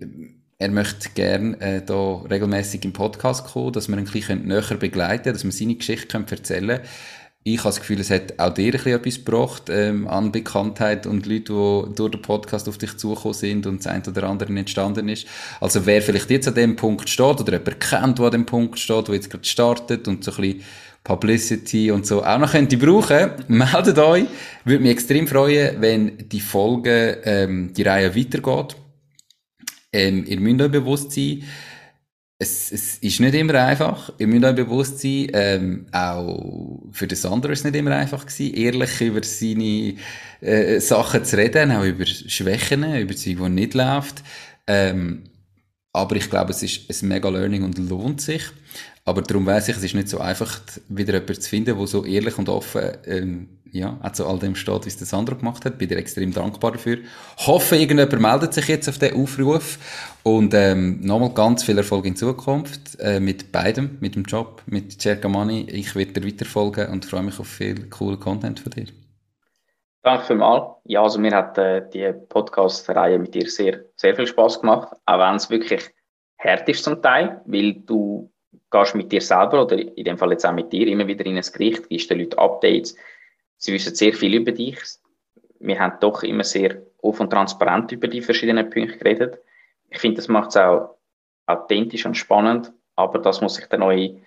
er 0.57 0.69
möchte 0.69 1.09
gerne 1.09 1.59
äh, 1.59 1.81
da 1.85 2.21
regelmäßig 2.29 2.85
im 2.85 2.93
Podcast 2.93 3.45
kommen, 3.47 3.73
dass 3.73 3.89
wir 3.89 3.97
ihn 3.97 4.05
ein 4.05 4.11
bisschen 4.11 4.47
näher 4.47 4.61
begleiten 4.79 5.23
können, 5.23 5.35
dass 5.35 5.43
wir 5.43 5.51
seine 5.51 5.75
Geschichte 5.75 6.17
erzählen 6.29 6.67
können. 6.67 6.81
Ich 7.45 7.57
habe 7.57 7.67
das 7.69 7.81
Gefühl, 7.81 7.99
es 7.99 8.09
hat 8.09 8.39
auch 8.39 8.53
dir 8.53 8.67
ein 8.67 8.71
bisschen 8.71 8.93
etwas 8.93 9.15
gebracht 9.15 9.63
ähm, 9.69 10.07
an 10.07 10.31
Bekanntheit 10.31 11.05
und 11.05 11.25
Leute, 11.25 11.51
die 11.51 11.95
durch 11.95 12.11
den 12.11 12.21
Podcast 12.21 12.69
auf 12.69 12.77
dich 12.77 12.95
zugekommen 12.95 13.33
sind 13.33 13.67
und 13.67 13.79
das 13.79 13.87
eine 13.87 14.03
oder 14.07 14.23
andere 14.29 14.57
entstanden 14.57 15.09
ist. 15.09 15.27
Also 15.59 15.85
wer 15.85 16.01
vielleicht 16.01 16.29
jetzt 16.29 16.47
an 16.47 16.55
dem 16.55 16.77
Punkt 16.77 17.09
steht 17.09 17.41
oder 17.41 17.51
jemand 17.51 17.81
kennt, 17.81 18.19
der 18.19 18.25
an 18.25 18.31
dem 18.31 18.45
Punkt 18.45 18.79
steht, 18.79 19.09
der 19.09 19.15
jetzt 19.15 19.29
gerade 19.29 19.43
startet 19.43 20.07
und 20.07 20.23
so 20.23 20.31
ein 20.31 20.37
bisschen 20.37 20.63
Publicity 21.03 21.91
und 21.91 22.05
so 22.05 22.23
auch 22.23 22.37
noch 22.37 22.51
könnte 22.51 22.77
brauchen, 22.77 23.31
meldet 23.47 23.97
euch. 23.97 24.25
Würde 24.63 24.83
mich 24.83 24.93
extrem 24.93 25.27
freuen, 25.27 25.81
wenn 25.81 26.29
die 26.29 26.39
Folge, 26.39 27.21
ähm, 27.25 27.73
die 27.73 27.83
Reihe 27.83 28.15
weitergeht. 28.15 28.75
Ähm, 29.91 30.25
ihr 30.25 30.39
müsst 30.39 30.61
euch 30.61 30.71
bewusst 30.71 31.11
sein, 31.11 31.43
es, 32.39 32.71
es 32.71 32.97
ist 32.97 33.19
nicht 33.19 33.35
immer 33.35 33.55
einfach. 33.55 34.11
Ihr 34.17 34.27
müsst 34.27 34.45
euch 34.45 34.55
bewusst 34.55 34.99
sein, 34.99 35.27
ähm, 35.33 35.85
auch 35.91 36.81
für 36.91 37.07
das 37.07 37.25
andere 37.25 37.53
ist 37.53 37.59
es 37.59 37.65
nicht 37.65 37.75
immer 37.75 37.95
einfach 37.95 38.25
gewesen, 38.25 38.55
ehrlich 38.55 39.01
über 39.01 39.23
seine 39.23 39.95
äh, 40.41 40.79
Sachen 40.79 41.25
zu 41.25 41.37
reden, 41.37 41.71
auch 41.71 41.83
über 41.83 42.05
Schwächen, 42.05 42.83
über 42.95 43.13
die, 43.13 43.35
die 43.35 43.49
nicht 43.49 43.73
läuft. 43.73 44.23
Ähm, 44.67 45.23
aber 45.93 46.15
ich 46.15 46.29
glaube, 46.29 46.51
es 46.51 46.63
ist 46.63 47.03
ein 47.03 47.07
mega 47.07 47.29
Learning 47.29 47.63
und 47.63 47.77
lohnt 47.77 48.19
sich. 48.19 48.43
Aber 49.05 49.21
darum 49.21 49.45
weiß 49.45 49.69
ich, 49.69 49.77
es 49.77 49.83
ist 49.83 49.95
nicht 49.95 50.09
so 50.09 50.19
einfach, 50.19 50.59
wieder 50.89 51.13
jemanden 51.13 51.39
zu 51.39 51.49
finden, 51.49 51.77
der 51.77 51.87
so 51.87 52.03
ehrlich 52.05 52.37
und 52.37 52.49
offen, 52.49 52.83
ähm, 53.05 53.49
ja, 53.71 53.99
auch 54.01 54.11
zu 54.11 54.25
all 54.25 54.39
dem 54.39 54.55
steht, 54.55 54.85
wie 54.85 54.89
es 54.89 54.97
der 54.97 55.07
Sandro 55.07 55.35
gemacht 55.35 55.65
hat. 55.65 55.77
Bin 55.77 55.89
dir 55.89 55.97
extrem 55.97 56.31
dankbar 56.31 56.73
dafür. 56.73 56.99
Hoffe, 57.37 57.75
irgendjemand 57.75 58.21
meldet 58.21 58.53
sich 58.53 58.67
jetzt 58.67 58.87
auf 58.87 58.99
den 58.99 59.15
Aufruf. 59.15 59.77
Und, 60.21 60.53
ähm, 60.53 61.01
nochmal 61.01 61.33
ganz 61.33 61.63
viel 61.63 61.77
Erfolg 61.77 62.05
in 62.05 62.15
Zukunft, 62.15 62.99
äh, 62.99 63.19
mit 63.19 63.51
beidem, 63.51 63.97
mit 63.99 64.15
dem 64.15 64.23
Job, 64.23 64.61
mit 64.67 65.01
Cerca 65.01 65.27
Money. 65.27 65.65
Ich 65.69 65.95
werde 65.95 66.13
dir 66.13 66.25
weiterfolgen 66.25 66.87
und 66.89 67.05
freue 67.05 67.23
mich 67.23 67.39
auf 67.39 67.47
viel 67.47 67.89
coolen 67.89 68.19
Content 68.19 68.59
von 68.59 68.71
dir. 68.71 69.02
Danke 70.03 70.25
vielmals. 70.25 70.75
Ja, 70.83 71.01
also 71.01 71.17
mir 71.17 71.31
hat 71.31 71.57
äh, 71.57 71.89
die 71.89 72.11
Podcast-Reihe 72.27 73.17
mit 73.17 73.33
dir 73.33 73.49
sehr, 73.49 73.85
sehr 73.95 74.13
viel 74.13 74.27
Spaß 74.27 74.59
gemacht, 74.59 74.97
auch 75.05 75.19
wenn 75.19 75.35
es 75.35 75.49
wirklich 75.49 75.89
hart 76.37 76.67
ist 76.67 76.83
zum 76.83 77.01
Teil, 77.01 77.41
weil 77.45 77.75
du 77.85 78.29
gehst 78.69 78.95
mit 78.95 79.13
dir 79.13 79.21
selber 79.21 79.63
oder 79.63 79.77
in 79.77 80.03
dem 80.03 80.17
Fall 80.17 80.31
jetzt 80.31 80.45
auch 80.45 80.51
mit 80.51 80.73
dir 80.73 80.87
immer 80.87 81.07
wieder 81.07 81.25
in 81.25 81.37
ein 81.37 81.41
Gericht, 81.53 81.87
gibst 81.87 82.09
den 82.09 82.19
Leuten 82.19 82.37
Updates. 82.37 82.97
Sie 83.55 83.71
wissen 83.71 83.95
sehr 83.95 84.13
viel 84.13 84.33
über 84.33 84.51
dich. 84.51 84.77
Wir 85.59 85.79
haben 85.79 85.97
doch 86.01 86.21
immer 86.23 86.43
sehr 86.43 86.81
offen 87.01 87.23
und 87.23 87.29
transparent 87.29 87.93
über 87.93 88.09
die 88.09 88.21
verschiedenen 88.21 88.69
Punkte 88.69 88.97
geredet. 88.97 89.39
ich 89.89 89.99
finde, 89.99 90.17
das 90.17 90.27
macht 90.27 90.49
es 90.49 90.57
auch 90.57 90.97
authentisch 91.45 92.05
und 92.05 92.17
spannend, 92.17 92.73
aber 92.97 93.19
das 93.19 93.39
muss 93.39 93.55
sich 93.55 93.67
der 93.67 93.79
neue 93.79 94.17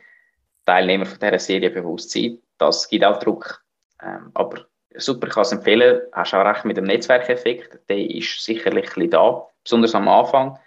Teilnehmer 0.65 1.05
von 1.05 1.19
dieser 1.19 1.39
Serie 1.39 1.69
bewusst 1.69 2.13
sein. 2.13 2.39
Das 2.57 2.89
gibt 2.89 3.05
auch 3.05 3.19
Druck. 3.19 3.63
Ähm, 4.03 4.31
aber 4.33 4.67
super, 4.99 5.29
ich 5.29 5.35
kann 5.35 5.43
es 5.43 5.53
empfehlen. 5.53 6.01
Hast 6.13 6.35
auch 6.35 6.45
recht 6.45 6.65
mit 6.65 6.77
dem 6.77 6.85
Netzwerkeffekt. 6.85 7.79
Der 7.89 7.99
ist 7.99 8.43
sicherlich 8.43 8.87
ein 8.89 8.95
bisschen 8.95 9.11
da, 9.11 9.47
besonders 9.63 9.95
am 9.95 10.09
Anfang. 10.09 10.59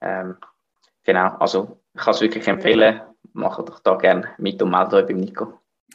Ähm, 0.00 0.36
genau, 1.04 1.36
also 1.38 1.80
ich 1.94 2.00
kann 2.00 2.14
es 2.14 2.20
wirklich 2.20 2.46
empfehlen. 2.46 3.00
Macht 3.32 3.68
doch 3.68 3.80
da 3.80 3.94
gerne 3.96 4.28
mit 4.38 4.60
und 4.62 4.70
meldet 4.70 4.94
euch 4.94 5.06
beim 5.06 5.18
Nico. 5.18 5.52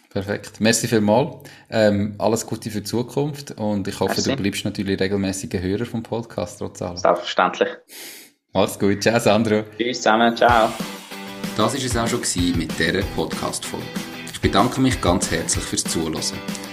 Perfekt. 0.10 0.62
Merci 0.62 0.88
vielmals. 0.88 1.38
Ähm, 1.72 2.16
alles 2.20 2.46
Gute 2.46 2.70
für 2.70 2.82
die 2.82 2.84
Zukunft 2.84 3.52
und 3.58 3.88
ich 3.88 4.00
hoffe, 4.00 4.14
Merci. 4.14 4.30
du 4.30 4.36
bleibst 4.36 4.64
natürlich 4.64 5.00
regelmäßiger 5.00 5.60
Hörer 5.60 5.86
vom 5.86 6.04
Podcast 6.04 6.60
trotz 6.60 6.82
allem. 6.84 6.98
Selbstverständlich. 6.98 7.70
Mach's 8.54 8.78
gut. 8.78 9.02
Ciao, 9.02 9.20
Sandro. 9.20 9.64
Tschüss 9.78 9.98
zusammen. 9.98 10.38
Ciao. 10.38 10.70
Das 11.58 11.74
war 11.74 11.84
es 11.84 11.98
auch 11.98 12.08
schon 12.08 12.58
mit 12.58 12.78
dieser 12.78 13.02
Podcast-Folge. 13.16 13.86
Ich 14.32 14.40
bedanke 14.40 14.80
mich 14.82 15.02
ganz 15.02 15.32
herzlich 15.32 15.64
fürs 15.64 15.84
Zuhören. 15.84 16.73